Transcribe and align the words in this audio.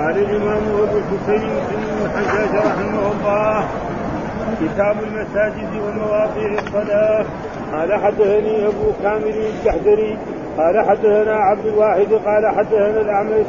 قال 0.00 0.18
الإمام 0.18 0.62
أبو 0.72 0.98
الحسين 0.98 1.48
بن 1.48 1.82
الحجاج 2.04 2.52
رحمه 2.66 3.12
الله 3.12 3.64
كتاب 4.60 4.96
المساجد 5.02 5.70
ومواضيع 5.84 6.58
الصلاة. 6.58 7.24
قال 7.72 7.94
حدثني 7.94 8.66
أبو 8.66 8.86
كامل 9.02 9.34
الجحدري 9.46 10.18
قال 10.58 10.88
حدثنا 10.88 11.34
عبد 11.36 11.66
الواحد. 11.66 12.12
قال 12.12 12.46
حدثنا 12.56 13.00
الأعمش. 13.00 13.46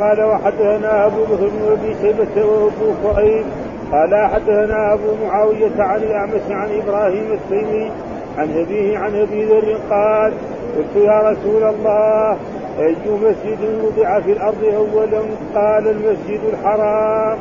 قال 0.00 0.24
وحدثنا 0.24 1.06
أبو 1.06 1.24
بكر 1.24 1.48
بن 1.48 1.72
ابي 1.72 1.96
شيبة 2.02 2.46
وأبو 2.46 2.94
كريم 3.02 3.44
قال 3.92 4.30
حدثنا 4.34 4.94
أبو 4.94 5.24
معاوية 5.24 5.82
عن 5.82 6.02
الأعمش 6.02 6.42
عن 6.50 6.68
إبراهيم 6.82 7.32
التيمي 7.32 7.90
عن 8.38 8.50
أبيه 8.50 8.98
عن 8.98 9.14
أبي 9.16 9.44
ذر 9.44 9.78
قال 9.90 10.32
قلت 10.76 10.96
يا 10.96 11.30
رسول 11.30 11.62
الله 11.62 12.36
أي 12.80 12.96
مسجد 13.22 13.58
وضع 13.84 14.20
في 14.20 14.32
الأرض 14.32 14.64
أولا 14.64 15.20
قال 15.54 15.88
المسجد 15.88 16.40
الحرام. 16.52 17.38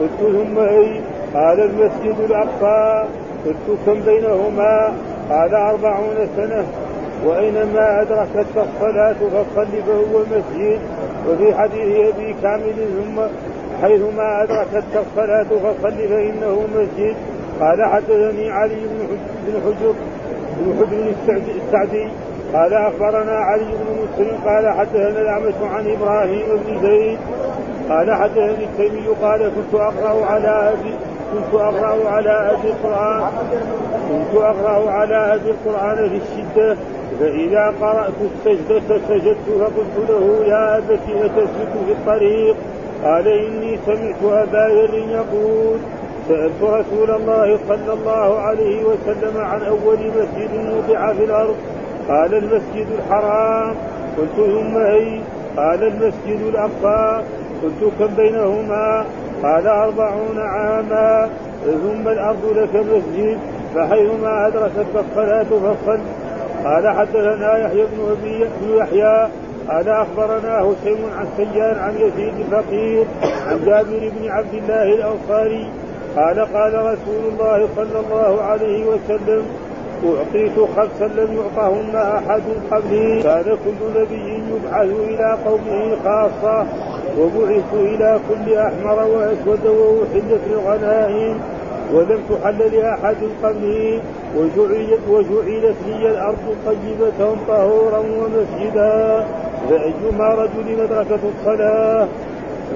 قلت 0.00 0.32
ثم 0.32 0.58
أي؟ 0.58 1.00
قال 1.34 1.60
المسجد 1.60 2.20
الأقصى. 2.30 3.08
قلت 3.46 3.78
كم 3.86 4.00
بينهما؟ 4.00 4.92
قال 5.30 5.54
أربعون 5.54 6.28
سنة. 6.36 6.64
وأينما 7.26 8.02
أدركت 8.02 8.46
الصلاة 8.56 9.12
فصل 9.12 9.66
فهو 9.86 10.20
مسجد. 10.20 10.80
وفي 11.28 11.54
حديث 11.54 12.14
أبي 12.14 12.34
كامل 12.42 12.74
ثم 12.74 13.20
حيثما 13.82 14.42
أدركت 14.42 14.84
الصلاة 14.96 15.44
فصل 15.44 16.08
فإنه 16.08 16.66
مسجد. 16.74 17.16
قال 17.60 17.84
حدثني 17.84 18.50
علي 18.50 18.74
بن 19.46 19.60
حجر 19.64 19.94
بن 20.60 20.74
حجر 20.78 21.12
السعدي. 21.68 22.08
قال 22.54 22.74
أخبرنا 22.74 23.32
علي 23.32 23.64
بن 23.64 24.02
مسلم 24.02 24.38
قال 24.44 24.68
حدثنا 24.78 25.20
الأعمش 25.20 25.54
عن 25.62 25.90
إبراهيم 25.90 26.46
بن 26.66 26.80
زيد 26.82 27.18
قال 27.88 28.14
حدثني 28.14 28.64
التيمي 28.64 29.06
قال 29.22 29.52
كنت 29.54 29.80
أقرأ 29.80 30.24
على 30.26 30.48
ابي 30.48 30.94
كنت 31.32 31.60
أقرأ 31.60 32.08
على 32.10 32.30
ابي 32.30 32.68
القران 32.70 33.22
كنت 34.08 34.42
أقرأ 34.42 34.90
على 34.90 35.34
ابي 35.34 35.50
القرآن 35.50 36.08
في 36.08 36.16
الشدة 36.16 36.76
فإذا 37.20 37.74
قرأت 37.80 38.12
السجدة 38.20 38.98
سجدت 39.08 39.48
فقلت 39.60 40.08
له 40.10 40.44
يا 40.46 40.78
ابت 40.78 41.00
أتسجد 41.08 41.72
في 41.86 41.92
الطريق؟ 41.92 42.56
قال 43.04 43.28
إني 43.28 43.78
سمعت 43.86 44.22
أبا 44.48 44.74
ذر 44.74 44.94
يقول 44.94 45.78
سألت 46.28 46.62
رسول 46.62 47.10
الله 47.10 47.58
صلى 47.68 47.92
الله 47.92 48.38
عليه 48.40 48.84
وسلم 48.84 49.40
عن 49.40 49.62
أول 49.62 49.98
مسجد 49.98 50.74
وضع 50.74 51.12
في 51.12 51.24
الأرض 51.24 51.54
قال 52.08 52.34
المسجد 52.34 52.86
الحرام. 52.98 53.74
قلت 54.18 54.36
ثم 54.36 54.76
أي 54.76 55.20
قال 55.56 55.84
المسجد 55.84 56.40
الأقصى. 56.48 57.22
قلت 57.62 57.92
كم 57.98 58.14
بينهما؟ 58.16 59.04
قال 59.42 59.66
أربعون 59.66 60.38
عاما. 60.38 61.30
ثم 61.64 62.08
الأرض 62.08 62.44
لك 62.56 62.74
مسجد 62.74 63.38
فحيثما 63.74 64.46
أدركت 64.46 64.86
الصلاة 64.94 65.44
فصل. 65.44 66.00
قال 66.64 66.88
حدثنا 66.88 67.58
يحيى 67.58 67.86
بن 67.86 68.10
أبي 68.10 68.46
يحيى. 68.76 69.28
قال 69.68 69.88
أخبرنا 69.88 70.60
هشيم 70.60 70.98
عن 71.18 71.26
سيان 71.36 71.78
عن 71.78 71.94
يزيد 71.94 72.34
الفقير 72.40 73.04
عن 73.46 73.64
جابر 73.64 74.10
بن 74.18 74.30
عبد 74.30 74.54
الله 74.54 74.82
الأنصاري. 74.82 75.70
قال 76.16 76.38
قال 76.40 76.74
رسول 76.74 77.32
الله 77.32 77.68
صلى 77.76 78.00
الله 78.00 78.42
عليه 78.42 78.84
وسلم 78.84 79.42
أعطيت 80.04 80.56
خمسا 80.76 81.04
لم 81.04 81.38
يعطهن 81.38 81.96
أحد 81.96 82.42
قبلي. 82.70 83.22
كان 83.22 83.44
كل 83.44 84.00
نبي 84.00 84.42
يبعث 84.50 84.90
إلى 85.08 85.38
قومه 85.46 85.96
خاصة 86.04 86.66
وبعثت 87.18 87.72
إلى 87.74 88.20
كل 88.28 88.54
أحمر 88.54 89.06
وأسود 89.06 89.66
وأحلت 89.66 90.40
للغنائم 90.50 91.40
ولم 91.94 92.20
تحل 92.30 92.76
لأحد 92.76 93.16
قبلي. 93.42 94.00
وجعلت, 94.36 95.00
وجعلت 95.08 95.76
لي 95.86 96.10
الأرض 96.10 96.56
طيبة 96.66 97.36
طهورا 97.48 97.98
ومسجدا. 97.98 99.26
فأيما 99.70 100.28
رجل 100.34 100.80
أدركته 100.80 101.30
الصلاة 101.38 102.08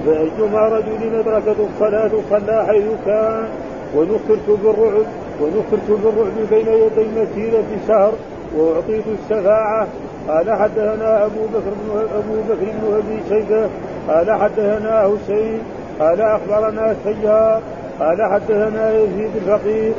فأيما 0.05 0.67
رجل 0.67 1.15
أدركته 1.19 1.67
الصلاة 1.73 2.11
صلى 2.29 2.65
حيث 2.67 2.83
كان. 3.05 3.47
ونصرت 3.95 4.47
بالرعب 4.63 5.05
ونصرت 5.41 5.89
بالرعب 5.89 6.49
بين 6.49 6.67
يدي 6.67 7.07
مسيرة 7.17 7.69
شهر 7.87 8.13
وأعطيت 8.57 9.03
الشفاعة. 9.07 9.87
قال 10.27 10.53
حدثنا 10.53 11.25
أبو 11.25 11.45
بكر 11.53 11.73
بن 11.81 12.07
أبو 12.15 12.35
بكر 12.47 12.65
بن 12.65 12.95
أبي 12.95 13.19
شيبة. 13.29 13.69
قال 14.07 14.31
حدثنا 14.41 15.01
حسين. 15.01 15.59
قال 15.99 16.21
أخبرنا 16.21 16.95
سيار 17.03 17.61
قال 17.99 18.23
حدثنا 18.31 18.93
يزيد 18.93 19.31
الفقير. 19.35 19.93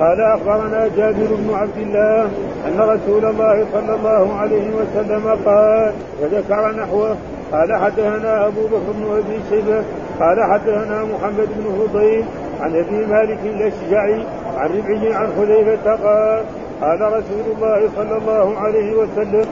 قال 0.00 0.20
أخبرنا 0.20 0.88
جابر 0.96 1.28
بن 1.30 1.54
عبد 1.54 1.76
الله 1.76 2.22
أن 2.68 2.80
رسول 2.80 3.24
الله 3.24 3.66
صلى 3.72 3.94
الله 3.94 4.34
عليه 4.34 4.70
وسلم 4.74 5.38
قال 5.46 5.92
وذكر 6.22 6.72
نحوه. 6.82 7.16
قال 7.52 7.76
حدثنا 7.76 8.46
أبو 8.46 8.66
بكر 8.66 8.92
بن 8.98 9.16
أبي 9.16 9.40
شيبة. 9.50 9.82
قال 10.20 10.42
حدثنا 10.52 11.04
محمد 11.04 11.48
بن 11.56 11.86
فضيل 11.86 12.24
عن 12.60 12.76
أبي 12.76 13.06
مالك 13.06 13.38
الأشجعي 13.44 14.22
عن 14.56 14.68
ربعه 14.68 15.16
عن 15.16 15.28
حذيفة 15.36 15.94
قال 15.94 16.44
قال 16.80 17.00
رسول 17.00 17.44
الله 17.54 17.88
صلى 17.96 18.16
الله 18.16 18.58
عليه 18.58 18.92
وسلم 18.96 19.44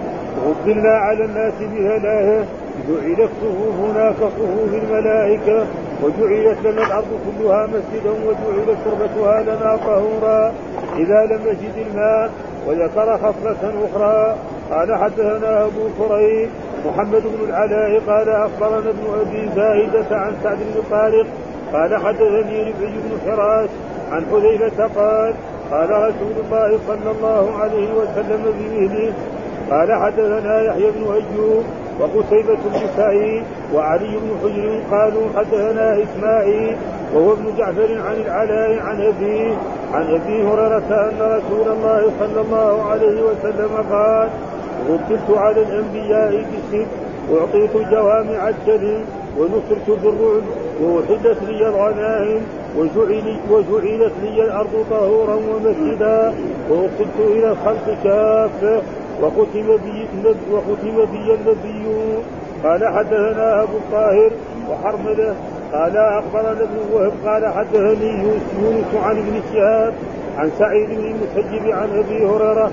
غضلنا 0.47 0.91
على 0.91 1.25
الناس 1.25 1.55
بهلاهه 1.61 2.45
جعلت 2.89 3.31
صفوفنا 3.43 4.11
كصفوف 4.11 4.75
الملائكة 4.83 5.67
وجعلت 6.03 6.59
لنا 6.65 6.87
الأرض 6.87 7.07
كلها 7.27 7.67
مسجدا 7.67 8.11
وجعلت 8.11 8.79
تربتها 8.85 9.43
لنا 9.43 9.77
طهورا 9.77 10.53
إذا 10.97 11.27
لم 11.27 11.41
نجد 11.47 11.87
الماء 11.87 12.31
وذكر 12.67 13.19
خصلة 13.19 13.73
أخرى. 13.85 14.37
قال 14.71 14.97
حدثنا 14.97 15.65
أبو 15.65 15.89
كريم 15.99 16.51
محمد 16.87 17.23
بن 17.23 17.49
العلاء 17.49 18.01
قال 18.07 18.29
أخبرنا 18.29 18.91
ابن 18.91 19.21
أبي 19.21 19.49
زاهدة 19.57 20.17
عن 20.17 20.33
سعد 20.43 20.57
بن 20.57 20.83
طارق 20.91 21.27
قال 21.73 21.97
حدثني 21.97 22.61
ربعي 22.63 22.95
بن 23.05 23.19
حراش 23.27 23.69
عن 24.11 24.27
حذيفة 24.33 24.87
قال 24.87 25.35
قال 25.71 25.91
رسول 25.91 26.45
الله 26.45 26.79
صلى 26.89 27.11
الله 27.11 27.57
عليه 27.59 27.89
وسلم 27.95 28.43
بمثله 28.59 29.13
قال 29.71 29.93
حدثنا 29.93 30.63
يحيى 30.63 30.91
بن 30.91 31.13
أيوب 31.13 31.65
وقتيبة 32.01 32.55
بن 32.55 32.87
سعيد 32.97 33.43
وعلي 33.75 34.09
بن 34.09 34.31
حجر 34.43 34.81
قالوا 34.97 35.23
حدثنا 35.37 36.03
إسماعيل 36.03 36.77
وهو 37.15 37.33
ابن 37.33 37.57
جعفر 37.59 37.99
عن 38.07 38.15
العلاء 38.15 38.79
عن 38.81 39.03
ابيه 39.03 39.57
عن 39.93 40.05
أبي 40.15 40.43
هريرة 40.43 41.11
أن 41.11 41.19
رسول 41.21 41.69
الله 41.73 42.13
صلى 42.21 42.41
الله 42.41 42.83
عليه 42.91 43.23
وسلم 43.23 43.71
قال 43.91 44.29
غفلت 44.89 45.39
على 45.39 45.63
الانبياء 45.63 46.31
بالست 46.31 46.89
واعطيت 47.31 47.77
جوامع 47.91 48.49
الكلم 48.49 49.05
ونصرت 49.39 49.91
ووحدت 50.83 51.43
لي 51.49 51.69
الغنائم 51.69 52.43
وجعلت 52.77 54.13
لي 54.23 54.45
الأرض 54.45 54.87
طهورا 54.91 55.35
ومسجدا. 55.35 56.35
وارسلت 56.71 57.19
إلى 57.19 57.49
الخلق 57.53 57.97
كافة. 58.05 58.83
وختم 59.23 59.77
بي 59.85 60.07
وختم 60.53 60.97
بي 61.13 61.35
النبيون. 61.35 62.23
قال 62.65 62.89
حدثنا 62.89 63.63
أبو 63.63 63.77
الطاهر 63.77 64.31
وحرملة. 64.71 65.35
قال 65.73 65.97
أخبرنا 65.97 66.51
ابن 66.51 66.79
وهب 66.93 67.13
قال 67.27 67.49
حدثني 67.49 68.23
يونس 68.63 68.95
عن 68.95 69.17
ابن 69.17 69.41
شهاب 69.53 69.95
عن 70.37 70.51
سعيد 70.59 70.89
بن 70.89 71.05
المسجب 71.05 71.71
عن 71.71 71.89
أبي 71.99 72.27
هريره 72.27 72.71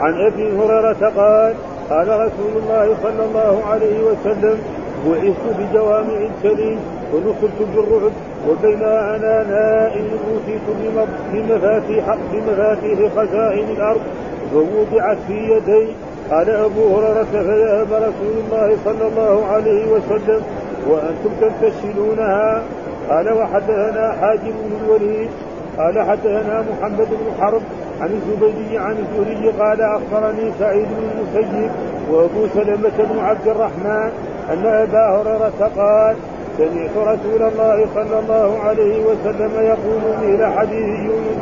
عن 0.00 0.26
أبي 0.26 0.52
هريرة 0.52 1.12
قال 1.16 1.54
قال 1.90 2.08
رسول 2.08 2.62
الله 2.62 2.96
صلى 3.02 3.24
الله 3.24 3.64
عليه 3.64 4.02
وسلم 4.04 4.58
بعثت 5.06 5.58
بجوامع 5.58 6.16
الكلم 6.16 6.78
ونصرت 7.14 7.58
بالرعب 7.74 8.12
وبينما 8.48 9.16
أنا 9.16 9.44
نائم 9.50 10.08
اوتيت 10.28 10.66
بمفاتيح 11.32 12.16
بمفاتيح 12.32 13.12
خزائن 13.16 13.68
الأرض 13.76 14.00
فوضعت 14.52 15.18
في 15.26 15.32
يدي. 15.32 15.86
قال 16.30 16.50
أبو 16.50 16.96
هريرة 16.96 17.26
فذهب 17.32 17.92
رسول 17.92 18.34
الله 18.44 18.76
صلى 18.84 19.06
الله 19.08 19.46
عليه 19.46 19.86
وسلم 19.92 20.42
وأنتم 20.88 21.30
تنتشلونها. 21.40 22.62
قال 23.10 23.32
وحدثنا 23.32 24.12
حاجب 24.20 24.54
بن 24.64 24.84
الوليد. 24.84 25.30
قال 25.78 26.00
حدثنا 26.02 26.64
محمد 26.70 27.08
بن 27.08 27.40
حرب 27.40 27.62
عن 28.00 28.10
الزبيدي 28.10 28.78
عن 28.78 28.96
الزهري 28.98 29.50
قال 29.50 29.80
أخبرني 29.80 30.52
سعيد 30.58 30.86
بن 30.86 31.10
المسيب 31.14 31.70
وأبو 32.10 32.46
سلمة 32.54 32.98
بن 32.98 33.18
عبد 33.18 33.48
الرحمن 33.48 34.10
أن 34.52 34.66
أبا 34.66 35.08
هريرة 35.08 35.70
قال 35.76 36.16
سمعت 36.60 36.96
رسول 36.96 37.42
الله 37.42 37.86
صلى 37.94 38.18
الله 38.18 38.58
عليه 38.58 39.04
وسلم 39.04 39.50
يقول 39.54 40.00
مثل 40.22 40.46
حديث 40.46 40.98
يونس 40.98 41.38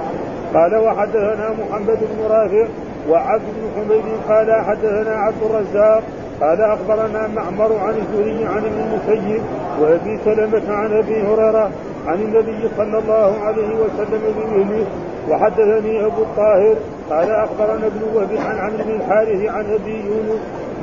قال 0.54 0.76
وحدثنا 0.76 1.50
محمد 1.60 1.98
بن 2.00 2.30
رافع 2.30 2.66
وعبد 3.10 3.42
بن 3.42 3.70
حميد 3.76 4.04
قال 4.28 4.64
حدثنا 4.64 5.10
عبد 5.10 5.42
الرزاق 5.42 6.02
قال 6.40 6.60
أخبرنا 6.62 7.28
معمر 7.36 7.76
عن 7.76 7.94
الزهري 7.94 8.44
عن 8.46 8.58
ابن 8.64 8.80
المسيب 8.80 9.42
وأبي 9.80 10.18
سلمة 10.24 10.74
عن 10.74 10.92
أبي 10.92 11.22
هريرة 11.22 11.70
عن 12.06 12.14
النبي 12.22 12.68
صلى 12.76 12.98
الله 12.98 13.38
عليه 13.40 13.68
وسلم 13.74 14.22
بمثله 14.36 14.86
وحدثني 15.30 16.06
أبو 16.06 16.22
الطاهر 16.22 16.74
قال 17.10 17.30
أخبرنا 17.30 17.86
ابن 17.86 18.02
وهب 18.14 18.32
عن 18.32 18.58
عمرو 18.58 18.84
بن 18.84 18.90
الحارث 18.90 19.44
عن 19.48 19.64
أبي 19.74 20.04
يونس 20.06 20.40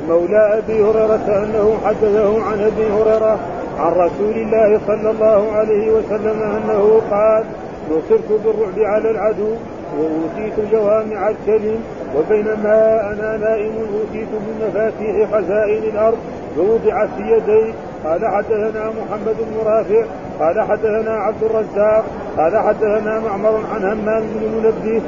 مولى 0.08 0.58
أبي 0.58 0.82
هريرة 0.82 1.44
أنه 1.44 1.76
حدثه 1.84 2.42
عن 2.42 2.60
أبي 2.60 2.86
هريرة 2.86 3.38
عن 3.78 3.92
رسول 3.92 4.34
الله 4.34 4.80
صلى 4.86 5.10
الله 5.10 5.52
عليه 5.52 5.90
وسلم 5.90 6.42
أنه 6.42 7.00
قال 7.10 7.44
نصرت 7.90 8.40
بالرعب 8.44 8.78
على 8.78 9.10
العدو 9.10 9.50
وأوتيت 9.98 10.72
جوامع 10.72 11.28
الكلم 11.28 11.80
وبينما 12.16 13.00
أنا 13.12 13.36
نائم 13.36 13.72
أوتيت 13.94 14.28
بمفاتيح 14.46 15.30
خزائن 15.32 15.82
الأرض 15.82 16.18
فوضعت 16.56 17.08
في 17.16 17.22
يدي 17.22 17.72
قال 18.04 18.26
حدثنا 18.26 18.84
محمد 18.90 19.36
بن 19.38 19.68
رافع 19.68 20.04
قال 20.40 20.60
حدثنا 20.62 21.10
عبد 21.10 21.42
الرزاق 21.42 22.04
قال 22.38 22.56
حدثنا 22.56 23.20
معمر 23.20 23.60
عن 23.74 23.84
همام 23.84 24.22
بن 24.22 24.48
منبه 24.56 25.02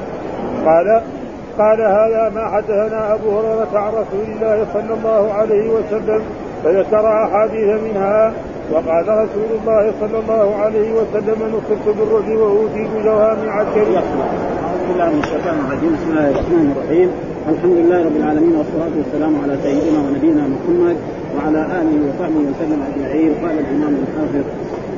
قال 0.65 1.03
قال 1.59 1.81
هذا 1.81 2.33
ما 2.35 2.49
حدثنا 2.49 3.15
أبو 3.15 3.39
هريرة 3.39 3.79
عن 3.79 3.93
رسول 3.93 4.27
الله 4.37 4.67
صلى 4.73 4.95
الله 4.95 5.33
عليه 5.33 5.71
وسلم 5.71 6.23
فذكر 6.65 7.25
أحاديث 7.25 7.83
منها 7.83 8.33
وقال 8.73 9.09
رسول 9.09 9.51
الله 9.61 9.93
صلى 10.01 10.19
الله 10.19 10.57
عليه 10.57 10.93
وسلم 10.93 11.39
نصرت 11.55 11.97
بالرعب 11.97 12.29
وأوتيت 12.41 12.91
جوامع 13.05 13.63
الكريم. 13.63 13.97
اعوذ 13.97 14.83
بالله 14.89 15.09
من 15.15 15.21
الشيطان 15.25 15.57
الرجيم 15.65 15.93
بسم 15.97 16.11
الله 16.11 16.29
الرحمن 16.31 16.67
الرحيم. 16.77 17.09
الحمد 17.53 17.77
لله 17.81 17.99
رب 18.09 18.17
العالمين 18.17 18.55
والصلاة 18.59 18.95
والسلام 19.01 19.33
على 19.43 19.55
سيدنا 19.63 19.99
ونبينا 20.05 20.45
محمد 20.55 20.97
وعلى 21.35 21.61
آله 21.81 21.97
وصحبه 22.07 22.41
وسلم 22.51 22.81
أجمعين. 22.89 23.31
قال 23.43 23.57
الإمام 23.65 23.95
الحافظ 24.05 24.45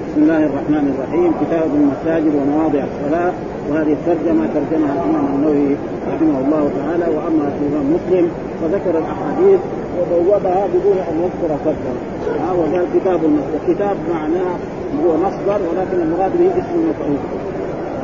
بسم 0.06 0.20
الله 0.22 0.42
الرحمن 0.50 0.84
الرحيم. 0.92 1.30
كتاب 1.42 1.70
المساجد 1.80 2.32
ومواضع 2.38 2.82
الصلاة. 2.90 3.32
وهذه 3.68 3.92
الترجمة 3.98 4.44
ترجمها 4.54 4.92
الإمام 4.98 5.26
النووي 5.34 5.72
رحمه 6.10 6.36
الله 6.44 6.64
تعالى 6.78 7.06
وأما 7.16 7.44
الإمام 7.52 7.86
مسلم 7.96 8.24
فذكر 8.60 8.94
الأحاديث 9.02 9.60
وبوبها 10.00 10.66
بدون 10.66 10.98
أن 11.10 11.20
يذكر 11.24 11.56
فردا 11.64 11.92
ها 12.40 12.52
وقال 12.52 12.86
كتاب 12.94 13.24
المسجد 13.24 13.60
كتاب 13.68 13.96
معناه 14.12 14.56
هو 15.04 15.16
مصدر 15.16 15.60
ولكن 15.70 16.00
المراد 16.02 16.32
به 16.38 16.50
اسم 16.50 16.90
مفعول 16.90 17.18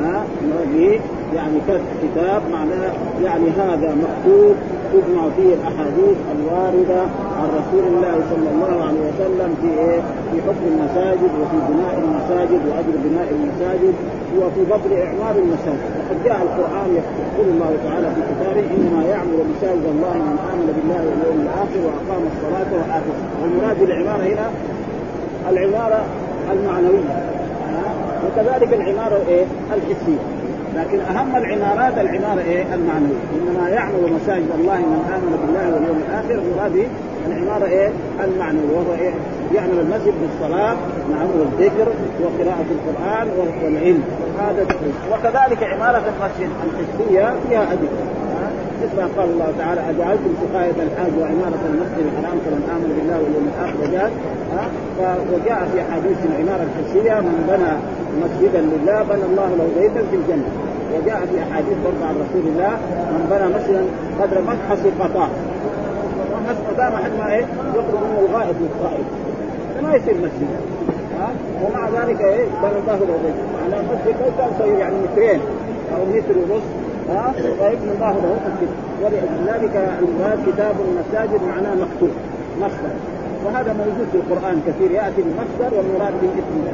ها 0.03 0.25
به 0.75 1.01
يعني 1.35 1.59
كتاب 2.03 2.43
معناه 2.53 2.93
يعني 3.25 3.51
هذا 3.51 3.97
مكتوب 4.05 4.55
تجمع 4.93 5.23
فيه 5.37 5.55
الأحاديث 5.55 6.17
الواردة 6.37 7.01
عن 7.39 7.49
رسول 7.61 7.85
الله 7.93 8.15
صلى 8.33 8.49
الله 8.55 8.85
عليه 8.89 9.03
وسلم 9.11 9.51
في 9.63 9.69
إيه؟ 9.81 10.01
في 10.33 10.37
حكم 10.47 10.65
المساجد 10.73 11.31
وفي 11.41 11.59
بناء 11.71 11.95
المساجد 12.05 12.61
وأجر 12.69 12.95
بناء 13.05 13.29
المساجد 13.37 13.95
وفي 14.39 14.67
فضل 14.73 14.93
إعمار 15.07 15.35
المساجد. 15.45 15.91
وقد 15.99 16.25
جاء 16.25 16.39
القرآن 16.43 16.89
يقول 17.01 17.47
الله 17.55 17.73
تعالى 17.85 18.09
في 18.15 18.21
كتابه 18.31 18.65
إنما 18.77 19.03
يعمر 19.13 19.39
مساجد 19.57 19.85
الله 19.95 20.15
من 20.29 20.37
آمن 20.53 20.69
بالله 20.77 21.01
واليوم 21.09 21.39
الآخر 21.47 21.79
وأقام 21.87 22.23
الصلاة 22.33 22.71
وآتى 22.79 23.13
والمراد 23.43 23.77
بالعمارة 23.81 24.23
هنا 24.23 24.51
العمارة 25.51 26.01
المعنوية. 26.53 27.17
وكذلك 28.27 28.73
العمارة 28.73 29.21
إيه؟ 29.29 29.45
الحسية. 29.75 30.36
لكن 30.77 31.01
أهم 31.01 31.37
العمارات 31.37 31.99
العمارة 31.99 32.41
إيه؟ 32.41 32.75
المعنوية، 32.75 33.17
إنما 33.35 33.69
يعمر 33.69 34.11
مساجد 34.23 34.51
الله 34.59 34.79
من 34.79 35.01
آمن 35.15 35.39
بالله 35.47 35.75
واليوم 35.75 36.03
الآخر 36.09 36.31
المراد 36.31 36.89
العمارة 37.27 37.67
إيه؟ 37.67 37.91
المعنوية 38.25 38.77
وهو 38.77 38.95
إيه؟ 39.01 39.13
يعمل 39.55 39.79
المسجد 39.81 40.15
بالصلاة 40.23 40.77
نعم 41.11 41.29
والذكر 41.39 41.89
وقراءة 42.23 42.67
القرآن 42.71 43.29
والعلم 43.65 44.03
هذا 44.39 44.67
وكذلك 45.13 45.63
عمارة 45.63 45.99
المسجد 45.99 46.51
الحسيه 46.67 47.35
فيها 47.49 47.73
اجر 47.73 47.89
مثل 48.83 48.97
ما 48.97 49.09
قال 49.17 49.29
الله 49.35 49.51
تعالى 49.59 49.81
اجعلتم 49.91 50.33
سقاية 50.43 50.77
الحاج 50.87 51.13
وعمارة 51.21 51.63
المسجد 51.71 52.05
الحرام 52.09 52.39
كمن 52.45 52.63
آمن 52.75 52.91
بالله 52.97 53.19
واليوم 53.23 53.47
الآخر 53.53 53.77
وجاء 53.83 54.11
وجاء 55.33 55.61
في 55.73 55.77
احاديث 55.85 56.19
العماره 56.31 56.63
الحسيه 56.69 57.15
من 57.29 57.37
بنى 57.51 57.73
مسجدا 58.23 58.61
لله 58.73 58.99
بنى 59.11 59.25
الله 59.31 59.49
له 59.59 59.67
بيتا 59.79 60.03
في 60.11 60.17
الجنة. 60.21 60.51
وجاء 60.95 61.21
في 61.31 61.37
أحاديث 61.47 61.77
برضه 61.87 62.03
عن 62.09 62.15
رسول 62.25 62.45
الله 62.53 62.73
من 63.15 63.23
بنى 63.33 63.47
مسجدا 63.57 63.83
قدر 64.21 64.39
مبحث 64.51 64.81
قطاع 65.01 65.29
ما 66.47 66.73
دام 66.77 66.93
حد 67.05 67.11
ما 67.19 67.33
إيه؟ 67.35 67.45
يخرج 67.79 68.01
منه 68.05 68.19
الغائط 68.29 68.57
والصائب 68.63 69.07
ما 69.83 69.95
يصير 69.97 70.15
مسجد. 70.15 70.51
ها؟ 71.19 71.29
ومع 71.63 71.83
ذلك 71.89 72.21
إيه؟ 72.21 72.45
بنى 72.63 72.79
الله 72.83 72.99
له 73.09 73.17
بيتا. 73.25 73.45
على 73.65 73.77
المسجد 73.81 74.17
لو 74.21 74.31
كان 74.39 74.79
يعني 74.79 74.95
مترين. 75.05 75.41
أو 75.95 76.01
متر 76.05 76.39
ونص 76.39 76.67
ها 77.09 77.35
ويبني 77.61 77.93
الله 77.93 78.13
له 78.13 78.37
مسجد 78.47 78.69
ولذلك 79.03 79.99
المراد 79.99 80.39
كتاب 80.47 80.75
المساجد 80.89 81.41
معناه 81.43 81.75
مكتوب 81.75 82.11
مصدر 82.61 82.95
وهذا 83.45 83.73
موجود 83.73 84.09
في 84.13 84.19
القرآن 84.19 84.63
كثير 84.67 84.91
يأتي 84.91 85.23
المصدر 85.23 85.77
والمراد 85.77 86.13
به 86.23 86.29
اسم 86.29 86.65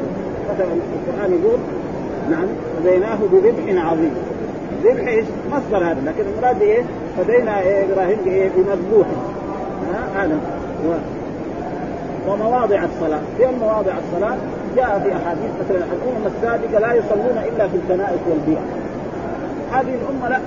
مثلا 0.55 0.73
القرآن 0.73 1.33
يقول 1.33 1.59
نعم 2.31 2.47
فديناه 2.77 3.19
بذبح 3.33 3.87
عظيم 3.87 4.15
ذبح 4.85 5.09
إيش؟ 5.09 5.25
مصدر 5.53 5.85
هذا 5.85 6.01
لكن 6.07 6.25
المراد 6.37 6.63
إيه؟ 6.63 6.83
فدينا 7.19 7.61
إيه 7.61 7.85
إبراهيم 7.85 8.19
بإيه؟ 8.25 8.51
بمذبوح 8.57 9.07
ها 9.93 10.25
هذا 10.25 10.39
و... 10.89 10.93
ومواضع 12.29 12.85
الصلاة، 12.85 13.21
فين 13.39 13.59
مواضع 13.61 13.93
الصلاة؟ 13.99 14.37
جاء 14.77 15.01
في 15.05 15.13
أحاديث 15.17 15.51
مثلا 15.65 15.79
الأمم 15.79 16.27
السابقة 16.27 16.81
لا 16.81 16.93
يصلون 16.93 17.43
إلا 17.49 17.69
في 17.69 17.77
الكنائس 17.77 18.21
والبيع. 18.31 18.61
هذه 19.73 19.95
الأمة 19.95 20.29
لا. 20.29 20.41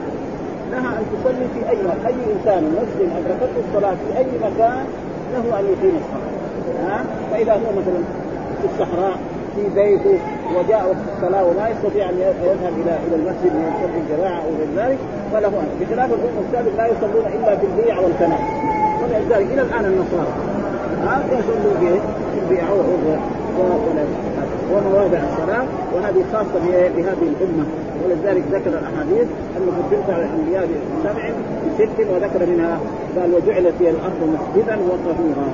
لها 0.72 1.00
أن 1.00 1.06
تصلي 1.14 1.46
في 1.54 1.70
أي 1.70 1.78
أي 2.08 2.16
إنسان 2.36 2.64
مسلم 2.64 3.10
أدركته 3.18 3.60
الصلاة 3.68 3.96
في 3.96 4.18
أي 4.18 4.26
مكان 4.38 4.86
له 5.34 5.60
أن 5.60 5.66
يقيم 5.66 5.96
الصلاة. 6.04 6.36
ها؟ 6.88 7.06
فإذا 7.32 7.54
هو 7.54 7.72
مثلا 7.80 8.02
في 8.62 8.68
الصحراء 8.74 9.18
في 9.56 9.62
بيته 9.76 10.20
وجاء 10.56 10.86
وقت 10.88 11.06
الصلاة 11.16 11.44
وما 11.46 11.70
يستطيع 11.70 12.10
أن 12.10 12.18
يذهب 12.20 12.74
إلى 12.82 12.98
إلى 13.08 13.16
المسجد 13.16 13.54
ويصلي 13.56 14.00
الجماعة 14.04 14.38
أو 14.38 14.50
غير 14.60 14.68
ذلك 14.86 14.98
فله 15.34 15.48
أن 15.48 15.68
بخلاف 15.82 16.10
الامم 16.14 16.40
السابق 16.48 16.78
لا 16.78 16.88
يصلون 16.88 17.26
إلا 17.36 17.56
في 17.58 17.66
البيع 17.66 18.00
والكنائس. 18.00 18.52
ولذلك 19.04 19.52
إلى 19.54 19.62
الآن 19.62 19.86
النصارى 19.86 20.34
ها؟ 21.06 21.24
يصلوا 21.32 21.74
في 21.80 22.00
البيع 22.44 22.64
ومواضع 24.72 25.20
الصلاه 25.20 25.66
وهذه 25.94 26.24
خاصة 26.34 26.60
بهذه 26.96 27.28
الأمة. 27.42 27.66
ولذلك 28.04 28.44
ذكر 28.52 28.70
الأحاديث 28.70 29.28
أنه 29.58 29.72
قدمت 29.78 30.10
على 30.10 30.26
الأنبياء 30.26 30.68
بسبع 31.04 31.30
بست 31.80 32.00
وذكر 32.12 32.46
منها 32.46 32.80
قال 33.20 33.34
وجعلت 33.34 33.74
هي 33.82 33.90
الأرض 33.90 34.36
مسجدا 34.36 34.78
وطهورا. 34.90 35.48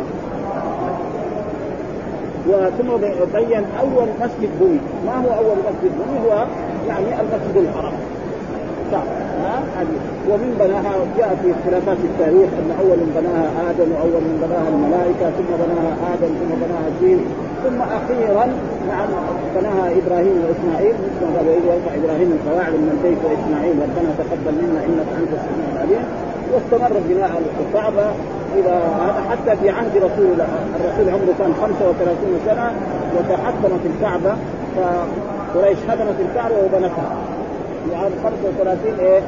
وثم 2.47 2.97
بين 3.33 3.63
أول 3.79 4.07
مسجد 4.21 4.49
بني، 4.61 4.79
ما 5.05 5.15
هو 5.15 5.29
أول 5.37 5.57
مسجد 5.57 5.91
بني؟ 5.91 6.29
هو 6.29 6.45
يعني 6.87 7.21
المسجد 7.21 7.57
الحرام. 7.57 7.93
هذه. 9.77 9.97
ومن 10.29 10.49
بناها 10.59 10.93
جاء 11.17 11.29
في 11.41 11.47
اختلافات 11.51 11.97
التاريخ 12.03 12.49
أن 12.61 12.69
أول 12.81 12.97
من 13.03 13.11
بناها 13.17 13.69
آدم 13.69 13.91
وأول 13.95 14.21
من 14.29 14.37
بناها 14.45 14.69
الملائكة 14.73 15.25
ثم 15.37 15.49
بناها 15.63 15.91
آدم 16.13 16.31
ثم 16.39 16.51
بناها 16.63 16.89
جيل 17.01 17.19
ثم 17.63 17.81
أخيرا 17.81 18.45
نعم 18.91 19.09
بناها 19.55 19.85
إبراهيم 19.99 20.35
وإسماعيل 20.45 20.95
مثل 21.05 21.21
ما 21.25 21.37
قال 21.37 21.47
وإذ 21.47 21.63
يرفع 21.71 21.91
إبراهيم 22.01 22.29
القواعد 22.37 22.73
من 22.73 22.89
البيت 22.95 23.19
وإسماعيل 23.25 23.73
ربنا 23.85 24.09
تقبل 24.21 24.53
منا 24.61 24.79
إنك 24.87 25.09
أنت 25.21 25.31
السميع 25.39 25.67
العليم. 25.75 26.03
واستمر 26.51 26.93
بناء 27.09 27.31
الكعبة 27.63 28.05
إلى 28.57 28.73
هذا 29.03 29.21
حتى 29.29 29.51
في 29.59 29.69
عهد 29.69 29.93
رسول 29.97 30.25
الله 30.33 30.47
الرسول 30.79 31.05
عمره 31.13 31.33
كان 31.39 31.53
35 31.61 32.39
سنة 32.45 32.67
وتحكمت 33.15 33.83
الكعبة 33.91 34.33
فقريش 34.75 35.77
هدمت 35.89 36.17
الكعبة 36.25 36.55
وبنتها. 36.65 37.11
في 37.85 37.95
عام 37.95 38.11
35 38.23 38.99
إيه 38.99 39.21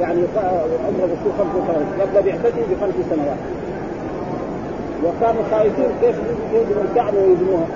يعني 0.00 0.20
عمر 0.86 1.02
الرسول 1.08 1.32
35 1.38 1.86
قبل 2.00 2.16
بعثته 2.26 2.62
بخمس 2.70 2.94
سنوات. 3.10 3.40
وكانوا 5.04 5.42
خايفين 5.50 5.90
كيف 6.00 6.16
يهدموا 6.54 6.82
الكعبه 6.90 7.18
ويبنوها. 7.18 7.66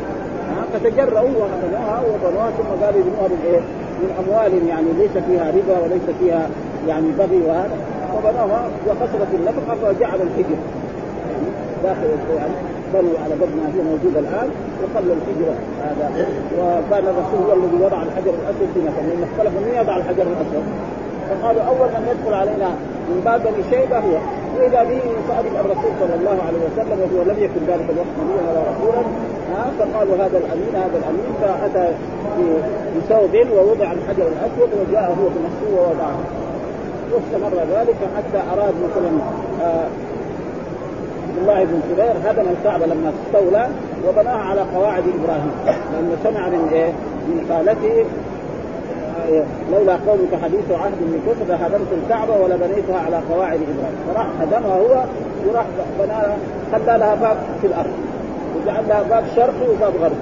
فتجرؤوا 0.72 1.36
وبنوها 1.42 2.02
وبنوها 2.10 2.50
ثم 2.50 2.84
قالوا 2.84 3.00
يبنوها 3.00 3.28
بالايه؟ 3.28 3.60
من 4.00 4.10
أموال 4.20 4.68
يعني 4.68 4.86
ليس 4.98 5.24
فيها 5.26 5.46
ربا 5.50 5.76
وليس 5.82 6.06
فيها 6.20 6.48
يعني 6.88 7.08
بغي 7.18 7.40
وهذا. 7.46 7.76
وبنوها 8.16 8.62
وكسرت 8.86 9.30
النفقة 9.34 9.74
فجعل 9.82 10.18
الحجر. 10.26 10.58
يعني 11.30 11.46
داخل 11.84 12.08
يعني 12.36 12.54
بنوا 12.94 13.18
على 13.24 13.34
قد 13.34 13.50
ما 13.58 13.66
هي 13.74 13.80
موجودة 13.90 14.20
الآن 14.20 14.48
وخلوا 14.82 15.14
الحجر 15.18 15.48
هذا. 15.84 16.26
وكان 16.58 17.04
الرسول 17.12 17.40
هو 17.46 17.52
الذي 17.52 17.84
وضع 17.84 18.02
الحجر 18.02 18.34
الأسود 18.40 18.68
في 18.74 18.80
مكان 18.80 19.04
لأن 19.08 19.22
اختلفوا 19.28 19.60
من 19.60 19.72
يضع 19.80 19.96
الحجر 19.96 20.22
الأسود؟ 20.22 20.64
فقالوا 21.28 21.62
أول 21.62 21.88
من 21.88 22.04
يدخل 22.10 22.34
علينا 22.34 22.68
من 23.08 23.20
باب 23.24 23.40
بني 23.42 23.62
شيبة 23.70 23.98
هو 23.98 24.16
وإذا 24.56 24.82
به 24.82 25.00
سأل 25.28 25.46
الرسول 25.60 25.92
صلى 26.00 26.14
الله 26.20 26.38
عليه 26.46 26.60
وسلم 26.66 26.98
وهو 27.02 27.22
لم 27.30 27.38
يكن 27.44 27.60
ذلك 27.70 27.86
الوقت 27.94 28.14
نبيا 28.20 28.42
ولا 28.50 28.62
رسولا 28.70 29.02
فقالوا 29.78 30.14
هذا 30.16 30.38
الأمين 30.38 30.74
هذا 30.74 30.96
الأمين 31.02 31.32
فأتى 31.40 31.86
بثوب 32.96 33.34
ووضع 33.56 33.92
الحجر 33.92 34.26
الأسود 34.34 34.70
وجاء 34.80 35.16
هو 35.20 35.26
بنفسه 35.34 35.68
ووضعه 35.76 36.18
واستمر 37.12 37.60
ذلك 37.76 37.96
حتى 38.16 38.42
أراد 38.52 38.74
مثلا 38.84 39.10
آه 39.62 39.86
عبد 41.28 41.38
الله 41.42 41.64
بن 41.64 41.80
زبير 41.90 42.30
هدم 42.30 42.48
الكعبه 42.58 42.86
لما 42.86 43.12
استولى 43.26 43.68
وبناها 44.08 44.38
على 44.38 44.60
قواعد 44.60 45.02
إبراهيم 45.02 45.52
لأنه 45.92 46.16
سمع 46.24 46.48
من 46.48 46.68
إيه؟ 46.72 46.92
من 47.28 47.46
خالته 47.48 48.04
لولا 49.72 49.96
قومك 50.06 50.42
حديث 50.42 50.70
عهد 50.70 50.92
من 51.00 51.20
كفر 51.26 51.44
لهدمت 51.52 51.90
الكعبة 52.02 52.34
ولبنيتها 52.42 52.98
على 53.06 53.20
قواعد 53.30 53.60
إبراهيم. 53.62 53.96
فراح 54.06 54.26
هدمها 54.40 54.76
هو 54.76 55.04
وراح 55.48 55.66
بناها 55.98 56.36
خلى 56.72 56.98
لها 56.98 57.14
باب 57.14 57.36
في 57.60 57.66
الأرض. 57.66 57.94
وجعل 58.56 58.84
لها 58.88 59.02
باب 59.02 59.24
شرقي 59.36 59.68
وباب 59.72 59.92
غربي 60.02 60.14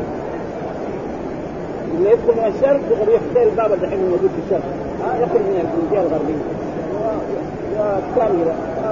اللي 1.95 2.11
يدخل 2.11 2.33
من 2.41 2.53
الشرق 2.55 2.81
يفتح 3.15 3.43
الباب 3.43 3.73
الحين 3.73 3.99
موجود 3.99 4.31
في 4.37 4.41
الشرق. 4.45 4.67
ها 5.05 5.17
يخرج 5.17 5.41
من 5.41 5.69
الجهه 5.83 6.03
الغربية. 6.03 6.45
وكان 7.79 8.33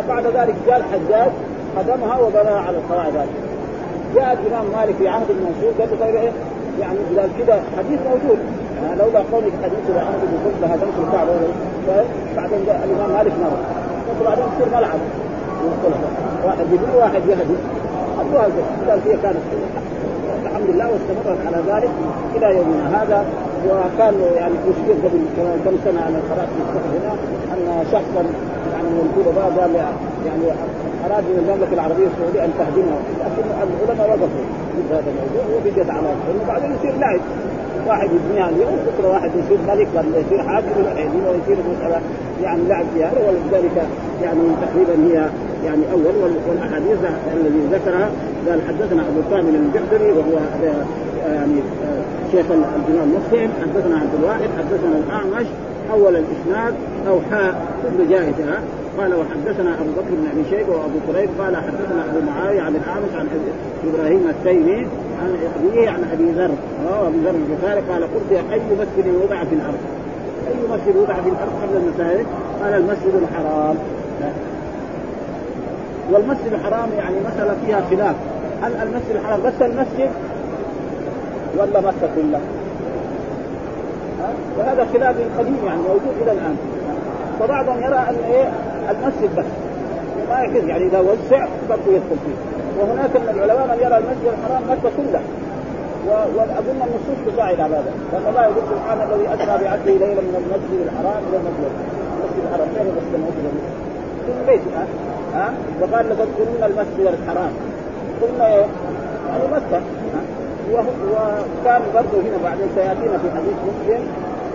بعد 0.09 0.27
ذلك 0.27 0.55
جاء 0.67 0.77
الحجاج 0.77 1.31
هدمها 1.77 2.19
وبناها 2.19 2.61
على 2.61 2.77
القواعد 2.77 3.17
هذه. 3.17 3.29
جاء 4.15 4.39
الإمام 4.47 4.65
مالك 4.77 4.95
في 4.95 5.09
عهد 5.09 5.31
المنصور 5.31 5.73
قال 5.79 5.89
له 5.91 6.07
طيب 6.07 6.15
إيه؟ 6.15 6.31
يعني 6.81 6.99
إذا 7.13 7.29
كذا 7.39 7.63
حديث 7.79 8.01
موجود. 8.01 8.39
لولا 8.99 9.21
قولك 9.33 9.53
حديث 9.63 9.85
العهد 9.89 10.21
بكل 10.33 10.65
هدمت 10.65 10.97
الكعبه 11.05 11.33
بعدين 12.37 12.59
الإمام 12.85 13.11
مالك 13.17 13.33
نظر 13.33 13.61
بعدين 14.25 14.45
يصير 14.55 14.69
ملعب. 14.77 15.01
واحد 16.45 16.67
يبني 16.73 16.97
واحد 16.97 17.23
يهدي. 17.29 17.57
ابوها 18.21 18.49
قال 18.89 19.01
فيها 19.01 19.17
كانت 19.23 19.37
الحمد 20.47 20.71
لله 20.71 20.89
واستمرت 20.93 21.39
على 21.47 21.57
ذلك 21.73 21.91
إلى 22.37 22.57
يومنا 22.57 23.03
هذا. 23.03 23.25
وكان 23.69 24.15
يعني 24.37 24.55
مشكلة 24.69 24.97
قبل 25.05 25.21
كم 25.65 25.77
سنة 25.85 26.01
أنا 26.09 26.19
قرأت 26.31 26.49
في 26.49 26.63
هنا 26.97 27.13
أن 27.55 27.85
شخصا 27.93 28.23
يعني 28.73 28.89
من 28.89 29.05
الكتباء 29.09 29.45
قال 29.61 29.75
يعني 30.27 30.45
أراد 31.07 31.25
من 31.25 31.39
المملكة 31.43 31.75
العربية 31.75 32.07
السعودية 32.07 32.45
أن 32.45 32.53
تهدمها 32.59 32.99
لكن 33.21 33.45
العلماء 33.51 34.09
وقفوا. 34.11 34.45
ضد 34.77 34.93
هذا 34.93 35.11
الموضوع 35.13 35.45
وبقيت 35.57 35.91
على 35.91 36.09
وبعدين 36.45 36.71
يصير 36.77 36.95
لعب. 36.99 37.21
واحد 37.87 38.09
يبنيها 38.13 38.49
اليوم 38.49 38.77
بكره 38.87 39.09
واحد 39.09 39.31
يصير 39.31 39.59
ملك 39.69 39.89
ولا 39.95 40.19
يصير 40.19 40.43
حاكم 40.49 40.67
ويصير 41.27 41.65
مساله 41.71 42.01
يعني 42.43 42.61
لعب 42.69 42.85
في 42.95 43.05
هذا 43.05 43.21
ولذلك 43.29 43.87
يعني 44.23 44.41
تقريبا 44.63 44.95
هي 45.09 45.31
يعني 45.65 45.83
أول 45.93 46.33
والاحاديث 46.49 46.99
الذي 47.35 47.61
ذكرها 47.73 48.11
قال 48.49 48.61
حدثنا 48.69 49.03
أبو 49.03 49.21
كامل 49.31 49.55
الجحدري 49.55 50.11
وهو 50.13 50.39
يعني 51.27 51.61
شيخ 52.33 52.47
الإمام 52.51 53.09
مسلم 53.09 53.51
حدثنا 53.63 53.97
عبد 53.97 54.15
الواحد 54.21 54.49
حدثنا 54.59 54.99
الأعمش 55.07 55.47
أول 55.93 56.17
الإسناد 56.17 56.75
أو 57.09 57.19
حاء 57.31 57.55
كل 57.83 58.09
جائزه 58.09 58.61
قال 58.99 59.15
وحدثنا 59.15 59.75
أبو 59.75 59.91
بكر 59.91 60.11
بن 60.11 60.27
أبي 60.33 60.51
شيبة 60.51 60.73
وأبو 60.73 60.99
كريب 61.13 61.29
قال 61.39 61.57
حدثنا 61.57 62.05
أبو 62.11 62.27
معاوية 62.27 62.61
عن 62.61 62.77
الأعمش 62.77 63.15
عن 63.19 63.27
إبراهيم 63.89 64.29
التيمي 64.29 64.87
عن 65.21 65.37
ابيه 65.57 65.91
عن 65.91 66.05
أبي 66.13 66.31
ذر. 66.31 66.51
ابي 67.07 67.19
ذر 67.25 67.35
البخاري 67.35 67.81
قال 67.81 68.03
قلت 68.03 68.33
أي 68.53 68.61
مسجد 68.61 69.15
وضع 69.25 69.45
في 69.45 69.55
الأرض؟ 69.55 69.79
أي 70.49 70.55
مسجد 70.71 70.97
وضع 70.97 71.15
في 71.15 71.29
الأرض 71.29 71.53
قبل 71.63 71.77
المساجد؟ 71.77 72.27
قال 72.63 72.75
المسجد 72.75 73.23
الحرام. 73.23 73.77
والمسجد 76.13 76.53
الحرام 76.53 76.89
يعني 76.99 77.17
مسألة 77.33 77.57
فيها 77.67 77.81
خلاف. 77.91 78.15
هل 78.63 78.73
المسجد 78.73 79.11
الحرام 79.15 79.41
بس 79.43 79.63
المسجد؟ 79.63 80.11
ولا 81.59 81.81
مكة 81.81 82.09
كلها؟ 82.17 82.41
وهذا 84.59 84.87
خلاف 84.93 85.17
قديم 85.39 85.57
يعني 85.67 85.81
موجود 85.81 86.15
إلى 86.23 86.33
الآن. 86.33 86.57
فبعضهم 87.41 87.79
يرى 87.79 87.97
أن 87.97 88.17
إيه؟ 88.31 88.53
المسجد 88.91 89.37
بس. 89.37 89.45
ما 90.31 90.41
يحتاج 90.41 90.69
يعني 90.69 90.87
إذا 90.87 90.99
وسع 91.01 91.47
برضه 91.69 91.83
يدخل 91.89 92.17
فيه. 92.25 92.50
وهناك 92.81 93.13
من 93.17 93.29
العلماء 93.35 93.67
من 93.71 93.79
يرى 93.85 93.97
المسجد 94.03 94.29
الحرام 94.35 94.63
مكة 94.71 94.91
كلها 94.97 95.23
واظن 96.09 96.79
النصوص 96.87 97.19
تساعد 97.27 97.61
على 97.61 97.75
هذا. 97.75 97.93
لأن 98.13 98.25
الله 98.31 98.43
يقول 98.43 98.65
سبحان 98.73 98.99
الذي 99.07 99.27
اسرى 99.35 99.55
بعبده 99.65 99.95
ليلا 100.03 100.23
من 100.29 100.35
المسجد 100.43 100.79
الحرام 100.87 101.21
إلى 101.29 101.37
المسجد 101.41 101.73
المسجد 102.17 102.43
الحرام 102.47 102.69
فين 102.75 102.87
بس 102.97 103.09
المسجد 103.19 103.55
في 104.25 104.31
البيت 104.41 104.63
الان 104.71 104.89
ها؟ 105.35 105.47
وقال 105.81 106.05
لتدخلون 106.07 106.61
المسجد 106.69 107.07
الحرام. 107.15 107.53
قلنا 108.23 108.47
إيه؟ 108.55 108.67
يعني 109.29 109.45
مكه 109.57 109.81
وكان 110.75 111.83
برضه 111.95 112.17
هنا 112.27 112.39
بعدين 112.45 112.69
سيأتينا 112.75 113.17
في 113.23 113.29
حديث 113.37 113.57
مسلم. 113.69 114.03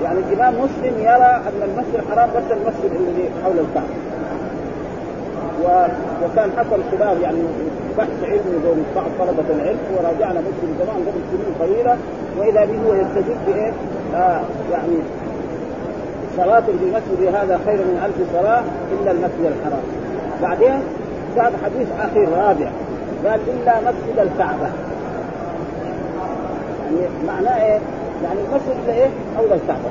يعني 0.03 0.19
الإمام 0.19 0.53
مسلم 0.63 0.93
يرى 0.99 1.31
أن 1.47 1.59
المسجد 1.69 1.95
الحرام 2.03 2.29
بس 2.35 2.47
المسجد 2.57 2.91
الذي 3.01 3.25
حول 3.43 3.57
الكعبة. 3.65 3.95
وكان 6.23 6.49
حصل 6.57 6.79
خلاف 6.91 7.21
يعني 7.21 7.37
بحث 7.97 8.23
علمي 8.23 8.57
بين 8.63 8.83
بعض 8.95 9.05
طلبة 9.19 9.43
العلم 9.55 9.79
وراجعنا 9.97 10.39
مسلم 10.39 10.75
زمان 10.79 10.95
قبل 11.07 11.21
سنين 11.31 11.55
طويلة 11.59 11.97
واذا 12.37 12.65
به 12.65 12.89
هو 12.89 12.93
يستجيب 12.93 13.37
بإيه؟ 13.47 13.71
آه 14.15 14.41
يعني 14.71 14.97
صلاة 16.37 16.59
في 16.59 16.85
مسجد 16.95 17.35
هذا 17.35 17.59
خير 17.65 17.77
من 17.77 18.01
ألف 18.05 18.15
صلاة 18.33 18.63
إلا 18.91 19.11
المسجد 19.11 19.45
الحرام 19.45 19.83
بعدين 20.41 20.79
جاء 21.35 21.51
حديث 21.63 21.87
أخير 21.99 22.29
رابع 22.29 22.69
قال 23.25 23.39
إلا 23.47 23.79
مسجد 23.79 24.19
الكعبة 24.19 24.69
يعني 26.85 27.09
معناه 27.27 27.63
إيه؟ 27.65 27.79
يعني 28.23 28.39
المسجد 28.39 28.89
إيه؟ 28.89 29.07
أولى 29.39 29.53
الكعبة 29.55 29.89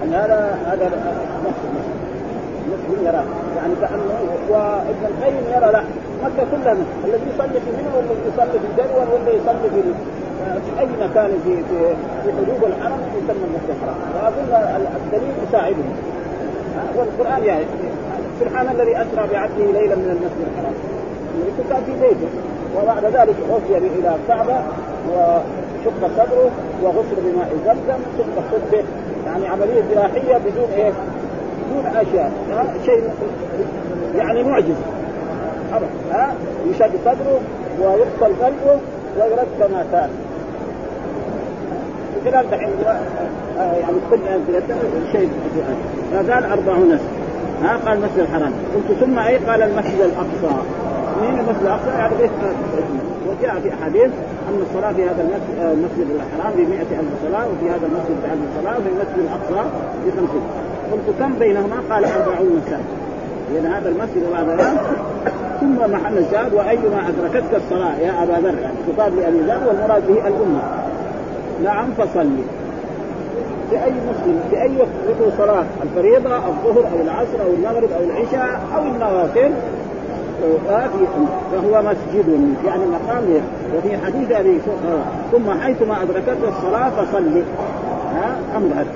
يعني 0.00 0.16
هذا 0.16 0.58
هذا 0.66 0.84
المسجد 0.84 1.86
مسلم 2.72 3.06
يرى 3.06 3.22
يعني 3.56 3.74
كأنه 3.80 4.18
وابن 4.50 5.04
القيم 5.10 5.44
يرى 5.56 5.72
لا 5.72 5.82
مكة 6.24 6.46
كلها 6.52 6.72
الذي 7.04 7.26
يصلي 7.34 7.60
في 7.64 7.70
منى 7.76 7.90
والذي 7.96 8.22
يصلي 8.34 8.58
في 8.62 8.66
الجدول 8.70 9.06
والذي 9.12 9.36
يصلي 9.36 9.68
في 9.74 9.82
في 10.64 10.80
أي 10.80 10.88
مكان 11.08 11.30
في 11.44 11.56
في 11.68 11.78
في 12.24 12.32
حدود 12.36 12.62
الحرم 12.70 13.00
يسمى 13.16 13.44
المسجد 13.48 13.70
الحرام 13.76 13.98
وأظن 14.14 14.50
الدليل 14.96 15.34
يساعدهم 15.48 15.92
والقرآن 16.96 17.44
يعني 17.44 17.64
سبحان 18.40 18.68
الذي 18.68 18.96
أسرى 18.96 19.28
بعبده 19.32 19.64
ليلا 19.80 19.94
من 19.94 20.08
المسجد 20.16 20.46
الحرام. 20.50 20.74
كان 21.70 21.82
في 21.86 21.92
بيته. 22.00 22.28
وبعد 22.76 23.04
ذلك 23.04 23.36
أوصي 23.50 23.78
إلى 23.78 24.16
الكعبة 24.16 24.56
وشق 25.12 26.00
صدره 26.16 26.50
وغسل 26.82 27.16
بماء 27.24 27.50
زمزم 27.66 28.00
ثم 28.18 28.42
صبه. 28.52 28.84
يعني 29.26 29.46
عملية 29.46 29.82
جراحيه 29.94 30.38
بدون 30.38 30.68
إيه؟ 30.76 30.92
بدون 31.70 31.96
أشياء. 31.96 32.32
شيء 32.84 33.10
يعني 34.16 34.42
معجز 34.42 34.74
ها؟ 36.12 36.34
يشد 36.70 36.90
صدره 37.04 37.40
ويقتل 37.80 38.44
قلبه 38.44 38.80
ويرد 39.16 39.48
كما 39.58 39.84
كان. 39.92 40.10
خلال 42.24 42.50
دحين 42.50 42.70
يعني 43.56 43.96
كل 44.10 44.18
شيء 45.12 45.30
فقال 46.12 46.44
أربعون 46.44 46.98
ها؟ 47.62 47.76
قال 47.86 47.98
المسجد 47.98 48.18
الحرام. 48.18 48.52
قلت 48.74 48.98
ثم 49.00 49.18
إيه 49.18 49.38
قال 49.46 49.62
المسجد 49.62 50.00
الأقصى. 50.00 50.56
من 51.22 51.38
المسجد 51.38 51.62
الأقصى؟ 51.62 51.90
يعني 51.98 52.14
بيت 52.20 52.30
وجاء 53.28 53.60
في 53.60 53.74
أحاديث 53.74 54.10
أن 54.48 54.62
الصلاة 54.70 54.92
في 54.92 55.04
هذا 55.04 55.22
المسجد 55.72 56.06
الحرام 56.16 56.52
ب 56.52 56.58
ألف 56.60 57.10
صلاة 57.22 57.46
وفي 57.48 57.70
هذا 57.70 57.86
المسجد 57.86 58.16
بألف 58.22 58.62
صلاة 58.62 58.78
وفي 58.78 58.88
المسجد 58.88 59.18
الأقصى 59.18 59.68
ب 60.06 60.10
50 60.16 60.42
قلت 60.92 61.18
كم 61.18 61.32
بينهما؟ 61.38 61.76
قال 61.90 62.04
40 62.04 62.62
سنة. 62.66 62.84
لأن 63.54 63.66
هذا 63.66 63.88
المسجد 63.88 64.24
بعد 64.32 64.60
ثم 65.60 65.92
محل 65.92 66.18
الشاهد 66.18 66.54
وأيما 66.54 67.08
أدركتك 67.08 67.54
الصلاة 67.54 67.98
يا 67.98 68.22
أبا 68.22 68.32
ذر 68.32 68.58
يعني 68.60 68.76
خطاب 68.92 69.14
لأبي 69.14 69.38
ذر 69.38 69.60
والمراد 69.68 70.06
به 70.06 70.28
الأمة. 70.28 70.62
نعم 71.64 71.88
فصلي. 71.98 72.42
بأي 73.70 73.90
مسلم 73.90 74.40
بأي 74.50 74.76
وقت 74.76 74.88
يدعو 75.08 75.30
صلاة 75.38 75.64
الفريضة 75.82 76.36
الظهر 76.36 76.84
أو 76.92 77.00
العصر 77.04 77.40
أو 77.46 77.52
المغرب 77.58 77.90
أو 77.92 78.04
العشاء 78.04 78.60
أو 78.76 78.82
النوافل 78.82 79.50
فهو 81.52 81.82
مسجد 81.82 82.54
يعني 82.66 82.82
مقام 82.86 83.24
وفي 83.76 83.98
حديث 84.06 84.32
أبي 84.32 84.58
ثم 85.32 85.60
حيثما 85.60 86.02
ادركته 86.02 86.48
الصلاة 86.48 86.88
فصلي. 86.90 87.42
أمر 88.56 88.68
هذا 88.74 88.86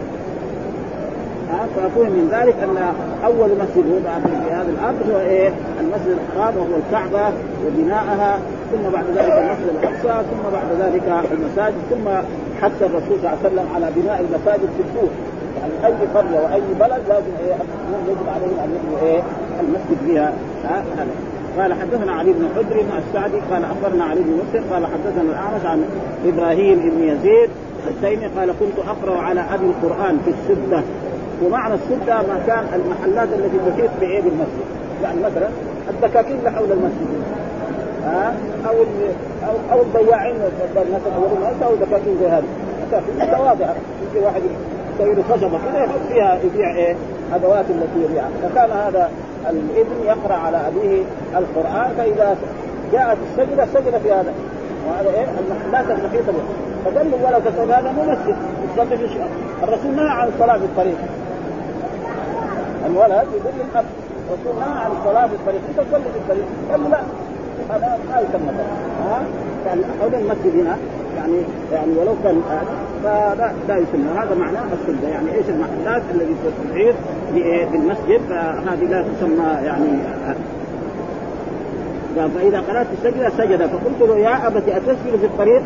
فأقول 1.76 2.06
من 2.06 2.28
ذلك 2.32 2.54
أن 2.62 2.76
أول 3.24 3.48
مسجد 3.62 3.86
وضع 3.94 4.14
في 4.18 4.52
هذه 4.52 4.68
الأرض 4.68 5.10
هو 5.10 5.20
إيه؟ 5.20 5.50
المسجد 5.80 6.18
الحرام 6.18 6.56
وهو 6.56 6.76
الكعبة 6.82 7.32
وبناءها 7.66 8.38
ثم 8.72 8.90
بعد 8.92 9.04
ذلك 9.04 9.32
المسجد 9.32 9.68
الأقصى 9.78 10.26
ثم 10.30 10.50
بعد 10.52 10.68
ذلك 10.80 11.24
المساجد 11.32 11.76
ثم 11.90 12.08
حث 12.62 12.82
الرسول 12.82 13.16
صلى 13.22 13.28
الله 13.28 13.38
عليه 13.44 13.48
وسلم 13.48 13.66
على 13.74 13.86
بناء 13.96 14.20
المساجد 14.20 14.68
في 14.76 14.82
الكوف 14.88 15.10
يعني 15.60 15.72
أي 15.86 16.06
قرية 16.14 16.40
وأي 16.40 16.60
بلد 16.80 17.02
لازم 17.08 17.32
إيه؟ 17.44 17.54
يجب 18.08 18.28
عليهم 18.34 18.58
أن 18.64 18.70
يبنوا 18.76 18.98
إيه؟ 19.02 19.22
المسجد 19.60 19.98
فيها. 20.06 20.32
هذا. 20.64 21.06
قال 21.58 21.72
حدثنا 21.74 22.12
علي 22.12 22.32
بن 22.32 22.48
حجر 22.56 22.84
السعدي 22.98 23.36
قال 23.50 23.64
أخبرنا 23.64 24.04
علي 24.04 24.20
بن 24.20 24.32
مسلم 24.32 24.64
قال 24.72 24.86
حدثنا 24.86 25.22
الاعمش 25.22 25.64
عن 25.64 25.84
إبراهيم 26.26 26.78
بن 26.78 27.02
يزيد 27.02 27.50
التيمي 27.88 28.26
قال 28.38 28.54
كنت 28.60 28.86
أقرأ 28.88 29.20
على 29.20 29.40
أبي 29.54 29.66
القرآن 29.66 30.18
في 30.24 30.30
السدة. 30.30 30.82
ومعنى 31.44 31.74
السده 31.74 32.18
مكان 32.18 32.64
المحلات 32.74 33.28
التي 33.38 33.58
تحيط 33.70 33.90
بعيد 34.00 34.26
المسجد. 34.26 34.66
يعني 35.02 35.20
مثلا 35.20 35.48
الدكاكين 35.90 36.38
اللي 36.38 36.50
حول 36.50 36.72
المسجد. 36.72 37.08
ها؟ 38.04 38.34
أو 38.68 38.74
أو 39.48 39.54
أو 39.72 39.82
البياعين 39.82 40.34
مثلا 40.74 41.66
أو 41.66 41.74
دكاكين 41.74 42.16
زي 42.20 42.28
هذه. 42.28 42.44
متواضعه 43.20 43.74
يجي 44.10 44.24
واحد 44.24 44.40
يسوي 44.94 45.14
له 45.14 45.22
خشبة 45.22 45.58
كذا 45.58 45.84
يحط 45.84 46.00
فيها 46.08 46.38
يبيع 46.44 46.74
إيه؟ 46.74 46.96
أدوات 47.34 47.64
التي 47.70 48.04
يبيعها. 48.04 48.30
فكان 48.42 48.70
هذا 48.70 49.10
الابن 49.50 50.06
يقرأ 50.06 50.34
على 50.34 50.56
أبيه 50.56 51.02
القرآن 51.36 51.90
فإذا 51.96 52.36
جاءت 52.92 53.18
السجدة 53.30 53.66
سجد 53.66 53.98
في 54.02 54.12
هذا. 54.12 54.32
وهذا 54.88 55.10
إيه؟ 55.10 55.26
المحلات 55.40 55.98
المحيطة 55.98 56.32
به. 56.32 56.44
فقال 56.84 57.14
الولد 57.14 57.44
تقول 57.44 57.72
هذا 57.72 57.92
مو 57.92 58.02
مسجد 58.02 58.36
الرسول 59.62 59.96
نهى 59.96 60.08
عن 60.08 60.28
الصلاه 60.28 60.58
في 60.58 60.64
الطريق. 60.64 60.96
الولد 62.86 63.28
يقول 63.36 63.54
للاب 63.58 63.84
الرسول 64.28 64.60
نهى 64.60 64.80
عن 64.84 64.90
الصلاة 65.00 65.26
في 65.26 65.34
الطريق 65.34 65.60
انت 65.68 65.88
تصلي 65.88 66.02
في 66.02 66.18
الطريق 66.18 66.44
قال 66.70 66.90
لا 66.90 67.00
هذا 67.70 67.98
ما 68.10 68.20
يسمى 68.20 68.52
ها؟ 69.04 69.22
يعني 69.66 69.82
حول 70.00 70.14
المسجد 70.14 70.60
هنا 70.60 70.76
يعني 71.16 71.36
يعني 71.72 71.92
ولو 71.98 72.14
كان 72.24 72.42
فلا 73.04 73.52
لا 73.68 73.76
يسمى. 73.76 74.10
هذا 74.16 74.34
معناه 74.34 74.62
السده 74.72 75.08
يعني 75.08 75.34
إيش 75.34 75.46
المحلات 75.48 76.02
الذي 76.14 76.34
تحيط 76.70 76.94
بالمسجد؟ 77.72 78.20
فهذه 78.28 78.84
لا 78.90 79.02
تسمى 79.02 79.66
يعني 79.66 79.88
فإذا 82.16 82.60
قرأت 82.60 82.86
السجدة 82.98 83.30
سجد. 83.38 83.66
فقلت 83.66 84.00
له 84.10 84.18
يا 84.18 84.46
ابت 84.46 84.68
أتسجد 84.68 85.16
في 85.20 85.26
الطريق؟ 85.26 85.62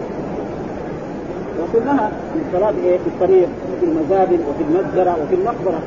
لها 1.75 2.11
الصلاة 2.49 2.73
في 2.73 3.07
الطريق 3.07 3.49
وفي 3.73 3.85
المزابل 3.85 4.39
وفي 4.49 4.63
المجزره 4.69 5.17
وفي 5.23 5.35
المقبرة. 5.35 5.81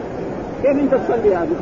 كيف 0.64 0.72
انت 0.72 0.96
تصلي 0.96 1.36
هذه؟ 1.36 1.56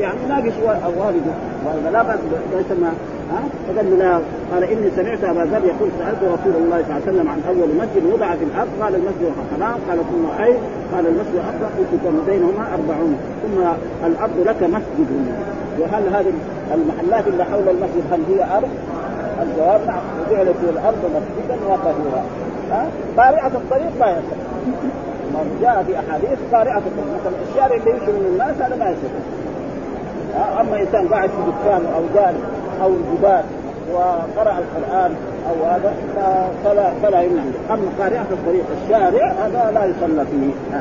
يعني 0.00 0.18
ناقش 0.28 0.52
والده 0.64 1.32
والده 1.66 1.90
لا 1.90 2.02
باس 2.02 2.18
ليس 2.56 2.78
ما 2.80 2.92
ها؟ 3.32 3.40
فقال 3.68 3.98
لا. 3.98 4.20
قال 4.52 4.64
إني 4.64 4.90
سمعت 4.96 5.24
أبا 5.24 5.40
ذر 5.40 5.64
يقول 5.64 5.88
سألت 5.98 6.22
رسول 6.22 6.62
الله 6.62 6.82
صلى 6.82 6.96
الله 6.96 7.02
عليه 7.02 7.12
وسلم 7.12 7.28
عن 7.28 7.40
أول 7.48 7.68
مسجد 7.68 8.12
وضع 8.12 8.34
في 8.34 8.44
الأرض 8.44 8.68
قال 8.82 8.94
المسجد 8.94 9.32
حرام 9.50 9.78
قال 9.88 9.98
ثم 9.98 10.42
أي 10.44 10.54
قال 10.92 11.06
المسجد 11.06 11.40
اكبر 11.50 11.68
قلت 11.78 12.02
كم 12.04 12.16
بينهما 12.26 12.64
أربعون. 12.74 13.16
ثم 13.42 13.58
الأرض 14.06 14.38
لك 14.46 14.62
مسجد. 14.62 15.08
وهل 15.80 16.02
هذه 16.14 16.32
المحلات 16.74 17.28
اللي 17.28 17.44
حول 17.44 17.68
المسجد 17.68 18.04
هل 18.12 18.20
هي 18.28 18.56
أرض؟ 18.56 18.68
الجواب 19.42 19.80
نعم 19.86 20.02
وجعلت 20.20 20.56
الأرض 20.68 21.02
مسجدا 21.16 21.56
وطهورا. 21.66 22.22
ها؟ 22.70 22.86
قارعة 23.16 23.52
الطريق 23.54 23.92
لا 24.00 24.10
يصح. 24.10 24.38
جاء 25.62 25.84
في 25.86 25.98
أحاديث 25.98 26.38
الطريق 26.46 26.76
مثلا 26.76 27.32
الشارع 27.50 27.76
اللي 27.76 27.90
يمشي 27.90 28.12
من 28.12 28.26
الناس 28.32 28.56
هذا 28.62 28.76
ما 28.76 28.90
يصح 28.90 29.38
أما 30.60 30.80
إنسان 30.80 31.08
قاعد 31.08 31.30
في 31.30 31.36
دكان 31.36 31.82
أو 31.96 32.02
جالس 32.14 32.40
أو 32.82 32.88
الجبال 32.88 33.44
وقرأ 33.92 34.58
القرآن 34.58 35.14
أو 35.48 35.64
هذا 35.64 35.94
فلا 36.64 36.90
فلا 37.02 37.22
يمنع. 37.22 37.42
أما 37.70 37.90
قارعة 37.98 38.26
الطريق 38.30 38.64
الشارع 38.84 39.32
هذا 39.32 39.70
لا 39.74 39.84
يصلى 39.84 40.24
فيه. 40.26 40.78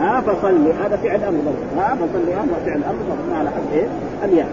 ها؟ 0.00 0.20
فصلي. 0.20 0.72
هذا 0.72 0.96
فعل 0.96 1.24
أمر 1.24 1.40
ها؟ 1.78 1.94
فصلي 1.94 2.34
هذا 2.34 2.56
فعل 2.66 2.84
أمر 2.84 2.98
مبني 3.10 3.38
على 3.38 3.50
حد 3.50 3.72
إيه؟ 3.72 3.86
الياء. 4.24 4.48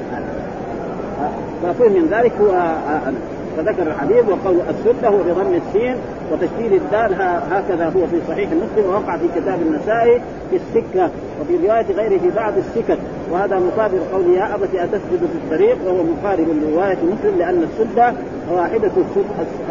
ففهم 1.63 1.91
من 1.91 2.07
ذلك 2.11 2.31
هو 2.41 2.51
آه 2.51 3.11
فذكر 3.57 3.87
الحديث 3.87 4.23
وقول 4.29 4.55
السدة 4.69 5.07
هو 5.07 5.17
بضم 5.17 5.59
السين 5.67 5.95
وتشديد 6.31 6.73
الدال 6.73 7.13
هكذا 7.51 7.85
هو 7.85 8.07
في 8.07 8.19
صحيح 8.27 8.49
مسلم 8.49 8.89
ووقع 8.89 9.17
في 9.17 9.27
كتاب 9.35 9.61
النسائي 9.61 10.21
في 10.49 10.55
السكة 10.55 11.09
وفي 11.41 11.67
رواية 11.67 11.85
غيره 11.95 12.17
في 12.19 12.29
بعض 12.35 12.53
السكك 12.57 12.97
وهذا 13.31 13.59
مقابل 13.59 13.99
قول 14.13 14.33
يا 14.33 14.55
أبت 14.55 14.75
أتسجد 14.75 15.19
في 15.19 15.37
الطريق 15.43 15.77
وهو 15.85 16.03
مقارب 16.03 16.47
لرواية 16.47 16.97
مسلم 16.97 17.37
لأن 17.39 17.63
السدة 17.63 18.13
واحدة 18.51 18.91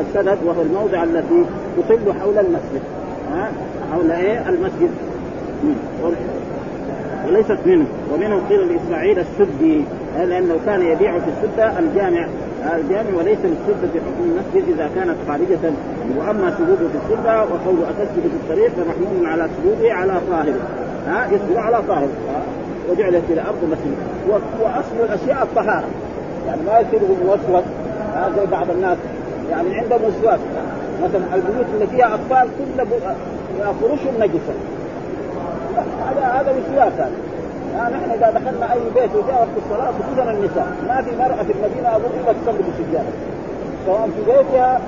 السدد 0.01 0.39
وهو 0.45 0.63
الموضع 0.63 1.03
التي 1.05 1.45
تطل 1.77 2.13
حول 2.21 2.39
المسجد. 2.39 2.83
ها؟ 3.35 3.51
حول 3.93 4.11
إيه؟ 4.11 4.49
المسجد. 4.49 4.91
وليست 7.27 7.59
منه. 7.67 7.87
ومنه 8.15 8.41
قيل 8.49 8.73
لإسماعيل 8.73 9.19
السدي 9.19 9.85
لأنه 10.19 10.55
كان 10.67 10.83
يبيع 10.83 11.19
في 11.19 11.27
السدة 11.29 11.79
الجامع. 11.79 12.27
الجامع 12.65 13.19
وليس 13.19 13.39
للسده 13.45 13.89
في 13.93 14.01
حكم 14.01 14.25
المسجد 14.25 14.75
إذا 14.75 14.91
كانت 14.95 15.17
خارجة. 15.29 15.73
وأما 16.19 16.55
سجوده 16.59 16.89
في 16.89 16.99
السده 17.05 17.43
وقول 17.43 17.77
أتسجد 17.85 18.23
في 18.23 18.37
الطريق 18.43 18.71
فمحمول 18.71 19.27
على 19.27 19.49
سجوده 19.59 19.95
على 19.95 20.13
طاهر 20.31 20.55
ها؟ 21.07 21.27
يسجد 21.27 21.57
على 21.57 21.83
طاهر 21.89 22.09
وجعلت 22.91 23.23
إلى 23.31 23.41
ارض 23.41 23.65
مسجد 23.65 23.95
وأصل 24.61 25.05
الأشياء 25.05 25.43
الطهارة. 25.43 25.89
يعني 26.47 26.61
ما 26.67 26.79
يصير 26.79 27.01
موسوس. 27.27 27.65
زي 28.37 28.47
بعض 28.47 28.71
الناس. 28.71 28.99
يعني 29.51 29.77
عندهم 29.77 30.01
وسواس 30.05 30.41
مثلا 31.03 31.35
البيوت 31.35 31.67
اللي 31.75 31.87
فيها 31.87 32.15
أطفال 32.15 32.49
كل 32.59 32.87
فرشهم 33.81 34.15
نجسة. 34.19 34.55
هذا 36.07 36.27
هذا 36.27 36.51
وسواس 36.51 36.93
هذا. 36.93 37.11
آه 37.75 37.89
نحن 37.89 38.11
إذا 38.11 38.31
دخلنا 38.31 38.73
أي 38.73 38.81
بيت 38.95 39.11
وجاء 39.15 39.37
وقت 39.41 39.57
الصلاة 39.65 39.93
خصوصا 39.99 40.31
النساء 40.31 40.69
ما 40.89 41.03
في 41.03 41.17
مرأة 41.17 41.43
في 41.43 41.53
المدينة 41.53 41.97
أظن 41.97 42.11
إلا 42.21 42.33
تصلي 42.33 42.63
بالسجادة. 42.67 43.13
سواء 43.87 44.09
في 44.17 44.21
بيتها 44.33 44.81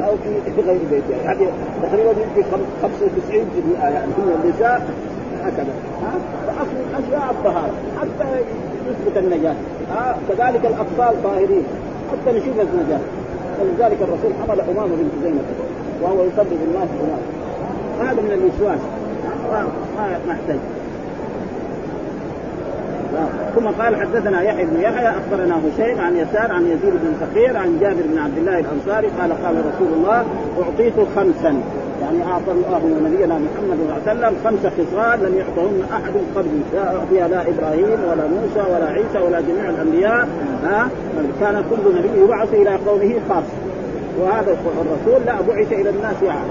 أو 0.00 0.16
في 0.56 0.60
غير 0.66 0.80
بيتها. 0.90 1.22
يعني 1.24 1.46
تقريبا 1.82 2.10
يمكن 2.10 2.42
95% 2.82 3.82
يعني 3.82 4.12
هي 4.18 4.34
النساء 4.44 4.86
هكذا. 5.44 5.72
ها؟ 6.02 6.12
فأصل 6.46 6.76
الاشياء 6.90 7.30
الطهارة. 7.30 7.72
حتى 8.00 8.40
يثبت 8.88 9.16
النجاة. 9.16 9.54
ها؟ 9.90 10.16
كذلك 10.28 10.66
الأطفال 10.66 11.22
طاهرين. 11.22 11.64
حتى 12.12 12.38
نشوف 12.38 12.60
النجاة. 12.60 13.00
فلذلك 13.58 13.98
الرسول 14.02 14.32
حمل 14.42 14.60
أمامه 14.60 14.96
بنت 14.96 15.24
زينب 15.24 15.44
وهو 16.02 16.24
يصلي 16.24 16.56
بالناس 16.64 16.88
هناك 17.00 17.24
هذا 18.00 18.22
من 18.22 18.32
الوسواس. 18.32 18.80
ما 19.52 19.66
ما 20.26 20.32
يحتاج. 20.32 20.58
ثم 23.54 23.66
قال 23.66 23.96
حدثنا 23.96 24.42
يحيى 24.42 24.64
بن 24.64 24.80
يحيى 24.80 25.08
اخبرنا 25.08 25.54
هشيم 25.54 26.00
عن 26.00 26.16
يسار 26.16 26.52
عن 26.52 26.66
يزيد 26.66 26.92
بن 26.92 27.14
فقير 27.20 27.56
عن 27.56 27.78
جابر 27.80 28.02
بن 28.12 28.18
عبد 28.18 28.38
الله 28.38 28.58
الأنصاري 28.58 29.06
قال 29.20 29.44
قال 29.44 29.56
رسول 29.56 29.92
الله 29.96 30.24
أعطيت 30.62 30.94
خمسا. 31.16 31.62
يعني 32.02 32.32
أعطى 32.32 32.52
الله 32.52 32.78
نبينا 32.78 33.34
محمد 33.34 33.78
صلى 33.78 33.82
الله 33.82 34.00
عليه 34.06 34.12
وسلم 34.12 34.34
خمس 34.44 34.72
خصال 34.72 35.18
لم 35.24 35.38
يعطهن 35.38 35.82
أحد 35.92 36.12
قبلي 36.36 36.60
لا 36.74 36.96
اعطي 36.96 37.34
لا 37.34 37.40
إبراهيم 37.48 37.98
ولا 38.10 38.26
موسى 38.26 38.72
ولا 38.72 38.86
عيسى 38.86 39.18
ولا 39.26 39.40
جميع 39.40 39.70
الأنبياء. 39.70 40.28
ها؟ 40.64 40.88
كان 41.40 41.64
كل 41.70 41.98
نبي 41.98 42.24
يبعث 42.24 42.54
إلى 42.54 42.70
قومه 42.86 43.14
خاص. 43.28 43.44
وهذا 44.20 44.56
الرسول 44.80 45.26
لا 45.26 45.34
بعث 45.48 45.72
إلى 45.72 45.90
الناس 45.90 46.22
يعني. 46.22 46.50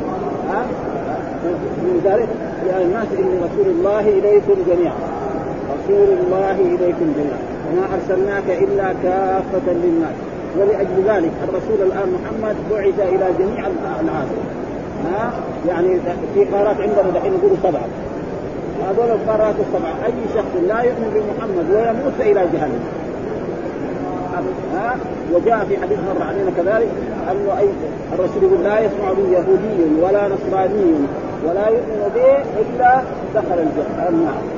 ها؟ 0.49 0.65
من 1.77 2.01
ذلك 2.05 2.27
يا 2.69 2.81
الناس 2.81 3.07
اني 3.19 3.37
رسول 3.37 3.67
الله 3.67 3.99
إليكم 3.99 4.53
جميعا. 4.67 5.12
رسول 5.83 6.17
الله 6.25 6.51
إليكم 6.51 7.13
جميعا. 7.17 7.41
وما 7.67 7.85
أرسلناك 7.95 8.63
إلا 8.63 8.93
كافة 9.03 9.73
للناس. 9.73 10.15
ولأجل 10.57 10.97
ذلك 11.07 11.31
الرسول 11.49 11.87
الآن 11.87 12.17
محمد 12.17 12.55
بعث 12.71 12.99
إلى 12.99 13.25
جميع 13.39 13.67
العالم 14.01 14.37
ها؟ 15.05 15.31
يعني 15.67 15.99
في 16.33 16.45
قارات 16.45 16.75
عندنا 16.81 17.09
دحين 17.15 17.33
يقولوا 17.33 17.57
سبعة. 17.63 17.87
هذول 18.89 19.11
القارات 19.11 19.55
السبعة. 19.59 20.05
أي 20.05 20.13
شخص 20.35 20.53
لا 20.67 20.81
يؤمن 20.81 21.09
بمحمد 21.15 21.65
ويموت 21.75 22.19
إلى 22.19 22.47
جهنم. 22.53 22.83
ها؟ 24.73 24.95
وجاء 25.33 25.65
في 25.69 25.77
حديث 25.77 25.97
مر 25.97 26.23
علينا 26.27 26.51
كذلك 26.57 26.89
انه 27.31 27.59
أي 27.59 27.67
الرسول 28.13 28.43
يقول 28.43 28.63
لا 28.63 28.79
يسمع 28.79 29.11
بي 29.13 29.33
يهودي 29.33 30.01
ولا 30.01 30.27
نصراني 30.27 30.93
ولا 31.45 31.67
يؤمن 31.67 32.11
به 32.15 32.37
إلا 32.61 33.01
دخل 33.35 33.59
النار 34.09 34.52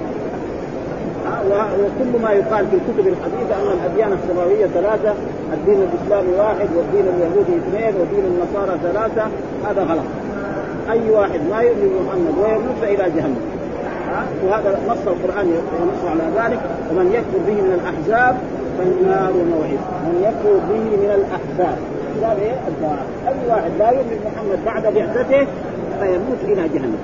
وكل 1.79 2.21
ما 2.21 2.31
يقال 2.31 2.67
في 2.67 2.75
الكتب 2.75 3.07
الحديثه 3.07 3.55
أن 3.61 3.77
الأديان 3.79 4.11
السماوية 4.13 4.65
ثلاثة، 4.65 5.13
الدين 5.53 5.79
الإسلامي 5.87 6.37
واحد 6.37 6.67
والدين 6.77 7.05
اليهودي 7.13 7.55
اثنين 7.61 7.93
ودين 8.01 8.25
النصارى 8.25 8.79
ثلاثة، 8.83 9.27
هذا 9.69 9.83
غلط. 9.83 10.07
أي 10.89 11.09
واحد 11.09 11.39
ما 11.51 11.61
يؤمن 11.61 11.89
بمحمد 11.93 12.35
ويموت 12.43 12.83
إلى 12.83 13.11
جهنم. 13.15 13.41
وهذا 14.45 14.79
نص 14.89 15.07
القرآن 15.07 15.47
ينص 15.47 16.01
على 16.11 16.23
ذلك. 16.35 16.59
ومن 16.91 17.11
يكفر 17.13 17.39
به 17.47 17.53
من 17.53 17.79
الأحزاب 17.79 18.35
فالنار 18.77 19.33
موعد. 19.33 19.81
من 20.05 20.15
يكفر 20.23 20.55
به 20.69 20.83
من 21.03 21.11
الأحزاب. 21.19 21.77
قال 22.23 22.37
إيه؟ 22.39 22.55
أي 23.27 23.49
واحد 23.49 23.71
لا 23.79 23.89
يؤمن 23.91 24.19
بمحمد 24.23 24.65
بعد 24.65 24.83
بعثته 24.93 25.47
فيموت 25.99 26.41
إلى 26.43 26.69
جهنم. 26.73 26.97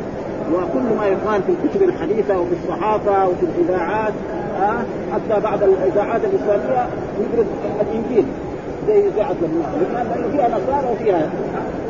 وكل 0.54 0.98
ما 1.00 1.08
يقال 1.08 1.42
في 1.44 1.52
الكتب 1.52 1.84
الحديثة 1.84 2.40
وفي 2.40 2.54
الصحافة 2.64 3.28
وفي 3.28 3.46
الإذاعات 3.46 4.14
ها 4.60 4.84
حتى 5.14 5.42
بعض 5.42 5.60
الإذاعات 5.64 6.22
الإسلامية 6.24 6.86
يدرس 7.20 7.46
الانجيل 7.82 8.26
زي 8.88 9.08
إذاعة 9.08 9.32
لبنان، 9.32 9.72
لبنان 9.82 10.32
فيها 10.32 10.48
نصارى 10.48 10.94
وفيها 10.94 11.30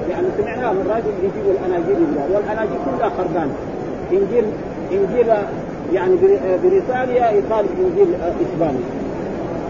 يعني 0.10 0.28
سمعناها 0.38 0.74
من 0.74 0.88
راجل 0.90 1.14
يجيب 1.24 1.56
الأناجيل 1.56 1.98
والأناجيل 2.34 2.78
كلها 2.86 3.10
خربان. 3.10 3.50
إنجيل 4.12 4.46
إنجيل 4.92 5.28
يعني 5.94 6.16
بريطانيا 6.64 7.32
يقال 7.32 7.66
إنجيل 7.80 8.08
إسباني. 8.42 8.84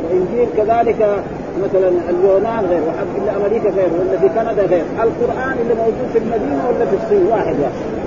وإنجيل 0.04 0.48
كذلك 0.58 1.24
مثلا 1.64 1.92
اليونان 2.10 2.66
غير 2.66 2.82
إلا 3.18 3.38
أمريكا 3.38 3.70
غير 3.70 3.90
ولا 4.00 4.20
في 4.20 4.30
كندا 4.30 4.66
غير. 4.66 4.84
القرآن 5.04 5.56
اللي 5.62 5.74
موجود 5.74 6.08
في 6.14 6.20
المدينة 6.20 6.70
ولا 6.70 6.86
في 6.86 6.96
الصين؟ 7.04 7.28
واحد 7.28 7.56
واحد. 7.60 8.01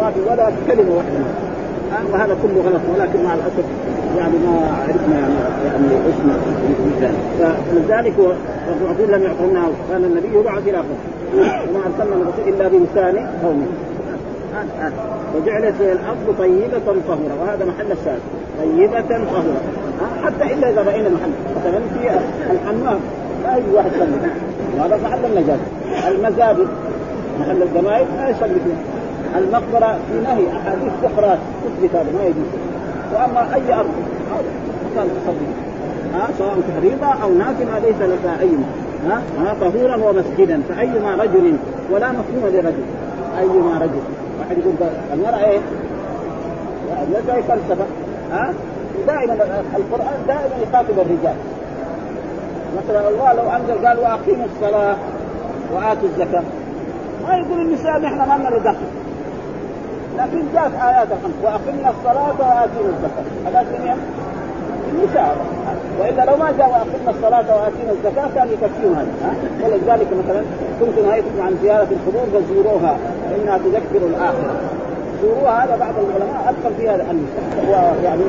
ما 0.00 0.10
في 0.10 0.20
ولا 0.30 0.50
كلمة 0.66 0.96
واحدة. 0.96 1.18
وهذا 2.12 2.36
كله 2.42 2.62
غلط 2.66 2.80
ولكن 2.94 3.24
مع 3.24 3.34
الأسف 3.34 3.64
يعني 4.16 4.32
ما 4.32 4.60
عرفنا 4.82 5.18
يعني 5.18 5.34
يعني 5.64 6.08
اسم 6.08 6.28
فلذلك 7.38 8.14
الرسول 8.68 9.12
لم 9.12 9.22
يعطونا 9.22 9.62
كان 9.90 10.04
النبي 10.04 10.38
يبعث 10.38 10.68
إلى 10.68 10.78
وما 11.34 11.80
أرسلنا 11.86 12.16
من 12.16 12.32
رسول 12.32 12.54
إلا 12.54 12.68
بلسان 12.68 13.26
قومه. 13.42 13.66
وجعلت 15.36 15.74
الأرض 15.80 16.34
طيبة 16.38 17.02
طهورا 17.08 17.34
وهذا 17.40 17.64
محل 17.64 17.92
الشاهد. 17.92 18.20
طيبة 18.58 19.00
طهورا. 19.00 19.60
حتى 20.24 20.54
إلا 20.54 20.70
إذا 20.70 20.82
رأينا 20.82 21.08
محل. 21.08 21.30
مثلا 21.56 21.80
في 21.94 22.20
الحمام. 22.52 23.00
لا 23.44 23.56
يجوز 23.56 23.74
واحد 23.74 23.90
يصلي؟ 23.92 24.30
وهذا 24.78 24.96
محل 25.04 25.24
النجاسه 25.24 26.08
المزابل. 26.08 26.66
محل 27.40 27.62
الجماعه 27.62 28.04
لا 28.16 28.28
يصلي 28.28 28.60
فيه 28.64 28.76
المقبرة 29.38 29.98
في 30.08 30.20
نهي 30.24 30.56
أحاديث 30.56 30.92
أخرى 31.04 31.38
تثبت 31.64 31.94
هذا 31.94 32.12
ما 32.18 32.24
يجوز. 32.24 32.50
وأما 33.14 33.54
أي 33.54 33.74
أرض 33.74 33.90
كان 34.96 35.08
تصلي 35.08 35.46
ها 36.14 36.28
سواء 36.38 36.56
تحريضا 36.68 37.22
أو 37.22 37.34
نافله 37.34 37.78
ليس 37.78 38.00
لك 38.00 38.40
اي 38.40 38.50
ها 39.08 39.22
ها 39.38 39.54
طهورا 39.60 39.96
ومسجدا 39.96 40.62
فأيما 40.68 41.14
رجل 41.14 41.56
ولا 41.90 42.08
مفهوم 42.08 42.52
لرجل. 42.52 42.84
أيما 43.38 43.78
رجل. 43.78 44.02
واحد 44.40 44.58
يقول 44.58 44.74
المراه 45.12 45.44
إيه؟ 45.44 45.58
ليس 47.12 47.30
اي 47.34 47.42
فلسفه 47.42 47.86
ها؟ 48.32 48.52
دائما 49.06 49.34
القرآن 49.76 50.18
دائما 50.28 50.56
يخاطب 50.62 50.98
الرجال. 50.98 51.36
مثلا 52.76 53.08
الله 53.08 53.32
لو 53.32 53.50
أنزل 53.50 53.86
قال 53.86 53.98
وأقيموا 53.98 54.46
الصلاة 54.54 54.96
وآتوا 55.74 56.08
الزكاة. 56.08 56.42
ما 57.28 57.36
يقول 57.36 57.60
النساء 57.60 58.00
نحن 58.00 58.18
ما 58.18 58.34
لنا 58.34 58.58
دخل 58.58 58.86
لكن 60.18 60.42
جاءت 60.54 60.72
آيات 60.74 61.08
الخمس 61.12 61.34
وأقمنا 61.42 61.90
الصلاة 61.90 62.34
وآتينا 62.38 62.88
الزكاة. 62.88 63.24
هذا 63.46 63.78
جميع 63.78 63.94
النساء. 64.92 65.36
وإلا 66.00 66.24
لو 66.24 66.36
ما 66.36 66.50
جاء 66.58 66.68
وأقمنا 66.68 67.10
الصلاة 67.10 67.56
وآتينا 67.56 67.92
الزكاة 67.92 68.28
كان 68.34 68.48
يكفيهم 68.48 68.94
هذا 68.94 69.36
ولذلك 69.64 70.06
مثلا 70.24 70.42
كنت 70.80 71.06
نهيتكم 71.06 71.42
عن 71.42 71.58
زيارة 71.62 71.88
القبور 71.90 72.26
فزوروها. 72.34 72.96
فانها 73.30 73.58
تذكر 73.58 74.06
الآخرة. 74.06 74.56
زوروها 75.22 75.64
هذا 75.64 75.76
بعض 75.76 75.94
العلماء 76.04 76.38
أدخل 76.50 76.72
فيها 76.78 76.94
النساء 76.94 77.44
هو 77.68 77.72
يعني 78.04 78.22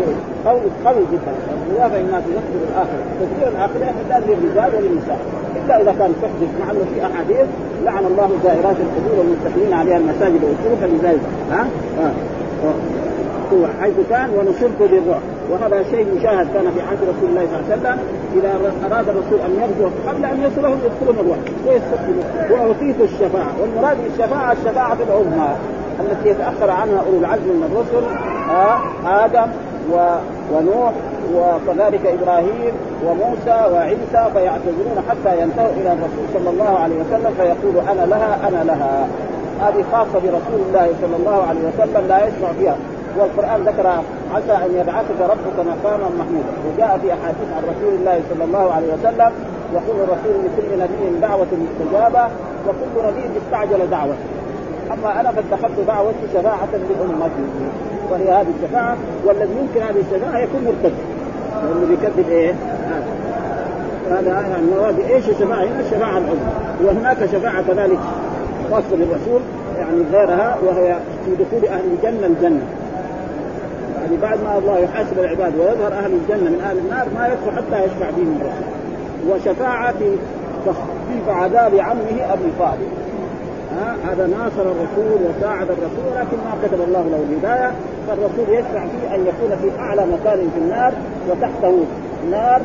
قول 0.45 0.61
قوي 0.85 1.03
جدا. 1.11 1.33
زوروها 1.69 1.89
فانها 1.89 2.19
تذكر 2.19 2.59
الآخرة. 2.71 3.03
تذكير 3.19 3.47
الآخرة 3.47 3.83
يحتاج 3.91 4.23
للرجال 4.29 4.69
وللنساء. 4.75 5.19
إلا 5.65 5.81
إذا 5.81 5.95
كان 5.99 6.13
تحدث 6.21 6.51
مع 6.59 6.71
أنه 6.71 6.85
في 6.93 7.05
أحاديث 7.05 7.47
لعن 7.85 8.05
الله 8.05 8.29
زائرات 8.43 8.75
القبور 8.85 9.15
والمتخذين 9.19 9.73
عليها 9.73 9.97
المساجد 9.97 10.41
والسرور 10.43 10.77
فلذلك 10.81 11.21
ها؟ 11.51 11.67
ها 11.99 12.11
هو 13.53 13.65
حيث 13.81 13.93
كان 14.09 14.29
ونصرت 14.29 14.79
بالرعب 14.79 15.21
وهذا 15.51 15.83
شيء 15.91 16.05
مشاهد 16.15 16.47
كان 16.53 16.71
في 16.75 16.81
عهد 16.81 16.97
رسول 17.11 17.29
الله 17.29 17.47
صلى 17.47 17.59
الله 17.59 17.67
عليه 17.71 17.81
وسلم. 17.81 17.99
إذا 18.35 18.51
أراد 18.87 19.09
الرسول 19.09 19.39
أن 19.47 19.51
يرجو 19.61 19.89
قبل 20.07 20.25
أن 20.25 20.37
يصلهم 20.47 20.79
يدخلون 20.85 21.25
الوحي 21.25 21.51
ويستقبلون. 21.67 22.25
واعطيت 22.51 22.95
الشفاعة. 23.01 23.51
والمراد 23.61 23.97
بالشفاعة 24.03 24.51
الشفاعة 24.51 24.97
العظمى 25.07 25.49
التي 25.99 26.29
يتأخر 26.29 26.71
عنها 26.71 26.99
أولو 27.07 27.19
العزم 27.19 27.43
من 27.43 27.63
الرسل 27.71 28.05
آه 28.51 29.25
آدم 29.25 29.47
و... 29.91 29.95
ونوح 30.53 30.91
وكذلك 31.35 32.05
إبراهيم 32.05 32.73
وموسى 33.05 33.73
وعيسى 33.73 34.31
فيعتذرون 34.33 34.97
حتى 35.09 35.41
ينتهوا 35.41 35.71
إلى 35.71 35.93
الرسول 35.93 36.25
صلى 36.33 36.49
الله 36.49 36.79
عليه 36.79 36.95
وسلم 36.95 37.33
فيقول 37.37 37.87
أنا 37.87 38.05
لها 38.05 38.47
أنا 38.47 38.63
لها. 38.63 39.07
هذه 39.61 39.83
خاصة 39.91 40.19
برسول 40.23 40.61
الله 40.67 40.93
صلى 41.01 41.15
الله 41.19 41.45
عليه 41.49 41.59
وسلم 41.59 42.07
لا 42.07 42.27
يشفع 42.27 42.51
فيها. 42.59 42.75
والقرآن 43.17 43.61
ذكر 43.65 43.87
عسى 44.35 44.65
أن 44.65 44.71
يبعثك 44.79 45.19
ربك 45.21 45.57
مقاما 45.71 46.09
محمودا. 46.19 46.53
وجاء 46.67 46.99
في 47.01 47.13
أحاديث 47.13 47.49
عن 47.55 47.63
رسول 47.63 47.93
الله 47.99 48.21
صلى 48.29 48.43
الله 48.43 48.73
عليه 48.73 48.93
وسلم 48.93 49.31
يقول 49.73 49.97
الرسول 50.03 50.35
لكل 50.45 50.79
نبي 50.79 51.19
دعوة 51.21 51.47
مستجابة 51.63 52.23
وكل 52.67 53.07
نبي 53.07 53.39
استعجل 53.45 53.89
دعوته. 53.89 54.36
أما 54.93 55.19
أنا 55.19 55.31
فاتخذت 55.31 55.79
دعوتي 55.87 56.27
شفاعة 56.33 56.67
لأمتي 56.71 57.43
وهي 58.11 58.31
هذه 58.31 58.47
الشفاعة 58.61 58.97
والذي 59.25 59.53
يمكن 59.59 59.81
هذه 59.81 60.03
الشفاعة 60.11 60.39
يكون 60.39 60.63
مرتد. 60.63 60.93
لأنه 61.63 61.87
بيكذب 61.87 62.29
إيه؟ 62.29 62.53
هذا 64.11 64.31
يعني 64.31 64.65
مراد 64.77 64.99
إيش 64.99 65.29
الشفاعة؟ 65.29 65.63
هنا 65.63 65.79
الشفاعه 65.79 66.17
العظمى 66.17 66.39
وهناك 66.83 67.25
شفاعة 67.25 67.63
كذلك 67.67 67.99
خاصه 68.71 68.89
بالرسول 68.91 69.41
يعني 69.77 70.01
غيرها 70.11 70.57
وهي 70.65 70.97
في 71.25 71.43
دخول 71.43 71.69
أهل 71.69 71.83
الجنة 71.85 72.27
الجنة. 72.27 72.65
يعني 74.01 74.17
بعد 74.21 74.39
ما 74.43 74.57
الله 74.57 74.79
يحاسب 74.79 75.19
العباد 75.19 75.53
ويظهر 75.59 75.93
أهل 75.93 76.11
الجنة 76.11 76.49
من 76.49 76.61
أهل 76.61 76.77
النار 76.77 77.07
ما 77.15 77.27
يدخل 77.27 77.57
حتى 77.57 77.83
يشفع 77.83 78.09
بهم 78.09 78.39
الرسول. 78.41 78.77
وشفاعة 79.29 79.95
تخفيف 80.65 81.29
عذاب 81.29 81.75
عمه 81.75 82.33
أبي 82.33 82.51
طالب. 82.59 83.06
هذا 84.09 84.27
ناصر 84.27 84.61
الرسول 84.61 85.19
وساعد 85.29 85.67
الرسول 85.71 86.05
ولكن 86.11 86.37
ما 86.37 86.67
كتب 86.67 86.81
الله 86.81 87.03
له 87.11 87.23
الهداية. 87.29 87.71
فالرسول 88.07 88.49
يشفع 88.49 88.85
فيه 88.85 89.15
أن 89.15 89.21
يكون 89.21 89.57
في 89.61 89.79
أعلى 89.79 90.05
مكان 90.05 90.49
في 90.53 90.59
النار 90.59 90.93
وتحته 91.29 91.85
نار 92.31 92.61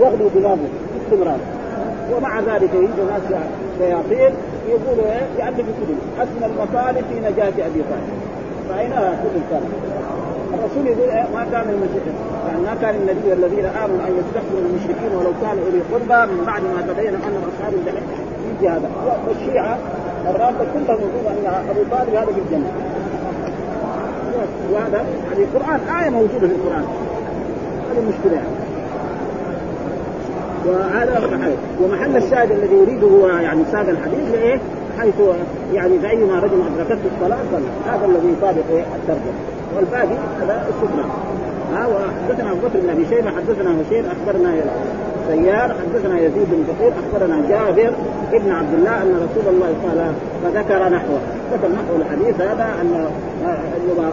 يغلو 0.00 0.28
دماغه 0.34 0.58
باستمرار. 0.94 1.38
ومع 2.12 2.40
ذلك 2.40 2.74
يجي 2.74 3.02
ناس 3.10 3.22
شياطين 3.78 4.34
يقولوا 4.68 5.12
إيه؟ 5.12 5.26
يعلموا 5.38 5.62
كتب 5.62 5.98
حسن 6.18 6.44
المطالب 6.44 7.04
في 7.12 7.20
نجاة 7.20 7.66
أبي 7.66 7.82
طالب. 7.90 8.16
فأين 8.68 8.90
كتب 8.90 9.42
كان 9.50 9.62
الرسول 10.54 10.86
يقول 10.86 11.10
إيه؟ 11.10 11.26
ما 11.34 11.46
كان 11.52 11.70
المشركين 11.70 12.14
يعني 12.48 12.60
ما 12.60 12.74
كان 12.82 12.94
النبي 12.94 13.32
الذين 13.32 13.64
آمنوا 13.64 14.06
أن 14.06 14.12
يستحقوا 14.20 14.58
المشركين 14.58 15.16
ولو 15.16 15.32
كانوا 15.42 15.64
أولي 15.66 15.80
قربى 15.92 16.32
من 16.32 16.44
بعد 16.46 16.62
ما 16.62 16.92
تبين 16.92 17.14
أن 17.14 17.42
اصحاب 17.50 17.74
الجنه 17.74 18.00
في 18.60 18.68
هذا 18.68 18.90
والشيعة 19.28 19.78
الرافضه 20.30 20.64
كلهم 20.74 20.98
يقولوا 21.00 21.30
ان 21.30 21.64
أبو 21.70 21.80
طالب 21.90 22.14
هذا 22.14 22.26
في 22.26 22.40
الجنة. 22.46 22.72
وهذا 24.72 25.04
يعني 25.32 25.44
القرآن 25.44 25.80
آية 26.00 26.10
موجودة 26.10 26.48
في 26.48 26.54
القرآن. 26.54 26.84
هذه 27.90 27.98
المشكلة 27.98 28.32
يعني. 28.32 28.66
وهذا 30.66 31.36
محل 31.36 31.52
ومحل 31.82 32.16
الشاهد 32.16 32.50
الذي 32.50 32.74
يريده 32.74 33.06
هو 33.06 33.28
يعني 33.28 33.62
ساد 33.72 33.88
الحديث 33.88 34.30
لإيه؟ 34.32 34.60
حيث 34.98 35.14
يعني 35.72 35.98
فايما 35.98 36.38
رجل 36.38 36.62
أدركته 36.74 37.06
الصلاة 37.16 37.38
صلى 37.52 37.92
هذا 37.92 38.06
الذي 38.06 38.32
يطابق 38.38 38.62
إيه؟ 38.70 38.84
الترجمة. 38.96 39.56
والباقي 39.76 40.18
هذا 40.40 40.66
استثناء 40.70 41.06
ها 41.72 41.86
وحدثنا 41.86 42.50
أبو 42.50 42.60
بكر 42.60 42.80
بن 42.80 42.90
أبي 42.90 43.06
شيبة 43.08 43.30
حدثنا 43.30 43.70
هشيم 43.80 44.04
أخبرنا 44.06 44.54
سيار 45.28 45.74
حدثنا 45.80 46.18
يزيد 46.18 46.46
بن 46.50 46.62
بكير 46.68 46.92
أخبرنا 47.02 47.48
جابر 47.48 47.92
ابن 48.32 48.50
عبد 48.50 48.74
الله 48.74 49.02
أن 49.02 49.28
رسول 49.28 49.54
الله 49.54 49.70
قال 49.84 50.12
فذكر 50.44 50.88
نحوه. 50.88 51.20
ذكر 51.52 51.68
نحو 51.68 51.96
الحديث 51.96 52.40
هذا 52.40 52.66
أن 52.80 53.08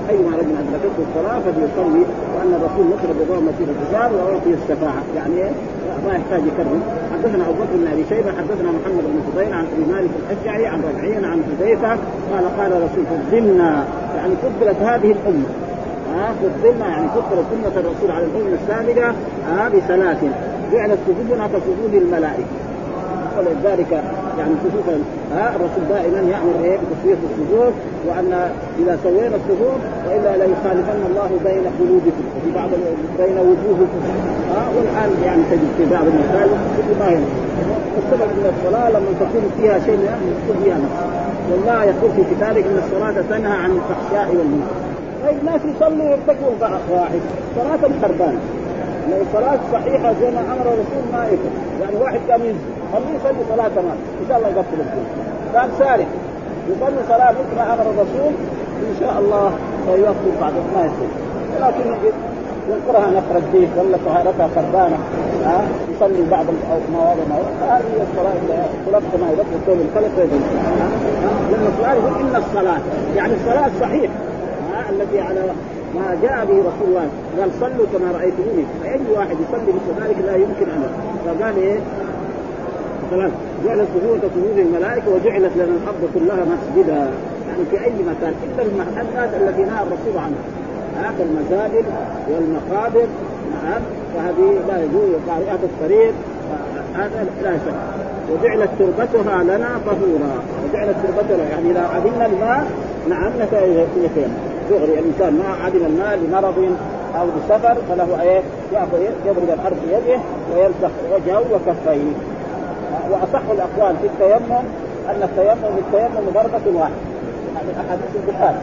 ايما 0.09 0.37
رجل 0.37 0.55
أدركته 0.63 1.01
الصلاة 1.09 1.39
فليصلي 1.39 2.05
وأن 2.35 2.53
الرسول 2.59 2.85
نصر 2.85 3.13
بضوء 3.19 3.39
مسير 3.49 3.67
الرجال 3.75 4.15
واعطي 4.15 4.53
الشفاعة. 4.63 5.03
يعني 5.15 5.51
ما 6.07 6.13
يحتاج 6.13 6.41
يكرر 6.47 6.79
حدثنا 7.13 7.43
أبو 7.43 7.53
بكر 7.53 7.75
بن 7.75 7.87
أبي 7.93 8.05
شيبة 8.09 8.31
حدثنا 8.31 8.69
محمد 8.71 9.03
بن 9.03 9.19
فضيل 9.31 9.53
عن 9.53 9.65
أبي 9.73 9.91
مالك 9.93 10.09
الأشجعي 10.19 10.67
عن 10.67 10.81
ربعي 10.89 11.15
عن 11.15 11.43
حذيفة 11.43 11.89
قال 12.31 12.57
قال 12.57 12.71
الرسول 12.73 13.05
فضلنا 13.05 13.85
يعني 14.17 14.33
فضلت 14.35 14.81
هذه 14.81 15.11
الأمة. 15.11 15.45
ها 16.15 16.33
فضلنا 16.41 16.87
يعني 16.87 17.07
فضلت 17.07 17.45
سنة 17.51 17.79
الرسول 17.81 18.11
على 18.11 18.25
الامه 18.25 18.57
السابقة 18.63 19.13
ها 19.47 19.69
بثلاث. 19.69 20.17
جعلت 20.71 20.99
سجودنا 21.07 21.47
كسجود 21.47 21.93
الملائكة. 21.93 22.53
ولذلك 23.37 23.91
يعني 24.39 24.53
خصوصا 24.63 24.97
ها 25.35 25.49
الرسول 25.55 25.83
دائما 25.89 26.19
يأمر 26.31 26.55
إيه؟ 26.63 26.77
بتسوية 26.77 27.17
السجود 27.29 27.73
وأن 28.07 28.31
إذا 28.79 28.97
سوينا 29.03 29.35
السجود 29.35 29.79
والا 30.07 30.37
لا 30.37 30.45
يخالفن 30.45 31.01
الله 31.09 31.29
بين 31.43 31.65
قلوبكم 31.79 32.23
وفي 32.35 32.49
بعض 32.55 32.69
بين 33.19 33.37
وجوهكم. 33.37 34.01
ها 34.55 34.63
والآن 34.75 35.11
يعني 35.25 35.41
تجد 35.51 35.69
في 35.77 35.85
بعض 35.93 36.05
المساجد 36.13 36.57
في 36.75 36.93
ما 36.99 37.21
والسبب 37.95 38.29
من 38.37 38.53
الصلاة 38.53 38.89
لما 38.89 39.11
تكون 39.19 39.43
فيها 39.57 39.79
شيء 39.79 39.97
من 39.97 40.59
فيها 40.63 40.77
نقص 40.77 41.03
والله 41.51 41.83
يقول 41.83 42.11
في 42.15 42.35
كتابه 42.35 42.59
إن 42.59 42.81
الصلاة 42.85 43.23
تنهى 43.29 43.57
عن 43.63 43.71
الفحشاء 43.71 44.27
والمنكر. 44.29 44.82
طيب 45.23 45.37
الناس 45.41 45.61
يصلوا 45.75 46.05
ويرتكبوا 46.05 46.67
فواحش 46.89 47.23
صلاة 47.55 47.89
خربانه 48.01 48.39
لو 49.09 49.17
صلاة 49.33 49.59
صحيحة 49.73 50.13
زي 50.21 50.31
ما 50.31 50.41
أمر 50.53 50.65
الرسول 50.73 51.03
ما 51.13 51.25
يكون 51.25 51.51
يعني 51.81 51.95
واحد 51.95 52.19
كان 52.27 52.41
ينزل. 52.41 52.71
خليه 52.93 53.15
يصلي 53.19 53.43
صلاة 53.55 53.67
تمام. 53.67 53.97
إن 54.21 54.25
شاء 54.29 54.37
الله 54.37 54.47
يقفل 54.49 54.79
الدين 54.79 55.05
كان 55.53 55.69
سارق 55.79 56.07
يصلي 56.69 57.01
صلاة 57.09 57.31
مثل 57.31 57.55
ما 57.57 57.73
أمر 57.73 57.81
الرسول. 57.81 58.33
إن 58.89 58.95
شاء 58.99 59.19
الله 59.19 59.51
سيوفي 59.85 60.31
بعد 60.41 60.53
ما 60.75 60.81
يصير 60.85 61.11
لكن 61.61 62.09
ينقرها 62.69 63.11
نقر 63.11 63.37
الدين 63.37 63.69
ولا 63.77 63.97
طهارتها 64.05 64.49
خربانة. 64.55 64.97
ها؟ 65.45 65.61
يصلي 65.95 66.23
بعض 66.31 66.45
المواضع 66.89 67.23
هذه 67.69 67.83
هي 67.95 68.03
الصلاة 68.11 68.33
اللي 68.41 68.63
خلقت 68.85 69.13
ما 69.21 69.31
يبقى 69.31 69.45
الثوب 69.55 69.77
الخلق 69.85 70.15
لأن 71.51 71.67
السؤال 71.73 71.97
يقول 71.97 72.13
إن 72.21 72.35
الصلاة. 72.35 72.79
يعني 73.15 73.33
الصلاة 73.33 73.69
التي 74.89 75.21
على 75.21 75.41
ما 75.95 76.17
جاء 76.21 76.45
به 76.45 76.57
رسول 76.59 76.87
الله. 76.87 77.07
قال 77.39 77.49
صلوا 77.59 77.85
كما 77.93 78.11
رأيتموني. 78.11 78.65
فأي 78.81 78.99
واحد 79.15 79.35
يصلي 79.43 79.71
مثل 79.77 80.03
ذلك 80.03 80.17
لا 80.25 80.35
يمكن 80.35 80.71
أن 80.71 80.83
فقال 81.25 81.57
إيه؟ 81.57 81.79
مثلا 83.07 83.29
جعلت 83.65 83.87
صفوف 83.95 84.17
صفوف 84.17 84.57
الملائكة 84.57 85.09
وجعلت 85.11 85.51
لنا 85.55 85.73
الأرض 85.81 86.09
كلها 86.13 86.45
مسجدا. 86.53 87.09
يعني 87.47 87.63
في 87.71 87.83
أي 87.83 87.91
مكان. 87.91 88.33
إلا 88.43 88.63
المحلات 88.63 89.29
التي 89.41 89.61
نهى 89.61 89.83
الرسول 89.83 90.17
عنها. 90.17 90.43
هذا 90.97 91.23
المزابل 91.23 91.83
والمقابر. 92.29 93.07
نعم. 93.63 93.81
فهذه 94.15 94.59
لا 94.67 94.83
يجوز 94.83 95.11
قارئة 95.29 95.59
الطريق. 95.63 96.13
هذا 96.95 97.25
لا 97.43 97.53
شك. 97.53 97.73
وجعلت 98.31 98.69
تربتها 98.79 99.43
لنا 99.43 99.69
طهورا. 99.85 100.33
وجعلت 100.63 100.95
تربتها 101.03 101.45
يعني 101.49 101.71
إذا 101.71 101.81
عدمنا 101.81 102.25
الماء 102.25 102.67
نعم 103.09 103.31
نتيمم 103.39 104.52
دغري 104.69 104.99
الانسان 104.99 105.33
ما 105.33 105.65
عدم 105.65 105.85
الماء 105.85 106.15
لمرض 106.17 106.75
أو 107.19 107.25
لسفر 107.25 107.75
فله 107.89 108.21
إيه؟ 108.21 108.41
يأخذ 108.73 109.01
يضرب 109.25 109.49
الأرض 109.49 109.77
بيده 109.85 110.19
ويمسح 110.53 110.91
وجهه 111.13 111.39
وكفيه. 111.53 112.13
وأصح 113.11 113.41
الأقوال 113.51 113.95
في 114.01 114.07
التيمم 114.07 114.63
أن 115.09 115.23
التيمم 115.23 115.77
التيمم 115.77 116.29
ضربة 116.33 116.79
واحدة. 116.79 116.95
يعني 117.55 117.87
أحاديث 117.87 118.11
البخاري. 118.15 118.57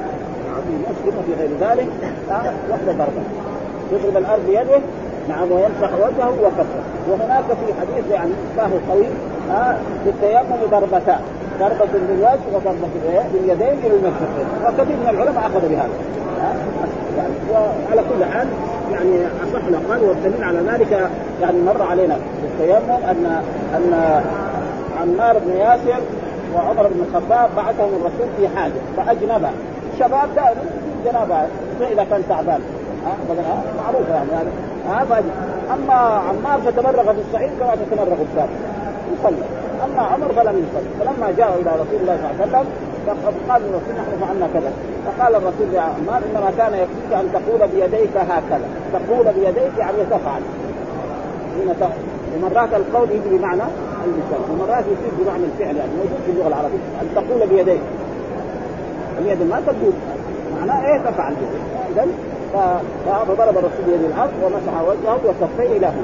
في 0.66 0.72
مسلم 0.76 1.18
وفي 1.18 1.32
غير 1.40 1.50
ذلك 1.60 1.88
واحدة 2.70 2.92
ضربة. 2.92 3.22
يضرب 3.92 4.16
الأرض 4.16 4.40
بيده 4.46 4.80
نعم 5.28 5.52
ويمسح 5.52 5.94
وجهه 5.94 6.30
وكفه 6.42 6.80
وهناك 7.10 7.44
في 7.44 7.74
حديث 7.80 8.12
يعني 8.12 8.30
فاه 8.56 8.70
طويل 8.88 9.10
آه 9.50 9.76
للتيمم 10.06 10.70
ضربتان. 10.70 11.20
ضربة 11.60 11.92
بالوجه 12.08 12.40
وضربة 12.54 12.88
باليدين 13.32 13.78
إلى 13.84 13.94
المرفقين 13.94 14.46
وكثير 14.64 14.96
من 14.96 15.08
العلماء 15.10 15.46
أخذ 15.46 15.68
بهذا. 15.68 15.90
وعلى 17.52 18.02
كل 18.10 18.24
حال 18.24 18.48
يعني 18.92 19.26
أصح 19.26 19.64
الأقوال 19.68 20.04
والدليل 20.08 20.44
على 20.44 20.58
ذلك 20.58 21.10
يعني 21.42 21.58
مر 21.62 21.82
علينا 21.82 22.14
في 22.14 22.46
التيمم 22.64 22.90
أن 22.90 23.42
أن 23.76 24.22
عمار 25.00 25.38
بن 25.38 25.56
ياسر 25.56 26.00
وعمر 26.54 26.88
بن 26.88 27.04
الخطاب 27.08 27.50
بعثهم 27.56 27.88
الرسول 27.88 28.28
في 28.36 28.48
حاجة 28.48 28.72
فأجنبا. 28.96 29.50
الشباب 29.92 30.28
دائما 30.36 30.62
جنابة 31.04 31.46
إذا 31.92 32.04
كان 32.04 32.22
تعبان. 32.28 32.60
ها؟ 33.06 33.12
معروفه 33.82 34.14
يعني 34.14 34.50
هذا؟ 34.90 35.22
أما 35.74 35.94
عمار 36.28 36.60
فتمرغ 36.60 37.12
في 37.12 37.20
الصعيد 37.28 37.50
كما 37.60 37.74
تتمرغ 37.74 38.16
السابق 38.30 38.50
يصلي. 39.18 39.44
اما 39.84 40.02
عمر 40.02 40.28
فلم 40.28 40.64
يصلي 40.64 40.90
فلما 41.00 41.34
جاءوا 41.38 41.54
إلى 41.54 41.70
رسول 41.70 42.00
الله 42.00 42.16
صلى 42.16 42.44
الله 42.44 42.58
عليه 42.58 42.66
وسلم 42.66 42.66
قال 43.48 43.62
الرسول 43.62 43.94
نحن 43.96 44.12
فعلنا 44.20 44.48
كذا. 44.54 44.72
فقال 45.06 45.34
الرسول 45.34 45.68
يا 45.74 45.94
إنما 45.98 46.50
كان 46.58 46.72
يكفيك 46.74 47.12
أن 47.12 47.26
تقول 47.32 47.68
بيديك 47.68 48.16
هكذا 48.16 48.68
تقول 48.92 49.24
بيديك 49.34 49.78
يعني 49.78 49.98
تفعل 50.10 50.42
حين 51.54 51.74
تفعل 51.76 51.98
ومرات 52.36 52.74
القول 52.74 53.10
يجي 53.10 53.38
بمعنى 53.38 53.62
اللسان 54.04 54.42
ومرات 54.52 54.84
يصير 54.84 55.12
بمعنى 55.18 55.44
الفعل 55.44 55.76
يعني 55.76 55.90
موجود 55.96 56.20
في 56.26 56.30
اللغة 56.32 56.48
العربية 56.48 56.84
أن 57.02 57.08
تقول 57.14 57.48
بيديك. 57.48 57.80
اليد 59.18 59.42
ما 59.42 59.60
تبدو 59.66 59.90
معناه 60.60 60.86
إيه 60.86 60.98
تفعل 61.10 61.34
اذا 61.92 62.06
فضرب 63.28 63.58
الرسول 63.58 63.84
بيد 63.86 64.04
الأرض 64.04 64.32
ومسح 64.44 64.82
وجهه 64.82 65.18
وكفيه 65.24 65.78
له 65.78 65.94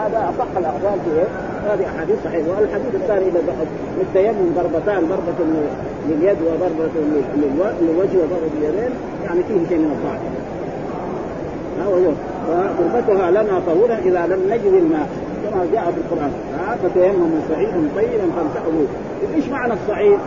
هذا 0.00 0.18
أصح 0.30 0.56
الأقوال 0.56 0.98
في 1.04 1.10
إيه؟ 1.18 1.28
هذه 1.72 1.84
أحاديث 1.96 2.16
صحيحة. 2.24 2.48
والحديث 2.48 2.94
الثاني 2.94 3.24
إذا 3.28 3.40
للتيمم 3.98 4.54
ضربتان 4.56 5.00
ضربة 5.08 5.38
لليد 6.08 6.36
وضربة 6.42 6.90
للوجه 7.80 8.16
وضربة 8.22 8.50
لليدين 8.60 8.90
يعني 9.24 9.42
فيه 9.42 9.68
شيء 9.68 9.78
من 9.78 9.90
الضعف. 9.96 10.20
وغربتها 12.48 13.30
لنا 13.30 13.60
طهورا 13.66 13.94
إذا 13.94 14.26
لم 14.26 14.40
نجد 14.52 14.74
الماء 14.82 15.08
كما 15.44 15.66
جاء 15.72 15.84
في 15.92 16.00
القرآن. 16.14 16.32
فتيمموا 16.82 17.40
صعيدا 17.48 17.88
طيبا 17.96 18.26
فامسحوا 18.36 18.72
إيش 19.34 19.48
معنى 19.48 19.72
الصعيد؟ 19.72 20.18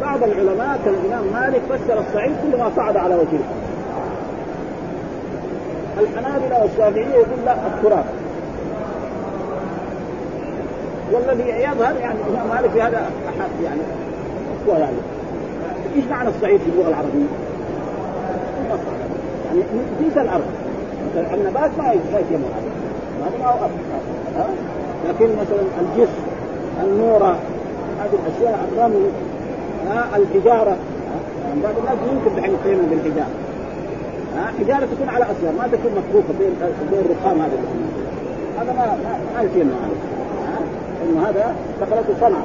بعض 0.00 0.22
العلماء 0.22 0.78
كالإمام 0.84 1.24
مالك 1.32 1.60
فسر 1.68 2.00
الصعيد 2.00 2.32
كل 2.42 2.58
ما 2.58 2.70
صعد 2.76 2.96
على 2.96 3.14
وجهه. 3.14 3.44
الحنابلة 6.00 6.62
والشافعية 6.62 7.14
يقول 7.14 7.44
لا 7.46 7.54
التراب. 7.66 8.04
والذي 11.12 11.48
يظهر 11.48 11.96
يعني 12.00 12.18
الامام 12.28 12.56
مالك 12.56 12.70
في 12.70 12.82
هذا 12.82 13.10
أحد 13.28 13.50
يعني 13.64 13.80
هو 14.68 14.72
يعني. 14.72 14.96
إيش 15.96 16.04
معنى 16.04 16.28
الصعيد 16.28 16.60
في 16.60 16.70
اللغة 16.70 16.88
العربية؟ 16.88 17.26
يعني 19.46 19.62
جنس 20.00 20.18
الأرض. 20.18 20.44
النبات 21.34 21.70
ما 21.78 21.92
يتم 21.92 22.42
هذا 23.24 23.38
ما 23.40 23.46
هو 23.46 23.64
أرض. 23.64 23.70
لكن 25.08 25.26
مثلا 25.26 25.62
الجسم 25.80 26.22
النورة 26.82 27.36
هذه 28.00 28.18
الأشياء 28.26 28.68
الرمل 28.72 29.10
ها؟ 29.88 30.16
الحجارة. 30.16 30.76
بعض 31.62 31.74
الناس 31.78 31.98
يمكن 32.12 32.36
دحين 32.36 32.54
يتيمم 32.54 32.86
بالحجارة. 32.90 33.30
ها؟ 34.36 34.52
حجارة 34.60 34.88
تكون 34.94 35.08
على 35.08 35.24
اصلها 35.24 35.52
ما 35.52 35.66
تكون 35.66 35.92
مطروحه 35.92 36.28
بين 36.38 37.00
الرخام 37.00 37.40
هذا 37.40 37.58
هذا 38.58 38.72
ما 38.72 38.96
ما 39.34 39.38
عليه. 39.38 39.66
إنه 41.04 41.28
هذا 41.28 41.54
دخلته 41.80 42.14
صنع 42.20 42.38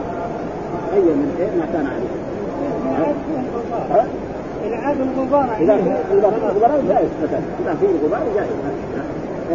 أي 0.93 1.01
من 1.01 1.35
إيه 1.39 1.47
ما 1.59 1.65
كان 1.73 1.87
عليه؟ 1.87 2.11
العاب 4.67 4.95
الغبار 5.01 5.49
إذا 5.59 5.73
إذا 6.11 6.27
الغبار 6.51 6.81
جائز 6.89 7.09
مثلا. 7.23 7.39
إذا 7.63 7.75
في 7.79 7.85
غبار 8.05 8.23
جائز 8.35 8.49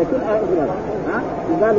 يكون 0.01 0.21
غبار 0.21 0.77
ها؟ 1.09 1.23
قال 1.67 1.77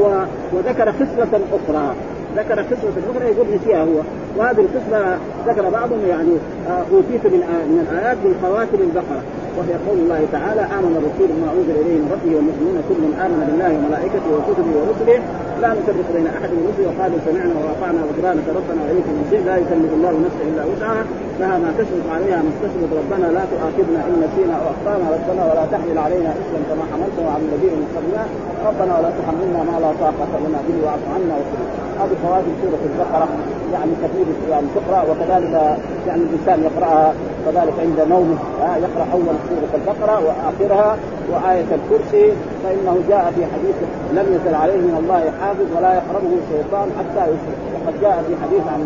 وذكر 0.53 0.91
خصلة 0.91 1.39
أخرى. 1.53 1.95
ذكر 2.35 2.59
قصة 2.59 3.11
أخرى 3.11 3.25
يقول 3.31 3.47
نسيها 3.55 3.83
هو. 3.83 4.01
وهذه 4.37 4.59
القصة 4.65 5.17
ذكر 5.47 5.69
بعضهم 5.69 6.01
يعني 6.09 6.33
آه، 6.69 6.83
أوتيت 6.93 7.23
من 7.33 7.41
من 7.71 7.79
الآيات 7.85 8.17
من 8.25 8.33
خواتم 8.41 8.79
البقرة 8.87 9.21
وهي 9.57 9.73
قول 9.87 9.97
الله 10.03 10.21
تعالى 10.37 10.63
آمن 10.77 10.93
الرسول 10.99 11.27
بما 11.35 11.49
أنزل 11.57 11.75
إليه 11.81 11.97
من 12.01 12.09
ربه 12.15 12.31
والمؤمنون 12.35 12.77
كل 12.89 13.01
آمن 13.25 13.39
بالله 13.47 13.71
وملائكته 13.77 14.29
وكتبه 14.35 14.73
ورسله 14.79 15.19
لا 15.63 15.69
نفرق 15.77 16.07
بين 16.15 16.27
أحد 16.37 16.49
من 16.55 16.63
رسله 16.69 16.85
وقالوا 16.89 17.19
سمعنا 17.27 17.53
وأطعنا 17.63 18.01
غفرانك 18.09 18.47
ربنا 18.59 18.79
وإليك 18.83 19.07
المصير 19.13 19.41
لا 19.49 19.55
يكلف 19.61 19.91
الله 19.97 20.13
نفسا 20.25 20.43
إلا 20.49 20.63
وسعها 20.69 21.03
لها 21.41 21.55
ما 21.63 21.69
تشرف 21.79 22.05
عليها 22.15 22.39
ما 22.45 22.49
استشرف 22.53 22.89
ربنا 23.01 23.27
لا 23.37 23.43
تؤاخذنا 23.51 23.99
إن 24.07 24.15
نسينا 24.23 24.55
أو 24.59 24.65
أخطأنا 24.73 25.05
ربنا 25.15 25.41
ولا 25.49 25.63
تحمل 25.73 25.97
علينا 26.05 26.29
إثما 26.39 26.59
كما 26.69 26.83
حملته 26.91 27.23
على 27.33 27.43
الذين 27.47 27.73
من 27.81 27.87
قبلنا 27.95 28.23
ربنا 28.69 28.91
ولا 28.97 29.11
تحملنا 29.19 29.59
ما 29.69 29.75
لا 29.83 29.91
طاقة 30.03 30.31
لنا 30.43 30.59
به 30.67 30.75
واعف 30.85 31.03
عنا 31.15 31.33
وكل 31.39 31.63
هذه 31.99 32.15
خواتم 32.23 32.53
سورة 32.61 32.83
البقرة 32.91 33.27
يعني 33.73 33.91
كثير 34.03 34.26
يعني 34.51 34.67
تقرأ 34.75 35.01
وكذلك 35.01 35.77
يعني 36.07 36.21
الإنسان 36.23 36.63
يقرأها 36.63 37.13
كذلك 37.45 37.73
عند 37.79 37.99
نومه 38.09 38.37
آه 38.61 38.77
يقرأ 38.77 39.05
أول 39.13 39.35
سورة 39.49 39.73
البقرة 39.79 40.15
وآخرها 40.25 40.97
وآية 41.31 41.69
الكرسي 41.79 42.33
فإنه 42.63 42.97
جاء 43.09 43.33
في 43.35 43.41
حديث 43.53 43.75
لم 44.13 44.27
يزل 44.35 44.55
عليه 44.55 44.77
من 44.77 44.95
الله 45.01 45.21
حافظ 45.41 45.67
ولا 45.77 45.93
يقربه 45.93 46.31
شيطان 46.51 46.87
حتى 46.99 47.23
يشرك. 47.31 47.59
وقد 47.75 48.01
جاء 48.01 48.23
في 48.27 48.33
حديث 48.43 48.63
عن 48.73 48.81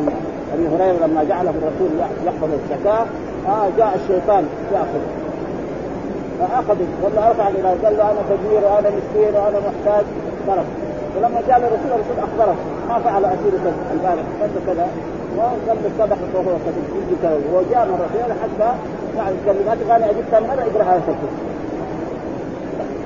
أبي 0.54 0.68
هريرة 0.68 1.08
لما 1.08 1.24
جعله 1.24 1.54
الرسول 1.62 1.90
يحفظ 2.26 2.50
الزكاة 2.60 3.06
آه 3.48 3.68
جاء 3.78 3.92
الشيطان 3.96 4.44
ياخذ 4.74 5.04
فاخذ 6.40 6.78
ولا 7.04 7.32
رفع 7.32 7.48
إلى 7.48 7.70
قال 7.84 7.98
له 7.98 8.12
أنا 8.12 8.22
فقير 8.30 8.62
وأنا 8.66 8.90
مسكين 8.90 9.36
وأنا 9.36 9.60
محتاج 9.68 10.06
ولما 11.18 11.42
جاء 11.48 11.58
الرسول 11.58 11.92
الرسول 11.92 12.18
أخبره 12.20 12.56
ما 12.90 13.00
فعل 13.00 13.26
اسيرك 13.26 13.74
البارح 13.94 14.24
كذا. 14.68 14.88
وقال 15.38 15.78
بالصدقه 15.84 16.18
وهو 16.34 16.52
قد 16.52 16.76
وجاء 17.54 17.88
مره 17.92 18.08
ثانية 18.14 18.36
حتى 18.44 18.78
يعني 19.18 19.36
كلمات 19.46 19.78
غاني 19.90 20.06
أجيب 20.06 20.24
ثاني 20.32 20.48
مره 20.48 20.62
اقرا 20.62 20.84
هذا 20.84 20.98
الكرسي 20.98 21.52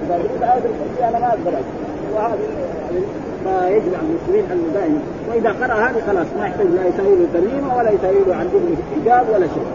اذا 0.05 0.15
قريت 0.15 0.41
آية 0.41 0.57
الكرسي 0.57 1.09
أنا 1.09 1.19
ما 1.19 1.27
أقدر 1.27 1.51
وهذه 2.15 2.37
يعني 2.91 3.05
فيجب 3.43 3.93
على 3.95 4.07
المسلمين 4.07 4.45
ان 4.51 4.71
دائما 4.73 4.99
واذا 5.29 5.49
قرا 5.49 5.89
هذه 5.89 6.01
خلاص 6.07 6.27
ما 6.39 6.47
يحتاج 6.47 6.67
لا 6.67 6.85
يسوي 6.85 7.15
له 7.15 7.27
ترميمه 7.33 7.77
ولا 7.77 7.89
يسوي 7.89 8.23
له 8.27 8.35
عن 8.35 8.45
ابنه 8.45 8.77
حجاب 8.95 9.25
ولا 9.33 9.47
شيء 9.47 9.67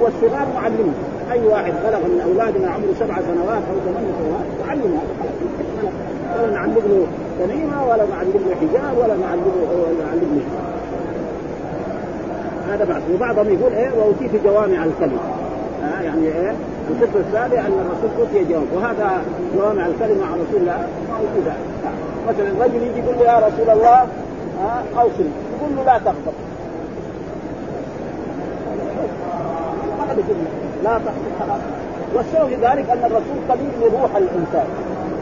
والصغار 0.00 0.46
معلمه 0.54 0.92
اي 1.32 1.46
واحد 1.46 1.72
بلغ 1.84 1.98
من 1.98 2.20
اولادنا 2.26 2.70
عمره 2.70 2.94
سبع 3.00 3.14
سنوات 3.14 3.62
أو 3.70 3.76
ثمان 3.86 4.04
سنوات 4.18 4.46
معلمه 4.66 5.00
ولا 6.38 6.50
نعلم 6.52 6.74
له 6.74 7.06
تميمه 7.40 7.88
ولا 7.88 8.04
نعلم 8.12 8.32
له 8.46 8.54
حجاب 8.60 8.98
ولا 8.98 9.16
نعلم 9.16 9.44
له 9.60 10.75
هذا 12.72 12.84
بعض. 12.84 13.02
وبعضهم 13.14 13.58
يقول 13.58 13.72
إيه 13.72 13.90
وأوتيت 13.98 14.44
جوامع 14.44 14.84
الكلم 14.84 15.18
آه 15.84 16.02
يعني 16.02 16.26
إيه 16.26 16.54
الفكر 16.90 17.18
الثاني 17.18 17.60
أن 17.60 17.72
الرسول 17.72 18.10
أوتي 18.20 18.44
جوامع. 18.44 18.66
وهذا 18.74 19.22
جوامع 19.56 19.86
الكلمة 19.86 20.26
عن 20.26 20.32
رسول 20.48 20.60
الله. 20.60 20.88
موجوده 21.10 21.52
مثلا 22.28 22.64
رجل 22.64 22.82
يجي 22.82 23.00
يقول 23.00 23.26
يا 23.26 23.38
رسول 23.38 23.70
الله 23.70 24.06
آه 24.64 25.00
اوصل 25.00 25.26
يقول 25.58 25.76
له 25.76 25.84
لا 25.84 25.98
تغضب 25.98 26.32
لا 30.84 30.98
تغضب 30.98 31.60
والسبب 32.14 32.48
في 32.48 32.54
ذلك 32.54 32.90
أن 32.90 33.04
الرسول 33.04 33.36
قليل 33.48 33.70
لروح 33.80 34.16
الإنسان. 34.16 34.66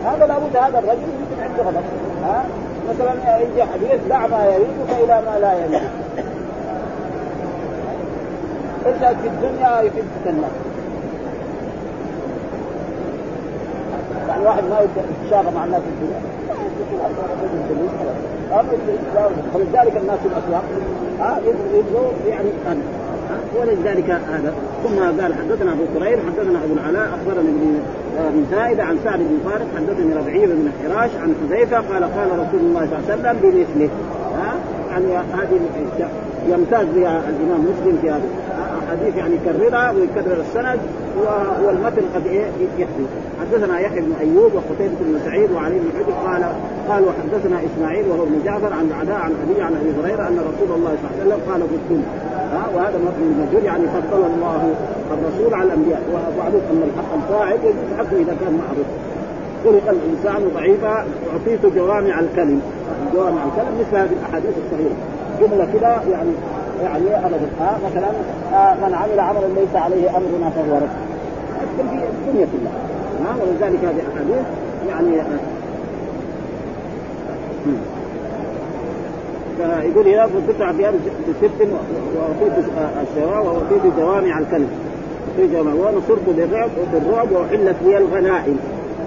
هذا 0.04 0.26
لابد 0.26 0.56
هذا 0.56 0.78
الرجل 0.78 1.02
يمكن 1.02 1.42
عنده 1.42 1.62
غضب. 1.62 1.84
ها 2.24 2.44
مثلا 2.90 3.38
يجي 3.38 3.62
حديث 3.62 4.00
دع 4.08 4.26
ما 4.26 4.44
يريدك 4.44 5.04
إلى 5.04 5.22
ما 5.26 5.38
لا 5.38 5.52
يريدك. 5.58 5.90
ارجع 8.86 9.12
في 9.12 9.28
الدنيا 9.28 9.80
يحبك 9.80 10.26
الناس 10.26 10.50
يعني 14.28 14.44
واحد 14.46 14.62
ما 14.64 14.78
يتشاغل 14.80 15.54
مع 15.54 15.64
الناس 15.64 15.80
في 15.80 15.88
الدنيا. 15.88 16.20
فلذلك 19.54 19.96
الناس 19.96 20.18
في 20.18 20.26
الاسواق 20.26 20.64
ها 21.20 21.40
يبغوا 21.74 22.10
يعني 22.28 22.48
أنا. 22.66 22.80
ولذلك 23.60 24.10
هذا. 24.10 24.52
ثم 24.84 25.20
قال 25.22 25.34
حدثنا 25.34 25.72
أبو 25.72 25.84
كريم 25.98 26.18
حدثنا 26.26 26.58
أبو 26.64 26.74
العلاء 26.74 27.08
أخبرني 27.08 27.48
ابن 27.48 27.78
بن 28.34 28.44
زائده 28.50 28.84
عن 28.84 28.98
سعد 29.04 29.18
بن 29.18 29.38
فارس 29.50 29.66
حدثني 29.76 30.14
ربعي 30.14 30.46
بن 30.46 30.70
حراش 30.82 31.10
عن 31.22 31.34
حذيفة 31.42 31.76
قال 31.76 32.04
قال 32.04 32.28
رسول 32.32 32.60
الله 32.60 32.86
صلى 32.86 32.98
الله 32.98 33.10
عليه 33.10 33.14
وسلم 33.14 33.36
بمثله. 33.42 33.90
ها 34.38 34.54
يعني 34.90 35.16
هذه 35.16 35.60
يمتاز 36.48 36.86
بها 36.94 37.22
الإمام 37.28 37.60
مسلم 37.60 37.98
في 38.02 38.10
هذا. 38.10 38.28
حديث 38.90 39.16
يعني 39.16 39.34
يكررها 39.34 39.90
ويكرر 39.90 40.40
السند 40.48 40.80
والمتن 41.66 42.02
قد 42.14 42.26
إيه؟ 42.26 42.46
يحدث. 42.78 43.08
حدثنا 43.40 43.80
يحيى 43.80 44.00
بن 44.00 44.12
أيوب 44.20 44.54
وقتيبة 44.54 44.94
بن 45.00 45.18
سعيد 45.24 45.50
وعلي 45.52 45.78
بن 45.78 45.90
حجر 45.98 46.12
قال 46.26 46.42
قال 46.88 47.04
وحدثنا 47.08 47.60
إسماعيل 47.68 48.08
وهو 48.08 48.22
ابن 48.22 48.40
جعفر 48.44 48.72
عن 48.72 48.86
العداء 48.90 49.16
عن 49.16 49.32
أبي 49.42 49.62
عن 49.62 49.72
أبي 49.80 49.90
هريرة 50.00 50.28
أن 50.28 50.38
رسول 50.38 50.76
الله 50.76 50.92
صلى 51.00 51.10
الله 51.10 51.34
عليه 51.34 51.34
وسلم 51.34 51.52
قال 51.52 51.60
في 51.60 51.76
السنة 51.84 52.06
وهذا 52.74 52.96
المجهول 52.96 53.64
يعني 53.64 53.84
فضل 53.86 54.22
الله 54.34 54.74
الرسول 55.12 55.54
على 55.54 55.66
الأنبياء. 55.68 56.02
ومعروف 56.12 56.62
أن 56.72 56.82
الحق 56.88 57.14
الفاعل 57.14 57.58
حقه 57.98 58.16
إذا 58.16 58.36
كان 58.40 58.60
معروف. 58.62 58.88
خلق 59.64 59.96
الإنسان 59.96 60.50
ضعيفا 60.54 61.06
اعطيت 61.32 61.66
جوامع 61.76 62.20
الكلم. 62.20 62.60
جوامع 63.14 63.44
الكلم 63.44 63.74
مثل 63.80 63.96
هذه 63.96 64.12
الأحاديث 64.20 64.54
الصغيره 64.64 64.96
جملة 65.40 65.68
كده 65.74 65.88
يعني 65.88 66.30
يعني 66.84 67.26
ابدا 67.26 67.48
آه 67.60 67.76
مثلا 67.86 68.10
آه 68.52 68.74
من 68.74 68.94
عمل 68.94 69.20
عملا 69.20 69.46
ليس 69.46 69.74
عليه 69.74 70.10
أمرنا 70.10 70.50
فهو 70.50 70.76
رد. 70.76 70.88
يدخل 71.78 71.88
في 71.88 72.28
الدنيا 72.28 72.46
كلها. 72.52 72.72
آه 73.30 73.36
ولذلك 73.36 73.84
هذه 73.84 74.00
الاحاديث 74.06 74.46
يعني 74.88 75.20
آه 75.20 75.24
فيقول 79.56 80.08
هنا 80.08 80.22
قطع 80.22 80.72
في 80.72 80.90
بست 81.28 81.68
وأعطيت 82.16 82.64
الشراء 83.02 83.46
وأعطيت 83.46 83.82
جوامع 83.98 84.38
الكلم 84.38 84.68
في 85.36 85.46
جوامع. 85.46 85.72
ونصرت 85.72 86.28
بالرعب 86.36 86.70
بالرعب 86.92 87.32
واحلت 87.32 87.76
لي 87.84 87.98
الغنائم. 87.98 88.58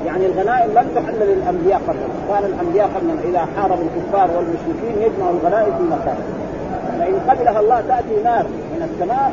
يعني 0.06 0.26
الغنائم 0.26 0.70
لم 0.72 0.86
تحل 0.96 1.20
للأنبياء 1.20 1.82
قبل. 1.88 1.98
كان 2.30 2.44
الأنبياء 2.46 2.88
قبل 2.96 3.30
إذا 3.30 3.48
حاربوا 3.56 3.84
الكفار 3.84 4.30
والمشركين 4.38 5.02
يجمعوا 5.02 5.34
الغنائم 5.42 5.74
في 5.78 5.84
مكان 5.84 6.18
فإن 7.08 7.20
قبلها 7.30 7.60
الله 7.60 7.82
تأتي 7.82 8.24
نار 8.24 8.44
من 8.44 8.90
السماء 8.90 9.32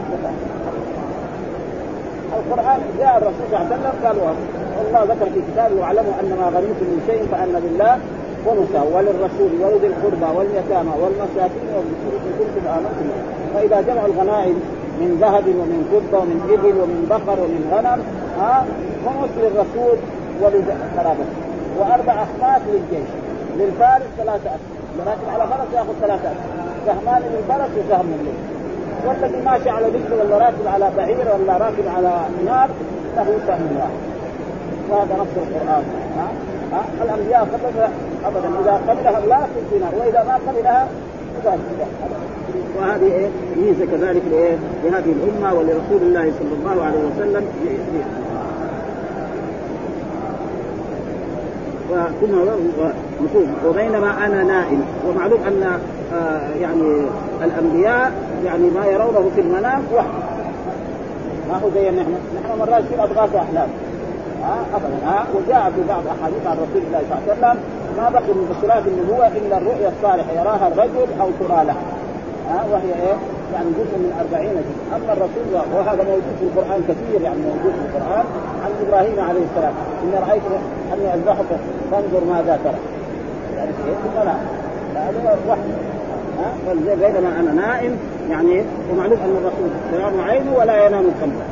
القرآن 2.38 2.80
جاء 2.98 3.16
الرسول 3.18 3.46
صلى 3.50 3.60
الله 3.60 3.66
عليه 3.66 3.76
وسلم 3.76 3.94
قال 4.04 4.16
الله 4.86 5.14
ذكر 5.14 5.30
في 5.34 5.40
كتابه 5.52 5.80
واعلموا 5.80 6.12
أن 6.20 6.28
ما 6.40 6.46
غنمتم 6.46 6.86
من 6.92 7.02
شيء 7.06 7.22
فأن 7.32 7.54
لله 7.64 7.98
خمسه 8.46 8.84
وللرسول 8.94 9.50
ولذي 9.62 9.86
القربى 9.86 10.38
واليتامى 10.38 10.92
والمساكين 11.00 11.68
والمسلمين 11.76 12.20
إن 12.26 12.32
كنتم 12.38 12.64
آمنتم 12.76 13.06
فإذا 13.54 13.80
جمعوا 13.80 14.08
الغنائم 14.08 14.56
من 15.00 15.10
ذهب 15.20 15.46
ومن 15.60 15.80
فضة 15.92 16.18
ومن 16.22 16.38
إبل 16.54 16.74
ومن 16.80 17.00
بقر 17.10 17.38
ومن 17.44 17.62
غنم 17.72 18.00
ها 18.40 18.66
خمس 19.06 19.30
للرسول 19.42 19.96
ولقرابته 20.40 21.34
وأربع 21.78 22.14
أخماس 22.26 22.62
للجيش. 22.72 23.08
للفارس 23.58 24.06
ثلاثة 24.18 24.50
أسهم 24.56 24.98
لكن 25.06 25.28
على 25.34 25.44
فرس 25.50 25.68
يأخذ 25.74 25.92
ثلاثة 26.00 26.28
أسهم 26.28 26.63
سهمان 26.86 27.22
للفرس 27.32 27.70
وسهم 27.78 28.06
للجيش 28.10 28.54
والذي 29.06 29.40
ماشي 29.44 29.70
على 29.70 29.86
رجل 29.86 30.12
ولا 30.20 30.36
راكب 30.38 30.66
على 30.66 30.90
بعير 30.96 31.16
ولا 31.18 31.52
راكب 31.52 31.86
على 31.96 32.12
نار 32.46 32.68
له 33.16 33.38
سهم 33.46 33.68
واحد. 33.78 34.00
وهذا 34.90 35.14
نص 35.14 35.34
القرآن. 35.36 35.84
ها؟ 36.16 36.28
ها؟ 36.72 36.82
الأنبياء 37.04 37.40
قبلها 37.40 37.88
أبدا. 38.24 38.48
إذا 38.62 38.80
قبلها 38.88 39.18
الله 39.18 39.46
في 39.70 39.78
نار. 39.78 39.92
وإذا 40.00 40.24
ما 40.24 40.38
قبلها 40.52 40.88
وهذه 42.78 43.12
إيه؟ 43.12 43.28
ميزة 43.56 43.86
كذلك 43.86 44.22
لإيه؟ 44.30 44.56
لهذه 44.84 45.12
الأمة 45.12 45.54
ولرسول 45.54 46.02
الله 46.02 46.32
صلى 46.38 46.54
الله 46.58 46.84
عليه 46.84 46.98
وسلم. 46.98 47.44
ثم 52.20 52.34
نشوف 53.24 53.48
وبينما 53.66 54.26
أنا 54.26 54.42
نائم. 54.42 54.84
ومعلوم 55.08 55.40
أن 55.46 55.80
يعني 56.60 57.06
الأنبياء 57.44 58.12
يعني 58.44 58.70
ما 58.70 58.86
يرونه 58.86 59.30
في 59.34 59.40
المنام 59.40 59.82
وحي 59.94 60.06
ما 61.48 61.56
هو 61.64 61.70
زي 61.74 61.90
نحن. 61.90 62.14
نحن 62.36 62.58
مرات 62.58 62.84
يصير 62.84 63.04
أضغاث 63.04 63.34
احلام 63.34 63.68
ها 64.42 64.56
ابدا. 64.74 65.06
ها 65.06 65.24
وجاء 65.34 65.72
في 65.76 65.82
بعض 65.88 66.02
أحاديث 66.06 66.46
عن 66.46 66.56
رسول 66.56 66.82
الله 66.86 67.00
صلى 67.08 67.18
الله 67.18 67.22
عليه 67.26 67.32
وسلم 67.32 67.56
ما 67.96 68.08
بقي 68.10 68.32
من 68.38 68.46
بشرات 68.50 68.82
النبوة 68.86 69.26
إلا 69.26 69.58
الرؤيا 69.58 69.88
الصالحة 69.96 70.32
يراها 70.40 70.68
الرجل 70.68 71.08
أو 71.20 71.28
ترى 71.40 71.64
له. 71.68 71.76
ها 72.50 72.64
وهي 72.72 72.92
إيه؟ 73.06 73.16
يعني 73.54 73.68
جزء 73.78 73.94
من 74.04 74.12
أربعين 74.22 74.54
جزء. 74.68 74.96
أما 74.96 75.12
الرسول 75.12 75.46
وهذا 75.74 76.02
موجود 76.10 76.34
في 76.40 76.44
القرآن 76.44 76.80
كثير 76.88 77.20
يعني 77.22 77.40
موجود 77.50 77.72
في 77.78 77.84
القرآن. 77.88 78.24
عن 78.64 78.70
إبراهيم 78.86 79.20
عليه 79.28 79.44
السلام. 79.50 79.74
إني 80.02 80.16
رأيت 80.28 80.42
أني 80.92 81.14
أذبحك 81.14 81.50
فانظر 81.90 82.22
ماذا 82.32 82.58
ترى. 82.64 82.80
يعني 83.56 83.72
في 83.72 84.08
المنام 84.18 84.40
هذا 84.94 85.38
وحي 85.48 85.60
ها 85.60 86.03
بينما 87.00 87.40
أنا 87.40 87.52
نائم 87.52 87.96
يعني 88.30 88.62
ومعلوم 88.92 89.18
أن 89.24 89.36
الرسول 89.40 89.70
تنام 89.92 90.20
عينه 90.20 90.54
ولا 90.58 90.86
ينام 90.86 91.04
قلبه. 91.22 91.44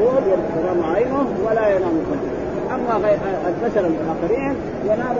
الرسول 0.00 0.38
تنام 0.54 0.94
عينه 0.94 1.26
ولا 1.46 1.68
ينام 1.68 2.00
قلبه. 2.10 2.36
أما 2.74 3.16
البشر 3.48 3.86
الآخرين 3.86 4.54
ينام 4.84 5.16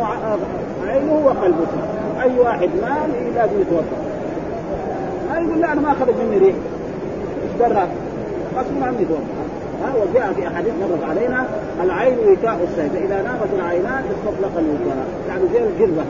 عينه 0.86 1.22
وقلبه. 1.24 1.66
أي 2.22 2.38
واحد 2.38 2.68
نام 2.82 3.10
لازم 3.34 3.60
يتوضا 3.60 3.96
ما 5.30 5.38
يقول 5.38 5.60
لا 5.60 5.72
أنا 5.72 5.80
ما 5.80 5.92
اخذت 5.92 6.14
مني 6.24 6.38
ريح. 6.38 6.54
إيش 7.42 7.52
درى 7.60 7.86
غصب 8.56 8.82
عني 8.82 9.02
يتوضا 9.02 9.20
ها 9.82 9.92
وجاء 9.94 10.32
في 10.32 10.48
أحاديث 10.48 10.72
مرت 10.80 11.10
علينا 11.10 11.46
العين 11.82 12.18
وكاء 12.18 12.58
الشيء 12.68 12.90
فاذا 12.94 13.22
نامت 13.22 13.48
العينان 13.58 14.02
استطلق 14.14 14.52
الوكاء 14.58 15.06
يعني 15.28 15.42
زي 15.52 15.58
الجربة. 15.58 16.02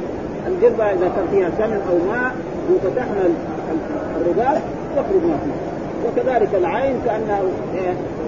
الجربه 0.47 0.85
إذا 0.85 1.09
كان 1.17 1.27
فيها 1.31 1.51
سمن 1.59 1.81
أو 1.91 2.13
ماء 2.13 2.35
وفتحنا 2.75 3.23
الرباط 4.21 4.63
يخرج 4.97 5.23
ما 5.31 5.37
فيه. 5.45 5.57
وكذلك 6.07 6.55
العين 6.55 6.97
كانه 7.07 7.41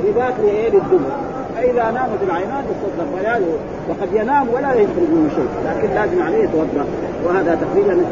رباط 0.08 0.32
لايه 0.44 0.68
للدبر 0.68 1.10
فإذا 1.56 1.90
نامت 1.90 2.22
العينان 2.28 2.64
تستطلق 2.64 3.40
وقد 3.88 4.08
ينام 4.12 4.48
ولا 4.48 4.72
يخرج 4.74 5.08
منه 5.12 5.28
شيء. 5.36 5.48
لكن 5.66 5.94
لازم 5.94 6.22
عليه 6.22 6.44
يتوضأ. 6.44 6.84
وهذا 7.24 7.54
تقريبا 7.54 8.04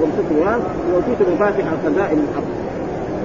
وامسك 0.00 0.28
واوتيت 0.92 1.28
مفاتح 1.34 1.64
خزائن 1.84 2.18
الأرض 2.18 2.46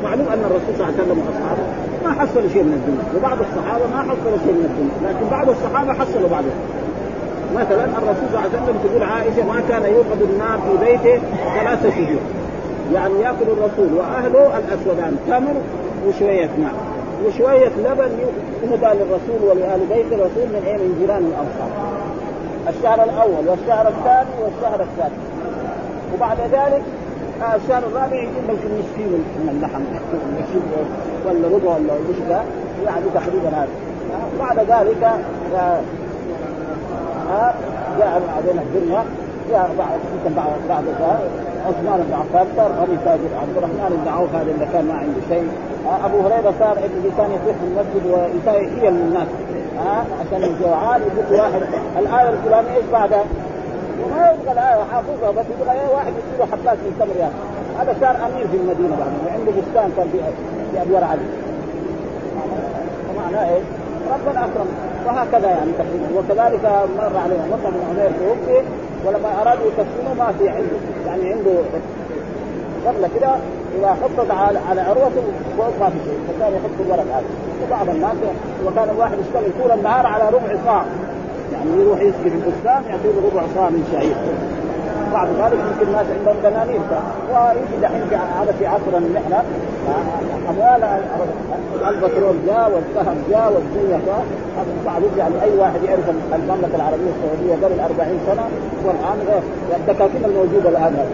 معلوم 0.04 0.28
أن 0.28 0.40
الرسول 0.40 0.74
صلى 0.78 0.86
الله 0.86 0.94
عليه 0.94 1.04
وسلم 1.04 1.20
وأصحابه 1.20 1.66
ما 2.06 2.22
حصلوا 2.22 2.50
شيء 2.54 2.64
من 2.64 2.74
الدنيا 2.80 3.06
وبعض 3.16 3.38
الصحابة 3.48 3.86
ما 3.96 4.02
حصلوا 4.02 4.38
شيء 4.46 4.54
من 4.60 4.66
الدنيا 4.72 4.98
لكن 5.10 5.26
بعض 5.32 5.50
الصحابة 5.50 5.94
حصلوا 5.94 6.30
بعض 6.30 6.44
مثلا 7.56 7.86
الرسول 7.86 8.28
صلى 8.32 8.40
الله 8.40 8.40
عليه 8.40 8.64
وسلم 8.64 8.78
تقول 8.84 9.04
عائشة 9.04 9.46
ما 9.46 9.62
كان 9.70 9.94
يوقد 9.94 10.22
النار 10.22 10.60
في 10.60 10.86
بيته 10.86 11.22
ثلاثة 11.60 11.90
شهور. 11.90 12.22
يعني 12.94 13.14
يأكل 13.22 13.48
الرسول 13.58 13.94
وأهله 13.98 14.58
الأسودان 14.58 15.18
تمر 15.28 15.56
وشوية 16.08 16.50
ماء 16.60 16.74
وشوية 17.26 17.72
لبن 17.78 18.12
يهدى 18.64 19.00
للرسول 19.00 19.50
ولآل 19.50 19.80
بيت 19.90 20.06
الرسول 20.12 20.48
من 20.54 20.62
إيه 20.66 20.78
من 20.78 20.96
جيران 21.00 21.18
الأنصار. 21.32 21.72
الشهر 22.70 23.04
الأول 23.04 23.50
والشهر 23.50 23.88
الثاني 23.88 24.44
والشهر 24.44 24.82
الثالث. 24.82 25.20
وبعد 26.14 26.38
ذلك 26.40 26.82
آه، 27.42 27.56
الشهر 27.56 27.84
الرابع 27.88 28.16
يجيب 28.16 28.44
لك 28.48 28.60
المسكين 28.66 29.08
من 29.14 29.50
اللحم 29.50 29.82
ولا 31.26 31.56
ربع 31.56 31.76
ولا 31.76 31.94
مش 32.10 32.18
يعني 32.86 33.06
تقريبا 33.14 33.50
هذا. 33.50 33.68
بعد 34.40 34.60
ذلك 34.60 35.12
آه، 37.30 37.34
آه، 37.34 37.54
جاء 38.00 38.22
بعدين 38.28 38.62
الدنيا 38.62 39.04
جاء 39.52 39.70
بعد 39.78 40.00
بعد 40.36 40.60
بعد 40.70 40.84
عثمان 41.68 42.00
بن 42.08 42.14
عفان 42.14 42.48
صار 42.58 42.72
غني 42.80 42.98
تاجر 43.06 43.32
عبد 43.42 43.58
الرحمن 43.58 44.02
بن 44.04 44.12
عوف 44.12 44.36
هذا 44.36 44.52
اللي 44.52 44.68
كان 44.74 44.86
ما 44.86 44.94
عنده 44.94 45.22
شيء. 45.30 45.48
أبو 46.06 46.18
هريرة 46.20 46.54
صار 46.60 46.78
اللي 46.78 47.12
كان 47.18 47.30
يطيح 47.32 47.56
في 47.60 47.66
المسجد 47.70 48.04
ويحيل 48.12 48.88
الناس. 48.88 49.28
ها 49.80 50.06
عشان 50.20 50.44
الجوعان 50.44 51.02
يقول 51.02 51.40
واحد. 51.40 51.62
الآية 52.00 52.30
الفلانية 52.30 52.76
إيش 52.78 52.86
بعدها؟ 52.92 53.24
وما 54.04 54.32
يبغى 54.32 54.52
الآية 54.52 54.84
حافظها 54.92 55.32
بس 55.32 55.46
يبغى 55.60 55.72
إيه 55.72 55.88
واحد 55.96 56.14
يصير 56.20 56.46
حبات 56.52 56.78
من 56.78 56.94
تمر 57.00 57.30
هذا 57.80 57.96
صار 58.02 58.16
أمير 58.28 58.48
في 58.48 58.58
المدينة 58.58 58.96
بعد 59.00 59.14
وعنده 59.26 59.52
بستان 59.52 59.92
كان 59.98 60.08
في 60.12 60.20
ادوار 60.82 61.04
علي 61.04 61.28
ومعناه 63.10 63.50
إيه؟ 63.50 63.62
ربنا 64.16 64.46
أكرم. 64.46 64.68
وهكذا 65.06 65.50
يعني 65.50 65.72
تقريبا. 65.72 66.08
وكذلك 66.18 66.64
مر 66.98 67.18
علينا 67.18 67.46
مصعب 67.48 67.74
بن 67.74 67.82
عمير 67.90 68.12
توفي 68.20 68.62
ولما 69.06 69.42
أرادوا 69.42 69.66
يكسروا 69.68 70.16
ما 70.18 70.34
في 70.40 70.50
عنده. 70.50 70.78
يعني 71.08 71.34
عنده 71.34 71.56
شغله 72.86 73.10
كده 73.20 73.30
إذا 73.80 73.98
حطت 74.04 74.32
على 74.32 74.60
على 74.70 74.82
عروته 74.82 75.24
فوق 75.58 75.74
ما 75.80 75.90
في 75.90 75.98
شيء. 76.06 76.20
فكان 76.28 76.54
يحط 76.54 76.78
الورق 76.86 77.06
هذا. 77.16 77.24
وبعض 77.68 77.90
الناس 77.90 78.18
وكان 78.66 78.90
الواحد 78.90 79.18
يشتغل 79.20 79.52
طول 79.62 79.72
النهار 79.72 80.06
على 80.06 80.30
ربع 80.30 80.56
صاع. 80.66 80.84
يعني 81.54 81.82
يروح 81.82 82.00
يسقي 82.02 82.30
في 82.30 82.36
البستان 82.36 82.84
يعطيه 82.90 83.30
ربع 83.32 83.44
صاع 83.56 83.70
من 83.70 83.90
شعير 83.92 84.16
بعد 85.14 85.28
ذلك 85.28 85.60
يمكن 85.72 85.88
الناس 85.88 86.06
عندهم 86.18 86.36
دنانير. 86.44 86.82
ويجي 87.32 87.82
دحين 87.82 88.20
هذا 88.40 88.52
في 88.60 88.68
عصرنا 88.68 89.20
نحن. 89.20 89.34
أموال 90.50 90.84
البترول 91.88 92.36
جاء 92.48 92.72
والذهب 92.74 93.18
جاء 93.30 93.54
والدنيا 93.54 94.00
بعد 94.86 95.02
يعني 95.18 95.34
أي 95.44 95.60
واحد 95.60 95.84
يعرف 95.84 96.10
المملكة 96.36 96.76
العربية 96.76 97.12
السعودية 97.16 97.66
قبل 97.66 97.80
40 97.80 98.20
سنة 98.28 98.44
والآن 98.86 99.42
الدكاكين 99.76 100.26
الموجودة 100.26 100.70
الآن 100.70 101.06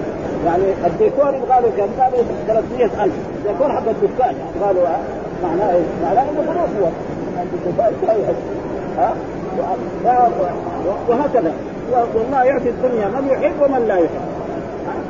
يعني 0.45 0.63
الديكور 0.85 1.27
يبغى 1.27 1.61
له 1.61 1.71
كم؟ 1.77 2.03
قالوا 2.03 2.23
300000 2.47 3.11
ديكور 3.47 3.71
حق 3.71 3.87
الدكان 3.87 4.35
يعني 4.35 4.65
قالوا 4.65 4.83
معناه 5.43 5.71
إيه؟ 5.73 5.83
معناه 6.03 6.21
إنه 6.21 6.41
فلوس 6.41 6.81
هو. 6.81 6.87
ها؟ 8.97 9.13
وهكذا. 11.09 11.53
والله 12.15 12.43
يعطي 12.43 12.69
الدنيا 12.69 13.07
من 13.07 13.27
يحب 13.31 13.61
ومن 13.61 13.85
لا 13.87 13.95
يحب. 13.95 14.33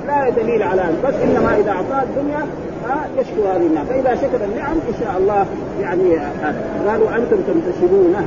لا 0.07 0.29
دليل 0.29 0.63
على 0.63 0.83
بس 1.03 1.13
إنما 1.13 1.57
إذا 1.57 1.71
أعطاه 1.71 2.03
الدنيا 2.03 2.45
يشكو 3.17 3.47
هذه 3.47 3.67
النعم 3.67 3.85
فإذا 3.85 4.15
شكر 4.15 4.45
النعم 4.45 4.75
إن 4.89 4.93
شاء 4.99 5.17
الله 5.17 5.45
يعني 5.81 6.17
قالوا 6.87 7.09
أنتم 7.09 7.37
تنتشرونها 7.47 8.23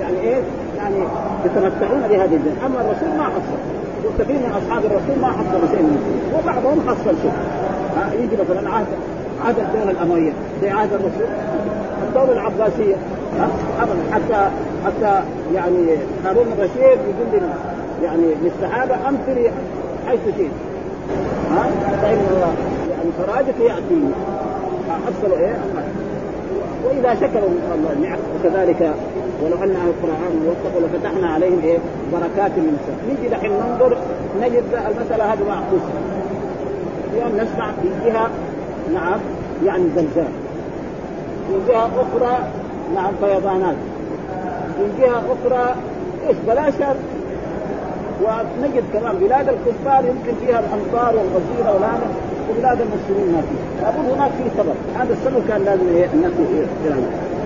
يعني 0.00 0.20
إيه؟ 0.20 0.42
يعني 0.76 1.04
تتمتعون 1.44 2.02
بهذه 2.10 2.34
الدنيا. 2.36 2.66
أما 2.66 2.80
الرسول 2.80 3.18
ما 3.18 3.24
حصل. 3.24 3.58
وكثير 4.06 4.36
من 4.36 4.52
أصحاب 4.62 4.84
الرسول 4.84 5.22
ما 5.22 5.28
حصلوا 5.28 5.68
شيء 5.70 5.82
منه. 5.82 6.00
وبعضهم 6.38 6.88
حصل 6.88 7.16
شيء. 7.22 7.32
يجي 8.12 8.36
مثلا 8.42 8.70
عهد 8.70 8.86
عهد 9.46 9.58
الدولة 9.58 9.90
الأموية. 9.90 10.32
زي 10.62 10.70
عهد 10.70 10.92
الرسول. 10.92 11.28
الدولة 12.08 12.32
العباسية. 12.32 12.96
ابدا 13.80 14.12
حتى 14.12 14.50
حتى 14.86 15.22
يعني 15.54 15.86
هارون 16.24 16.46
الرشيد 16.58 16.98
يقول 16.98 17.28
لنا 17.32 17.54
يعني 18.02 18.34
للصحابه 18.42 18.94
امطري 19.08 19.50
حيث 20.06 20.20
شئت 20.38 20.50
ها؟ 21.50 21.66
فان 22.02 22.18
يعني 22.90 23.10
فرادك 23.18 23.60
ياتيني 23.60 24.10
حصلوا 25.06 25.38
إيه؟ 25.38 25.56
وإذا 26.84 27.14
شكروا 27.14 27.48
الله 27.74 27.92
النعم 27.92 28.18
وكذلك 28.40 28.94
ولو 29.42 29.56
ان 29.56 29.76
أهل 29.76 29.88
القرآن 29.88 30.48
وفقوا 30.48 30.88
لفتحنا 30.88 31.28
عليهم 31.34 31.58
إيه؟ 31.64 31.78
بركات 32.12 32.50
من 32.56 32.78
السماء 32.80 33.16
نجي 33.18 33.28
دحين 33.28 33.50
ننظر 33.52 33.96
نجد 34.42 34.64
المسألة 34.72 35.32
هذه 35.32 35.48
معكوسه 35.48 35.92
اليوم 37.12 37.32
نسمع 37.36 37.70
في 37.82 37.88
جهة 38.10 38.28
نعم 38.94 39.20
يعني 39.64 39.84
زلزال. 39.96 40.28
في 41.48 41.72
جهة 41.72 41.86
أخرى 41.86 42.38
نعم 42.94 43.12
فيضانات. 43.20 43.76
من 44.78 44.98
جهة 45.00 45.18
أخرى 45.18 45.74
إيش؟ 46.28 46.36
بلاش 46.46 46.74
ونجد 48.22 48.84
كمان 48.92 49.14
بلاد 49.16 49.48
الكفار 49.48 50.04
يمكن 50.04 50.46
فيها 50.46 50.60
الامطار 50.60 51.14
والغزيره 51.16 51.74
والهذا 51.74 52.08
وبلاد 52.50 52.78
المسلمين 52.80 53.32
ما 53.32 53.42
فيها. 53.48 53.82
لابد 53.82 54.10
هناك 54.12 54.30
في 54.30 54.44
سبب. 54.58 54.76
هذا 54.98 55.12
السبب 55.12 55.42
كان 55.48 55.64
لازم 55.64 55.86
الناس 56.14 56.32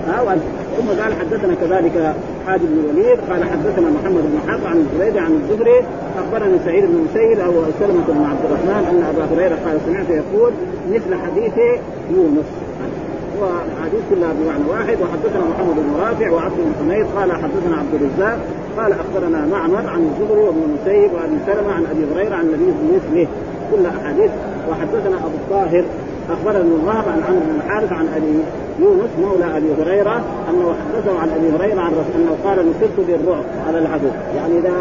ها 0.07 0.35
ثم 0.77 1.01
قال 1.01 1.13
حدثنا 1.13 1.55
كذلك 1.61 2.13
حاج 2.47 2.59
بن 2.59 2.79
الوليد 2.79 3.19
قال 3.29 3.43
حدثنا 3.43 3.89
محمد 3.89 4.21
بن 4.21 4.39
حرب 4.47 4.65
عن 4.65 4.77
الزبيد 4.77 5.17
عن 5.17 5.31
الزهري 5.31 5.83
اخبرني 6.17 6.57
سعيد 6.65 6.85
بن 6.85 7.05
مسيب 7.09 7.39
أو 7.39 7.51
سلمة 7.79 8.03
بن 8.07 8.25
عبد 8.25 8.45
الرحمن 8.45 8.85
أن 8.91 9.03
أبا 9.09 9.35
هريرة 9.35 9.57
قال 9.65 9.77
سمعت 9.85 10.09
يقول 10.09 10.51
مثل 10.91 11.15
حديث 11.15 11.53
يونس. 12.15 12.45
واحاديث 13.41 14.03
كلها 14.09 14.33
بمعنى 14.33 14.63
واحد. 14.69 14.97
وحدثنا 15.03 15.43
محمد 15.51 15.75
بن 15.75 15.93
رافع 16.05 16.31
وعبد 16.31 16.57
بن 16.57 16.73
حميد. 16.79 17.05
قال 17.17 17.31
حدثنا 17.31 17.75
عبد 17.81 17.93
الرزاق. 17.93 18.39
قال 18.77 18.91
أخبرنا 18.93 19.39
معمر 19.51 19.89
عن 19.89 20.01
الزهري 20.09 20.41
وابن 20.41 20.61
المسيب 20.67 21.13
وأبي 21.13 21.37
سلمة 21.45 21.71
عن 21.73 21.85
أبي 21.91 22.03
هريرة 22.11 22.35
عن 22.35 22.45
النبي 22.45 22.71
بمثله 22.79 23.27
كل 23.71 23.85
أحاديث. 23.85 24.31
وحدثنا 24.69 25.17
أبو 25.17 25.37
الطاهر. 25.41 25.85
أخبرنا 26.29 26.59
ابن 26.59 26.71
وهب 26.71 27.05
عن 27.13 27.21
عمرو 27.27 27.39
بن 27.39 27.55
الحارث 27.65 27.91
عن 27.91 28.07
أبي 28.15 28.33
يونس 28.79 29.11
مولى 29.21 29.57
أبي 29.57 29.69
هريرة 29.81 30.21
أنه 30.49 30.75
حدثه 30.81 31.19
عن 31.19 31.29
أبي 31.29 31.47
هريرة 31.55 31.81
عن 31.81 31.91
أنه 32.15 32.37
قال 32.45 32.57
نصرت 32.69 33.07
بالرعب 33.07 33.43
على 33.67 33.79
العدو. 33.79 34.07
يعني 34.35 34.57
إذا 34.57 34.73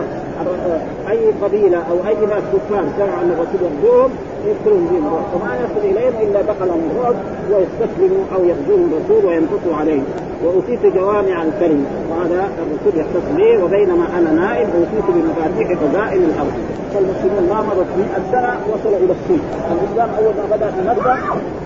أي 1.11 1.33
قبيلة 1.43 1.79
أو 1.79 1.97
أي 2.09 2.27
ناس 2.27 2.43
كفار 2.53 2.85
سمعوا 2.97 3.23
ان 3.23 3.31
الرسول 3.31 3.61
يغزوهم 3.67 4.11
يدخلون 4.47 4.89
بهم 4.91 5.07
الرعب 5.07 5.25
وما 5.35 5.57
يصل 5.65 5.87
إليهم 5.91 6.29
إلا 6.29 6.43
دخلهم 6.43 6.83
الرعب 6.91 7.15
ويستسلموا 7.51 8.25
أو 8.35 8.45
يغزوهم 8.45 8.91
الرسول 8.93 9.25
وينفقوا 9.27 9.75
عليهم 9.81 10.05
وأوتيت 10.45 10.87
جوامع 10.87 11.43
الكلم 11.43 11.87
وهذا 12.11 12.49
الرسول 12.63 13.01
يختص 13.01 13.27
به 13.37 13.65
وبينما 13.65 14.07
أنا 14.19 14.33
نائم 14.33 14.69
أوتيت 14.79 15.07
بمفاتيح 15.09 15.79
خزائن 15.81 16.23
الأرض. 16.23 16.53
فالمسلمون 16.95 17.49
ما 17.49 17.63
مرت 17.63 17.87
100 17.99 18.07
سنه 18.33 18.61
وصلوا 18.73 18.99
إلى 18.99 19.13
الصين. 19.13 19.41
الإسلام 19.73 20.11
أول 20.19 20.35
ما 20.35 20.57
بدأ 20.57 20.71
في 20.71 20.81
مكة 20.89 21.17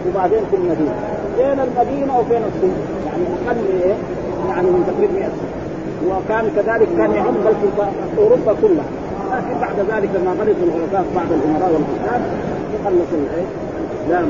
وبعدين 0.08 0.40
في 0.50 0.56
المدينة. 0.56 0.94
بين 1.38 1.60
المدينة 1.60 2.18
وبين 2.18 2.42
الصين؟ 2.50 2.74
يعني 3.06 3.24
أقل 3.46 3.56
يعني 4.48 4.68
من 4.70 4.84
تقريبا 4.86 5.12
100 5.12 5.22
سنة. 5.22 5.63
وكان 6.08 6.44
كذلك 6.56 6.88
كان 6.98 7.10
يعم 7.12 7.34
في 7.34 8.18
أوروبا 8.18 8.52
كلها. 8.62 8.88
لكن 9.34 9.54
بعد 9.60 9.78
ذلك 9.90 10.10
لما 10.16 10.30
غلط 10.30 10.58
الغرفاء 10.66 11.04
بعض 11.14 11.30
الأمراء 11.38 11.70
والحكام 11.74 12.22
خلص 12.84 13.10
الإسلام. 13.20 14.28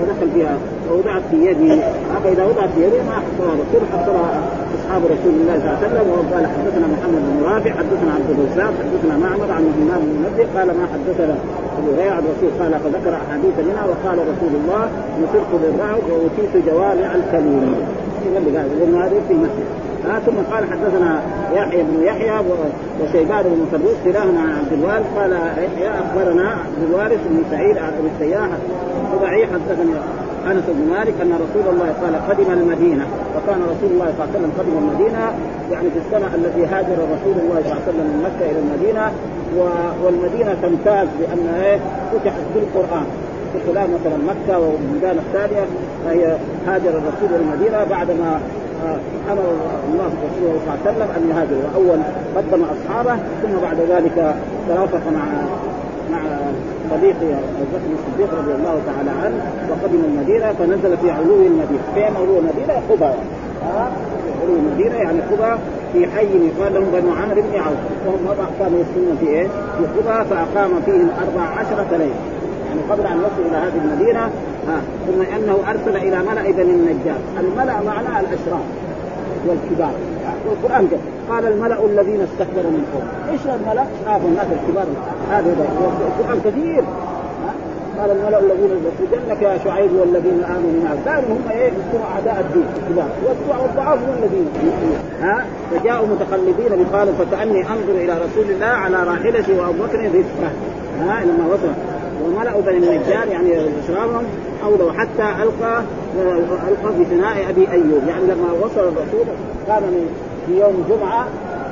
ودخل 0.00 0.28
فيها. 0.34 0.56
ووضعت 0.90 1.22
في 1.30 1.36
يدي. 1.46 1.80
فاذا 2.24 2.44
وضعت 2.44 2.70
في 2.74 2.80
يدي 2.86 2.98
ما 3.08 3.16
حصلها 3.26 3.52
الرسول 3.56 3.82
حصلها 3.92 4.30
أصحاب 4.76 5.02
رسول 5.14 5.34
الله 5.40 5.54
صلى 5.58 5.66
الله 5.66 5.78
عليه 5.78 5.88
وسلم. 5.88 6.06
وقال 6.12 6.44
حدثنا 6.54 6.86
محمد 6.94 7.22
بن 7.28 7.38
رافع 7.52 7.70
حدثنا 7.80 8.10
عبد 8.16 8.30
الرزاق 8.34 8.72
حدثنا 8.82 9.14
معمر 9.24 9.48
عن 9.56 9.64
الإمام 9.70 10.00
بن 10.12 10.22
قال 10.56 10.68
ما 10.78 10.84
حدثنا؟ 10.94 11.36
أبو 11.78 11.88
هريرة 11.96 12.14
عن 12.18 12.22
الرسول 12.28 12.50
قال 12.60 12.72
فذكر 12.84 13.12
أحاديث 13.22 13.56
منها. 13.68 13.84
وقال 13.90 14.18
رسول 14.32 14.52
الله 14.60 14.82
نصرت 15.22 15.52
بالرعب 15.62 16.02
وأوتيت 16.10 16.54
جوامع 16.68 17.08
الكلم 17.20 17.74
اللي 18.36 18.58
قال 18.58 18.66
هذا 19.02 19.20
في 19.28 19.34
المسجد 19.34 19.68
آه 20.06 20.18
ثم 20.18 20.54
قال 20.54 20.64
حدثنا 20.70 21.20
يحيى 21.54 21.82
بن 21.82 22.02
يحيى 22.02 22.40
وشيبان 23.00 23.42
بن 23.42 23.78
فروس 23.78 23.96
كلاهما 24.04 24.40
عن 24.40 24.52
عبد 24.58 24.72
الوارث. 24.72 25.06
قال 25.18 25.32
يحيى 25.32 25.90
أخبرنا 25.90 26.48
عبد 26.50 26.90
الوارث 26.90 27.18
بن 27.30 27.42
سعيد 27.50 27.76
بن 27.76 28.08
السياح 28.14 28.48
الخزاعي 29.12 29.46
حدثني 29.46 29.94
أنس 30.46 30.64
بن 30.68 30.90
مالك 30.90 31.14
أن 31.22 31.32
رسول 31.44 31.74
الله 31.74 31.88
قال 32.02 32.14
قدم 32.28 32.52
المدينة 32.52 33.06
وكان 33.36 33.60
رسول 33.62 33.90
الله 33.92 34.06
صلى 34.06 34.24
الله 34.24 34.28
عليه 34.28 34.38
وسلم 34.38 34.52
قدم 34.58 34.78
المدينة 34.78 35.32
يعني 35.72 35.88
في 35.90 35.98
السنة 36.06 36.34
التي 36.34 36.66
هاجر 36.66 36.98
رسول 37.14 37.36
الله 37.42 37.60
صلى 37.62 37.72
الله 37.72 37.82
عليه 37.82 37.92
وسلم 37.92 38.06
من 38.12 38.20
مكة 38.26 38.50
إلى 38.50 38.58
المدينة. 38.58 39.12
والمدينة 40.04 40.56
تمتاز 40.62 41.08
بأن 41.20 41.54
إيه 41.62 41.78
فتحت 42.12 42.44
بالقرآن. 42.54 43.06
بخلاف 43.54 43.88
مثلا 43.88 44.16
مكة 44.32 44.58
والبلدان 44.58 45.16
الثانية 45.18 45.64
فهي 46.04 46.36
هاجر 46.66 46.90
الرسول 46.90 47.40
المدينة 47.40 47.84
بعدما 47.90 48.40
أمر 49.32 49.44
الله 49.92 50.10
رسوله 50.26 50.58
صلى 50.64 50.74
الله 50.74 50.78
عليه 50.84 50.90
وسلم 50.90 51.08
أن 51.16 51.22
يهاجر 51.30 51.56
وأول 51.64 52.00
قدم 52.36 52.64
أصحابه 52.64 53.16
ثم 53.42 53.60
بعد 53.62 53.78
ذلك 53.80 54.34
توافق 54.68 55.00
مع 55.14 55.24
مع 56.12 56.20
صديقي 56.90 57.32
ابو 57.32 57.64
بكر 57.72 57.90
الصديق 57.98 58.38
رضي 58.38 58.54
الله 58.54 58.80
تعالى 58.86 59.10
عنه 59.10 59.38
وقدم 59.70 60.00
المدينة 60.04 60.52
فنزل 60.52 60.96
في 60.96 61.10
علو 61.10 61.34
المدينة، 61.34 61.82
فين 61.94 62.16
علو 62.16 62.38
المدينة؟ 62.38 62.82
قبى 62.90 63.10
علو 64.42 64.54
المدينة 64.56 64.94
يعني 64.94 65.20
قبى 65.20 65.60
في 65.92 66.06
حي 66.06 66.26
يقال 66.26 66.74
لهم 66.74 66.84
بنو 66.92 67.14
عمرو 67.14 67.42
بن 67.42 67.60
عوف 67.60 67.78
وهم 68.06 68.36
كانوا 68.58 68.78
يسكنون 68.80 69.16
في 69.20 69.26
إيه؟ 69.26 69.46
في 69.78 69.84
قبى 69.84 70.24
فأقام 70.30 70.70
فيهم 70.84 71.08
أربع 71.22 71.42
عشرة 71.42 71.86
ليلة 71.90 72.14
يعني 72.68 72.80
قبل 72.90 73.06
أن 73.06 73.18
يصل 73.18 73.48
إلى 73.48 73.56
هذه 73.56 73.80
المدينة 73.84 74.30
ثم 75.06 75.22
إنه 75.22 75.58
أرسل 75.70 75.96
إلى 75.96 76.18
ملأ 76.18 76.42
بني 76.42 76.70
النجار، 76.70 77.18
الملأ 77.40 77.82
معناه 77.86 78.20
الاشراف 78.20 78.66
والكبار. 79.46 79.92
والقران 80.48 80.88
قال 81.30 81.46
الملأ 81.46 81.84
الذين 81.86 82.20
استكبروا 82.20 82.70
من 82.70 82.86
قوم، 82.92 83.32
إيش 83.32 83.40
الملأ؟ 83.46 83.84
اشراف 84.02 84.24
الناس 84.24 84.46
الكبار. 84.46 84.86
هذا 85.30 85.50
القرآن 85.50 86.40
كثير. 86.44 86.84
قال 87.98 88.10
الملأ 88.10 88.38
الذين 88.38 88.70
لتجنك 89.00 89.42
يا 89.42 89.58
شعيب 89.64 89.92
والذين 89.92 90.44
آمنوا 90.44 90.84
معك. 90.84 90.98
دائما 91.04 91.26
هم 91.28 91.50
إيه؟ 91.50 91.66
يكونوا 91.66 92.06
أعداء 92.14 92.40
الدين 92.40 92.64
الكبار. 92.76 93.08
والضعاف 93.48 93.98
هم 93.98 94.14
الذين 94.22 94.46
ها؟ 95.22 95.46
فجاءوا 95.70 96.06
متقلبين 96.06 96.84
بقالوا 96.84 97.14
فكاني 97.14 97.60
أنظر 97.60 97.94
إلى 97.94 98.12
رسول 98.12 98.50
الله 98.50 98.66
على 98.66 98.96
راحلته 98.96 99.60
وأبو 99.60 99.82
بكر 99.82 99.98
رفقه 99.98 100.50
ها؟ 101.00 101.24
لما 101.24 101.46
وصل. 101.54 101.72
وملأوا 102.24 102.62
بني 102.62 102.76
النجار 102.76 103.28
يعني 103.28 103.50
أشرارهم. 103.84 104.24
اولوا 104.64 104.92
حتى 104.92 105.42
ألقى 105.42 105.82
ألقى 106.68 106.92
في 106.98 107.04
ثناء 107.04 107.50
أبي 107.50 107.70
أيوب. 107.70 108.02
يعني 108.08 108.24
لما 108.24 108.52
وصل 108.62 108.80
الرسول 108.80 109.26
كان 109.66 109.82
في 110.46 110.60
يوم 110.60 110.84
جمعه 110.90 111.24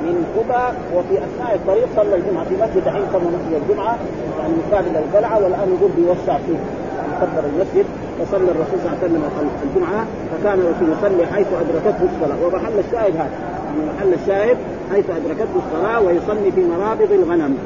من 0.05 0.25
قبى 0.37 0.77
وفي 0.95 1.23
أثناء 1.25 1.55
الطريق 1.55 1.87
صلى 1.95 2.15
الجمعة 2.15 2.43
في 2.43 2.55
مسجد 2.55 2.87
الحين 2.87 3.03
صلى 3.13 3.21
مسجد 3.21 3.61
الجمعة 3.61 3.97
يعني 4.39 4.53
مقابل 4.61 4.95
القلعه 4.97 5.43
والآن 5.43 5.77
يقول 5.77 5.91
بيوسع 5.97 6.37
فيه. 6.37 6.59
يعني 6.97 7.11
كبر 7.21 7.43
المسجد 7.53 7.85
فصلى 8.19 8.51
الرسول 8.51 8.79
صلى 8.83 8.91
الله 8.91 8.97
عليه 9.03 9.07
وسلم 9.07 9.23
الجمعة 9.67 10.05
فكان 10.31 10.59
الرسول 10.59 10.87
يصلي 10.97 11.25
حيث 11.33 11.47
أدركته 11.63 12.03
الصلاة. 12.11 12.37
ومحل 12.45 12.79
الشاهد 12.87 13.15
هذا. 13.15 13.29
يعني 13.65 13.81
محل 13.97 14.13
الشاهد 14.13 14.57
حيث 14.91 15.05
أدركته 15.09 15.55
الصلاة 15.63 15.99
ويصلي 16.01 16.51
في 16.51 16.61
مرابض 16.63 17.11
الغنم. 17.11 17.57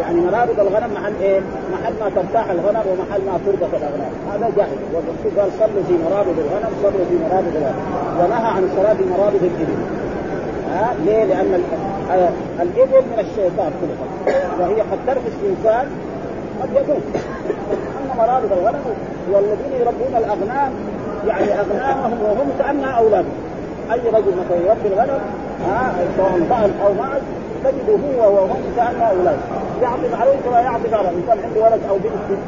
يعني 0.00 0.20
مرابض 0.20 0.60
الغنم 0.60 0.94
محل 0.94 1.12
إيه؟ 1.22 1.40
محل 1.72 1.92
ما 2.00 2.10
ترتاح 2.16 2.50
الغنم 2.50 2.82
ومحل 2.90 3.20
ما 3.26 3.38
تربط 3.46 3.74
الأغنام، 3.74 4.12
هذا 4.32 4.50
جائز، 4.56 4.78
والرسول 4.94 5.40
قال 5.40 5.50
صلوا 5.58 5.82
في 5.88 5.94
مرابض 6.04 6.38
الغنم، 6.38 6.72
صلوا 6.82 7.04
في 7.10 7.16
مرابض 7.24 7.56
الغنم، 7.56 7.78
ونهى 8.20 8.50
عن 8.56 8.64
الصلاة 8.64 8.94
في 8.94 9.04
مرابض 9.04 9.42
الإبل، 9.42 9.78
ها؟ 10.72 10.94
ليه؟ 11.04 11.24
لأن 11.24 11.62
الإبل 12.60 13.06
من 13.10 13.18
الشيطان 13.18 13.72
خلقت 13.80 14.36
وهي 14.60 14.80
قد 14.80 14.98
ترفس 15.06 15.36
الإنسان 15.42 15.86
قد 16.62 16.68
يموت 16.70 17.02
أما 17.98 18.26
مرابط 18.26 18.52
الغنم 18.52 18.80
والذين 19.32 19.72
يربون 19.80 20.16
الأغنام 20.16 20.72
يعني 21.26 21.60
أغنامهم 21.60 22.22
وهم 22.22 22.50
كأنها 22.58 22.90
اولادهم 22.90 23.32
أي 23.92 23.98
رجل 23.98 24.32
مثلا 24.36 24.56
يربي 24.66 24.88
الغنم 24.88 25.20
ها؟ 25.68 25.92
سواء 26.16 26.70
أو 26.86 26.94
معز 26.94 27.22
تجده 27.64 28.22
هو 28.22 28.34
وهم 28.34 28.60
أولاد. 29.10 29.38
يعطف 29.82 30.20
عليه 30.20 30.36
كما 30.44 30.60
يعطف 30.60 30.94
على 30.94 31.08
الإنسان 31.10 31.38
عنده 31.44 31.60
ولد 31.60 31.80
أو 31.90 31.96
بنت 31.96 32.38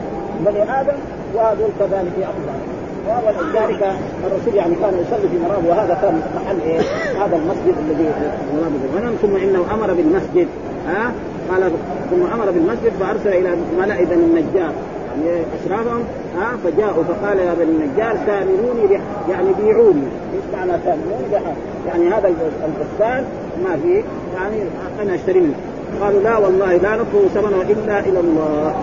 بني 0.46 0.80
آدم 0.80 0.96
وهذول 1.34 1.68
كذلك 1.78 2.12
يعطف 2.20 2.70
ولذلك 3.08 3.92
الرسول 4.26 4.54
يعني 4.54 4.74
كان 4.74 4.94
يصلي 4.94 5.28
في 5.28 5.38
مرابه 5.48 5.68
وهذا 5.68 5.98
كان 6.02 6.22
محل 6.36 6.60
إيه؟ 6.60 6.80
هذا 7.24 7.36
المسجد 7.36 7.74
الذي 7.78 8.10
مرابه 8.54 8.76
الغنم 8.92 9.16
ثم 9.22 9.36
إنه 9.36 9.74
أمر 9.74 9.94
بالمسجد 9.94 10.48
ها؟ 10.88 11.12
قال 11.50 11.72
ثم 12.10 12.22
أمر 12.34 12.50
بالمسجد 12.50 12.92
فأرسل 13.00 13.28
إلى 13.28 13.56
ملا 13.78 14.04
بني 14.04 14.24
النجار. 14.24 14.72
يعني 15.10 15.42
إشرافهم 15.64 16.04
ها؟ 16.38 16.56
فجاءوا 16.64 17.04
فقال 17.04 17.38
يا 17.38 17.54
بني 17.54 17.70
النجار 17.70 18.16
سامروني 18.26 19.00
يعني 19.30 19.48
بيعوني. 19.62 20.08
إيش 20.34 20.44
معنى 20.54 20.72
سامروني 20.84 21.54
يعني 21.86 22.08
هذا 22.08 22.28
البستان 22.64 23.24
ما 23.64 23.76
فيه 23.82 24.02
يعني 24.34 24.62
أنا 25.02 25.14
أشتري 25.14 25.40
منه. 25.40 25.54
قالوا 26.00 26.20
لا 26.20 26.36
والله 26.38 26.76
لا 26.76 26.96
نطلب 26.96 27.28
ثمنه 27.34 27.62
إلا 27.62 28.00
إلى 28.00 28.20
الله. 28.20 28.74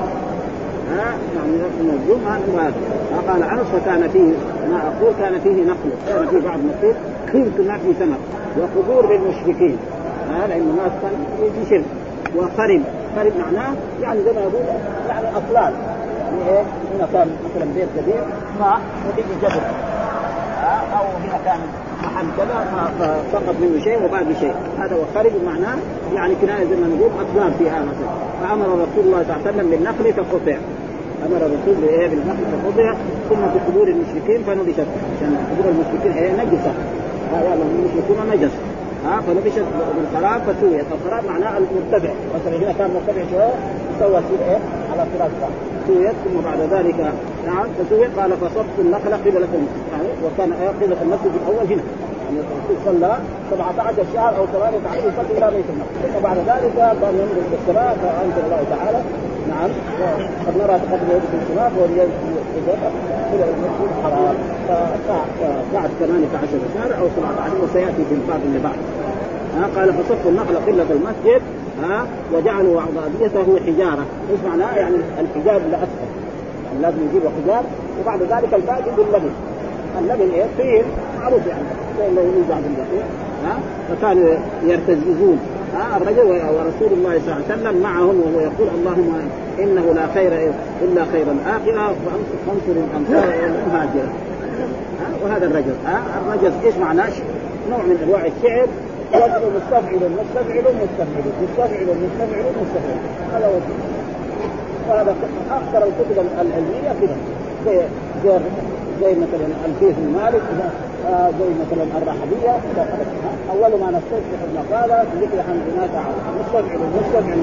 ها؟ 0.91 1.05
يعني 1.36 1.51
من 1.51 1.99
الجمعه 1.99 2.39
قال 3.28 3.43
انس 3.43 3.67
فكان 3.67 4.09
فيه 4.09 4.32
ما 4.71 4.82
أقول 4.88 5.13
كان 5.19 5.39
فيه 5.39 5.63
نخل 5.63 5.89
كان 6.07 6.28
فيه 6.28 6.47
بعض 6.47 6.59
نخيل 6.59 6.95
قيمته 7.34 7.63
ما 7.63 7.78
فيه 7.78 7.93
ثمر 8.05 8.17
وقبور 8.59 9.13
للمشركين. 9.13 9.78
ها؟ 10.30 10.47
لأن 10.47 10.61
الناس 10.61 10.91
كان 11.01 11.51
في 11.53 11.69
شرك. 11.69 11.86
وخرم 12.36 12.84
خرم 13.15 13.32
معناه 13.39 13.73
يعني 14.01 14.19
زي 14.23 14.32
ما 14.32 14.41
يقول 14.41 14.61
يعني 15.09 15.28
أطلال. 15.38 15.73
هنا 16.95 17.07
كان 17.13 17.28
مثلا 17.45 17.65
بيت 17.75 17.88
كبير 17.97 18.23
ماء 18.59 18.80
وبيجي 19.09 19.39
جبل. 19.41 19.61
أو 20.97 21.05
هنا 21.23 21.39
كان 21.45 21.59
محل 22.18 22.28
كذا 22.38 22.91
فسقط 22.99 23.55
منه 23.61 23.84
شيء 23.84 24.05
وباقي 24.05 24.36
شيء. 24.39 24.53
هذا 24.80 24.95
هو 24.95 25.03
خرب 25.15 25.32
معناه 25.45 25.78
يعني 26.15 26.36
كناية 26.41 26.63
زي 26.65 26.76
ما 26.76 26.88
نقول 26.88 27.09
اطلال 27.20 27.53
فيها 27.59 27.80
مثلا. 27.82 28.09
فأمر 28.41 28.65
رسول 28.65 29.03
الله 29.05 29.24
صلى 29.24 29.36
الله 29.36 29.41
عليه 29.45 29.49
وسلم 29.49 29.70
بالنخل 29.70 30.13
فقطع. 30.13 30.57
أمر 31.26 31.38
الرسول 31.38 31.76
بإيه؟ 31.82 32.07
بالنخل 32.07 32.43
فقطع 32.53 32.93
ثم 33.30 33.41
في 33.53 33.59
قبور 33.68 33.88
المشركين 33.88 34.43
فنبشت. 34.47 34.88
عشان 35.18 35.38
قبور 35.51 35.72
المشركين 35.72 36.11
هي 36.11 36.32
نجسة. 36.32 36.74
هذا 37.34 37.53
المشركون 37.53 38.18
نجس. 38.34 38.51
ها 39.05 39.22
فنبشت 39.22 39.65
بالخراب 39.97 40.41
فسويت. 40.41 40.86
الخراب 40.95 41.26
معناه 41.26 41.57
المرتفع 41.57 42.13
مثلا 42.36 42.57
هنا 42.57 42.74
كان 42.80 42.89
مرتفع 42.93 43.22
شوية 43.32 43.53
سوى 43.99 44.22
إيه؟ 44.49 44.59
على 44.91 45.05
صراط 45.18 45.32
سويت 45.88 46.15
ثم 46.26 46.39
بعد 46.45 46.59
ذلك 46.74 47.13
نعم 47.47 47.68
فسويت. 47.80 48.20
قال 48.20 48.32
فصفت 48.32 48.80
النخل 48.80 49.13
قبلة 49.13 49.38
المسجد 49.38 49.68
يعني 49.91 50.07
وكان 50.26 50.53
قبلة 50.53 50.97
المسجد 51.01 51.32
الأول 51.41 51.68
هنا. 51.74 51.82
يعني 52.28 52.39
الرسول 52.39 52.78
صلى 52.86 53.17
17 53.51 54.03
شهر 54.13 54.38
أو 54.38 54.45
18 54.45 54.97
يصلي 54.97 55.38
إلى 55.38 55.47
بيت 55.55 55.65
المقدس. 55.73 56.13
ثم 56.13 56.23
بعد 56.23 56.38
ذلك 56.38 56.80
قال 56.80 57.13
ينظر 57.15 57.39
إلى 57.47 57.57
السماء 57.61 57.97
فانزل 58.01 58.43
الله 58.45 58.63
تعالى. 58.75 59.01
نعم. 59.49 59.69
قد 60.47 60.57
نرى 60.57 60.80
تقدم 60.80 61.09
يده 61.09 61.28
في 61.32 61.38
السماء 61.41 61.71
وهو 61.75 61.86
إلى 61.86 63.43
المسجد 63.43 63.89
الحرام 63.99 64.36
بعد 65.73 65.89
18 65.99 66.47
شهر 66.75 67.01
أو 67.01 67.07
17 67.17 67.63
وسياتي 67.63 68.03
في 68.09 68.15
الباب 68.15 68.41
اللي 68.45 68.59
بعد 68.59 68.80
قال 69.75 69.93
فصفوا 69.93 70.32
النخل 70.32 70.55
قبلة 70.57 70.86
المسجد. 70.91 71.41
ها 71.84 72.07
وجعلوا 72.34 72.82
عضاديته 72.82 73.59
حجارة، 73.65 74.05
إيش 74.32 74.39
معناه؟ 74.49 74.75
يعني 74.75 74.95
الحجاب 74.95 75.61
اللي 75.65 75.78
اسفل 75.78 76.07
يعني 76.65 76.82
لازم 76.82 76.97
يجيبوا 77.09 77.30
حجاب. 77.30 77.63
وبعد 78.01 78.21
ذلك 78.21 78.53
الباقي 78.53 78.91
باللبن. 78.97 79.30
اللبن 80.00 80.32
إيه؟ 80.34 80.45
طين 80.58 80.84
معروف 81.20 81.48
يعني. 81.48 81.64
زي 82.00 82.08
اللي 82.08 82.22
يوجع 82.22 82.56
باليقين 82.56 83.08
ها؟ 83.45 83.60
فكانوا 83.89 84.34
يرتززون 84.64 85.39
ها؟ 85.76 85.98
الرجل 85.98 86.28
ورسول 86.28 86.98
الله 86.98 87.20
صلى 87.20 87.34
الله 87.34 87.43
عليه 87.50 87.62
وسلم 87.62 87.82
معهم 87.82 88.22
وهو 88.22 88.39
يقول 88.39 88.68
اللهم 88.76 89.30
إنه 89.60 89.93
لا 89.93 90.08
خير 90.14 90.52
إلا 90.82 91.06
خير 91.12 91.26
الآخرة 91.32 91.95
فانصر 92.48 92.80
الأنصار 92.88 93.34
والمهاجرة 93.43 94.14
وهذا 95.24 95.45
الرجل 95.45 95.76
ها؟ 95.86 96.02
الرجل 96.22 96.52
إيش 96.66 96.76
معناه؟ 96.76 97.10
نوع 97.70 97.80
من 97.80 97.98
أنواع 98.04 98.26
الشعر 98.26 98.68
يدعو 99.14 99.50
مستفعل 99.56 100.12
مستفعل 100.20 100.64
مستفعل 100.64 101.24
مستفعل 101.43 101.86
مستفعل 101.86 102.45
مستفعل. 102.62 103.00
هذا 103.34 103.48
هو 103.48 103.60
وهذا 104.89 105.16
أكثر 105.52 105.88
الكتب 105.88 106.26
العلمية 106.41 107.16
كذا 108.24 108.41
زي 109.02 109.12
مثلا 109.12 109.45
الفيه 109.66 109.93
بن 109.98 110.14
مالك 110.22 110.41
آه 111.10 111.30
زي 111.30 111.50
مثلا 111.62 111.98
الرحبيه 111.98 112.52
اول 113.52 113.80
ما 113.80 113.91
نستشرح 113.91 114.41
المقاله 114.50 115.04
ذكر 115.22 115.39
عن 115.48 115.62
مستفعل 115.78 116.14
مستفعل 116.39 116.80
مستفعل 116.98 117.38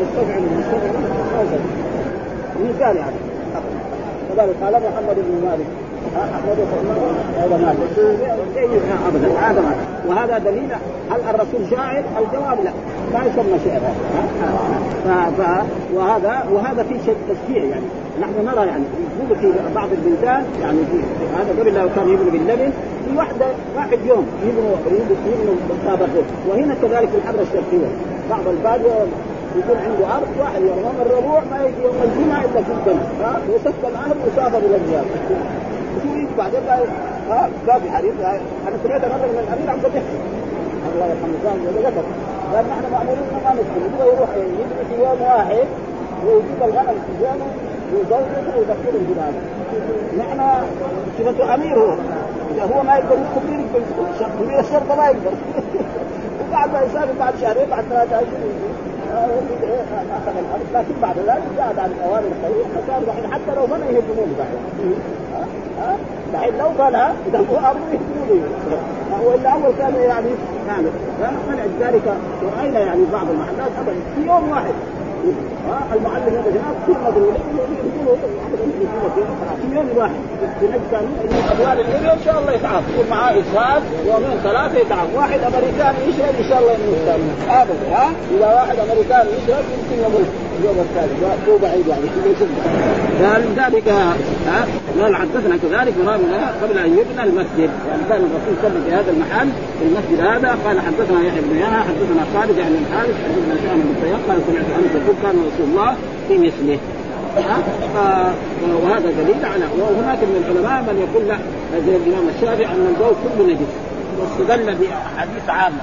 مستفعل 0.00 0.42
مستفعل 0.42 0.42
مستفعل 0.58 1.60
مثال 2.74 2.96
يعني 2.96 3.16
كذلك 4.28 4.56
قال 4.62 4.72
محمد 4.72 5.16
بن 5.16 5.46
مالك 5.48 5.66
هذا 7.36 7.56
مالك 7.56 7.76
ابدا 9.08 9.28
هذا 9.40 9.62
وهذا 10.08 10.38
دليل 10.38 10.70
هل 11.10 11.20
الرسول 11.34 11.70
شاعر؟ 11.70 12.02
الجواب 12.18 12.64
لا. 12.64 12.72
ما 13.14 13.24
يسمى 13.26 13.58
شعر. 13.64 13.80
هذا. 15.06 15.66
وهذا 15.94 16.44
وهذا 16.52 16.82
في 16.82 16.94
شيء 17.06 17.16
تشجيع 17.28 17.64
يعني. 17.64 17.84
نحن 18.20 18.46
نرى 18.46 18.66
يعني. 18.66 18.84
يقول 19.24 19.38
في 19.38 19.52
بعض 19.74 19.88
البلدان 19.92 20.44
يعني 20.62 20.78
في 20.90 20.98
هذا 21.38 21.60
قبل 21.60 21.74
لو 21.74 21.88
كان 21.96 22.08
يبنوا 22.08 22.32
باللبن. 22.32 22.70
في 23.04 23.16
واحدة 23.16 23.46
واحد 23.76 23.98
يوم 24.06 24.26
يبنوا 24.46 24.76
يبنوا 25.26 25.54
بالطابق 25.68 26.08
وهنا 26.48 26.74
كذلك 26.82 27.08
في 27.08 27.16
الحضرة 27.16 27.42
الشرقية. 27.42 27.88
بعض 28.30 28.48
الباديه 28.48 29.06
يكون 29.56 29.76
عنده 29.76 30.16
أرض 30.16 30.28
واحد 30.40 30.62
يوم 30.62 30.94
الربوع 31.06 31.42
ما 31.50 31.64
يجي 31.64 31.82
يوم 31.84 31.94
الجمعة 32.04 32.44
إلا 32.44 32.62
في 32.62 32.72
ها؟ 33.22 33.40
وسك 33.54 33.74
الأرض 33.84 34.16
وسافر 34.26 34.58
إلى 34.58 34.76
الرياض 34.76 35.04
بعدين 36.38 36.60
ها 37.30 37.50
كان 37.66 37.80
في 37.80 37.90
حديث 37.90 38.12
أنا 38.68 38.76
سمعت 38.84 39.00
مره 39.04 39.26
من 39.26 39.38
الأمير 39.48 39.70
عبد 39.70 39.84
الفتاح 39.84 40.02
الله 40.94 41.06
يرحمه. 41.06 41.34
كان 41.44 41.58
ذكر 41.84 42.02
قال 42.54 42.64
نحن 42.68 42.92
مأمورين 42.92 43.24
ما 43.44 43.52
نسكن 43.52 44.00
هو 44.00 44.12
يروح 44.12 44.30
يجري 44.36 44.84
في 44.88 45.02
يوم 45.02 45.22
واحد 45.22 45.66
ويجيب 46.26 46.62
الغنم 46.62 46.98
في 47.06 47.22
جانه 47.22 47.46
ويزوجه 47.92 48.56
ويدخله 48.56 48.98
الجبال. 49.00 49.34
نحن 50.18 50.64
صفته 51.18 51.54
أمير 51.54 51.78
هو. 51.78 51.94
إذا 52.54 52.62
هو 52.74 52.82
ما 52.82 52.96
يقدر 52.96 53.16
يدخل 53.16 53.64
مدير 54.40 54.60
الشرطة 54.60 54.96
ما 54.96 55.06
يقدر. 55.06 55.32
بعد 56.52 56.72
ما 56.72 56.80
يسافر 56.82 57.12
بعد 57.20 57.34
شهرين 57.40 57.70
بعد 57.70 57.84
ثلاثة 57.84 58.16
أشهر 58.16 58.87
أخذ 60.18 60.36
الأرض 60.38 60.66
لكن 60.74 60.94
بعد 61.02 61.16
ذلك 61.18 61.42
زاد 61.56 61.78
عن 61.78 61.90
الاوان 61.90 62.22
الخير 62.24 62.64
فصار 62.74 63.02
دحين 63.06 63.32
حتى 63.32 63.54
لو 63.56 63.66
بنى 63.66 63.86
يهدمون 63.96 64.36
دحين 64.38 64.94
دحين 66.32 66.58
لو 66.58 66.68
بنى 66.78 67.04
اذا 67.28 67.38
هو 67.38 67.56
ارض 67.56 67.80
يهدمون 67.92 68.42
والا 69.24 69.50
اول 69.50 69.72
كان 69.78 69.94
يعني 69.94 70.30
نعم 70.68 70.84
فمنع 71.20 71.64
ذلك 71.80 72.02
راينا 72.58 72.80
يعني 72.80 73.02
بعض 73.12 73.26
المحلات 73.30 73.70
ابدا. 73.78 74.00
في 74.14 74.26
يوم 74.26 74.50
واحد 74.50 74.74
المعلم 75.92 76.34
هذا 76.34 76.50
هناك 76.50 76.76
كل 76.86 76.92
واحد 81.64 81.78
الدنيا 81.78 82.12
ان 82.12 82.18
شاء 82.24 82.40
الله 82.40 82.52
يتعاف 82.52 82.84
يكون 82.88 83.10
معاه 83.10 83.32
يومين 84.06 84.38
ثلاثة 84.42 84.78
يتعاف 84.78 85.08
واحد 85.16 85.40
امريكاني 85.40 85.98
يشرب 86.08 86.34
ان 86.40 86.48
شاء 86.48 86.58
الله 86.60 86.72
يموت 86.72 86.98
ابدا 87.48 87.96
ها 87.96 88.10
اذا 88.36 88.46
واحد 88.46 88.78
امريكاني 88.78 89.30
يشرب 89.30 89.64
يمكن 89.74 90.04
يموت 90.04 90.26
اليوم 90.60 90.78
الثالث. 90.86 91.12
مو 91.48 91.56
بعيد 91.56 91.86
يعني 91.86 92.02
فلذلك 93.20 93.88
قال 95.00 95.16
حدثنا 95.16 95.56
كذلك 95.56 95.94
مرام 96.04 96.20
قبل 96.62 96.78
أن 96.78 96.90
يبنى 96.98 97.22
المسجد. 97.28 97.70
يعني 97.88 98.02
كان 98.08 98.20
الرسول 98.20 98.54
صلى 98.62 98.80
في 98.86 98.92
هذا 98.92 99.10
المحل 99.10 99.48
في 99.78 99.84
المسجد 99.88 100.20
هذا. 100.20 100.58
قال 100.64 100.80
حدثنا 100.80 101.18
يحيى 101.26 101.40
بن 101.40 101.56
يحيى 101.56 101.80
حدثنا 101.90 102.22
خالد 102.34 102.58
يعني 102.58 102.74
الحارث 102.82 103.16
حدثنا 103.24 103.54
شام 103.64 103.78
بن 103.80 103.94
سياق 104.02 104.20
قال 104.28 104.38
سمعت 104.46 104.68
انس 104.78 104.92
يقول 105.02 105.16
كان 105.22 105.36
رسول 105.48 105.66
الله 105.70 105.96
في 106.28 106.38
مثله. 106.38 106.78
وهذا 108.84 109.10
دليل 109.20 109.44
على 109.44 109.64
وهناك 109.78 110.18
من 110.18 110.36
العلماء 110.42 110.82
من 110.82 110.96
يقول 111.06 111.28
لا 111.28 111.38
زي 111.86 111.96
الإمام 111.96 112.28
الشافعي 112.36 112.66
أن 112.66 112.86
البول 112.94 113.14
كله 113.24 113.46
نجس. 113.52 113.72
واستدل 114.18 114.74
بأحاديث 114.74 115.48
عامة. 115.48 115.82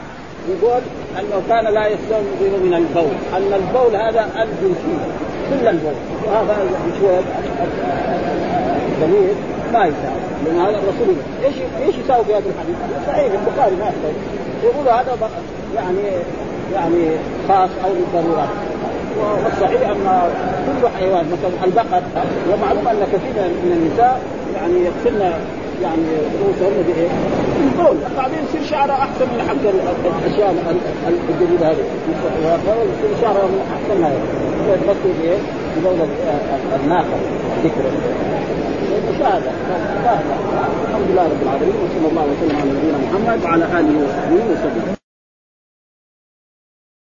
يقول 0.50 0.82
أنه 1.20 1.41
كان 1.50 1.74
لا 1.74 1.88
يستنزل 1.88 2.64
من 2.66 2.74
البول. 2.74 3.16
أن 3.34 3.54
البول 3.54 3.96
هذا 3.96 4.30
الجنسي 4.43 4.98
كل 5.50 5.68
البول. 5.68 5.93
وهذا 6.28 6.58
شوية 7.00 7.22
دليل 9.02 9.36
ما 9.74 9.80
يساوي. 9.86 10.26
لأن 10.46 10.60
هذا 10.60 10.78
الرسول 10.78 11.16
إيش 11.46 11.56
إيش 11.88 11.96
يساوي 12.06 12.26
في 12.26 12.34
هذا 12.34 12.43
الحديث؟ 12.50 12.76
صحيح 13.08 13.32
البخاري 13.34 13.76
ما 13.76 13.86
يحتاج 13.86 14.16
يقولوا 14.64 14.91
هذا 14.91 15.30
يعني 15.76 16.10
يعني 16.74 17.18
خاص 17.48 17.70
أو 17.86 17.89
للضرورات 17.93 18.50
والصحيح 19.46 19.89
أن 19.89 20.32
كل 20.66 20.88
حيوان 21.00 21.26
مثلا 21.32 21.66
البقر 21.66 22.02
ومعلوم 22.54 22.88
أن 22.88 23.08
كثير 23.14 23.43
من 23.64 23.72
النساء 23.78 24.22
يعني 24.56 24.74
يغسلن 24.86 25.34
يعني 25.84 26.08
رؤوسهن 26.41 26.84
بإيه؟ 26.88 27.10
بالقول 27.76 27.97
بعدين 28.17 28.39
يصير 28.49 28.63
شعرها 28.69 28.95
أحسن 28.95 29.26
من 29.26 29.41
حق 29.47 29.55
الأشياء 30.26 30.55
الجديدة 31.30 31.71
هذه. 31.71 31.84
يصير 32.99 33.21
شعرها 33.21 33.49
أحسن 33.76 34.01
ما 34.01 34.09
يتغطوا 34.73 35.13
بايه؟ 35.21 35.38
بلون 35.78 36.09
الناقة 36.84 37.17
ذكر. 37.63 37.84
مشاهدة. 39.09 39.51
الحمد 40.89 41.07
لله 41.09 41.23
رب 41.23 41.41
العالمين 41.43 41.76
وصلى 41.76 42.07
الله 42.11 42.23
وسلم 42.23 42.55
على 42.61 42.71
نبينا 42.71 42.97
محمد 42.97 43.43
وعلى 43.43 43.65
آله 43.65 44.03
وصحبه 44.03 44.36
وسلم. 44.36 45.05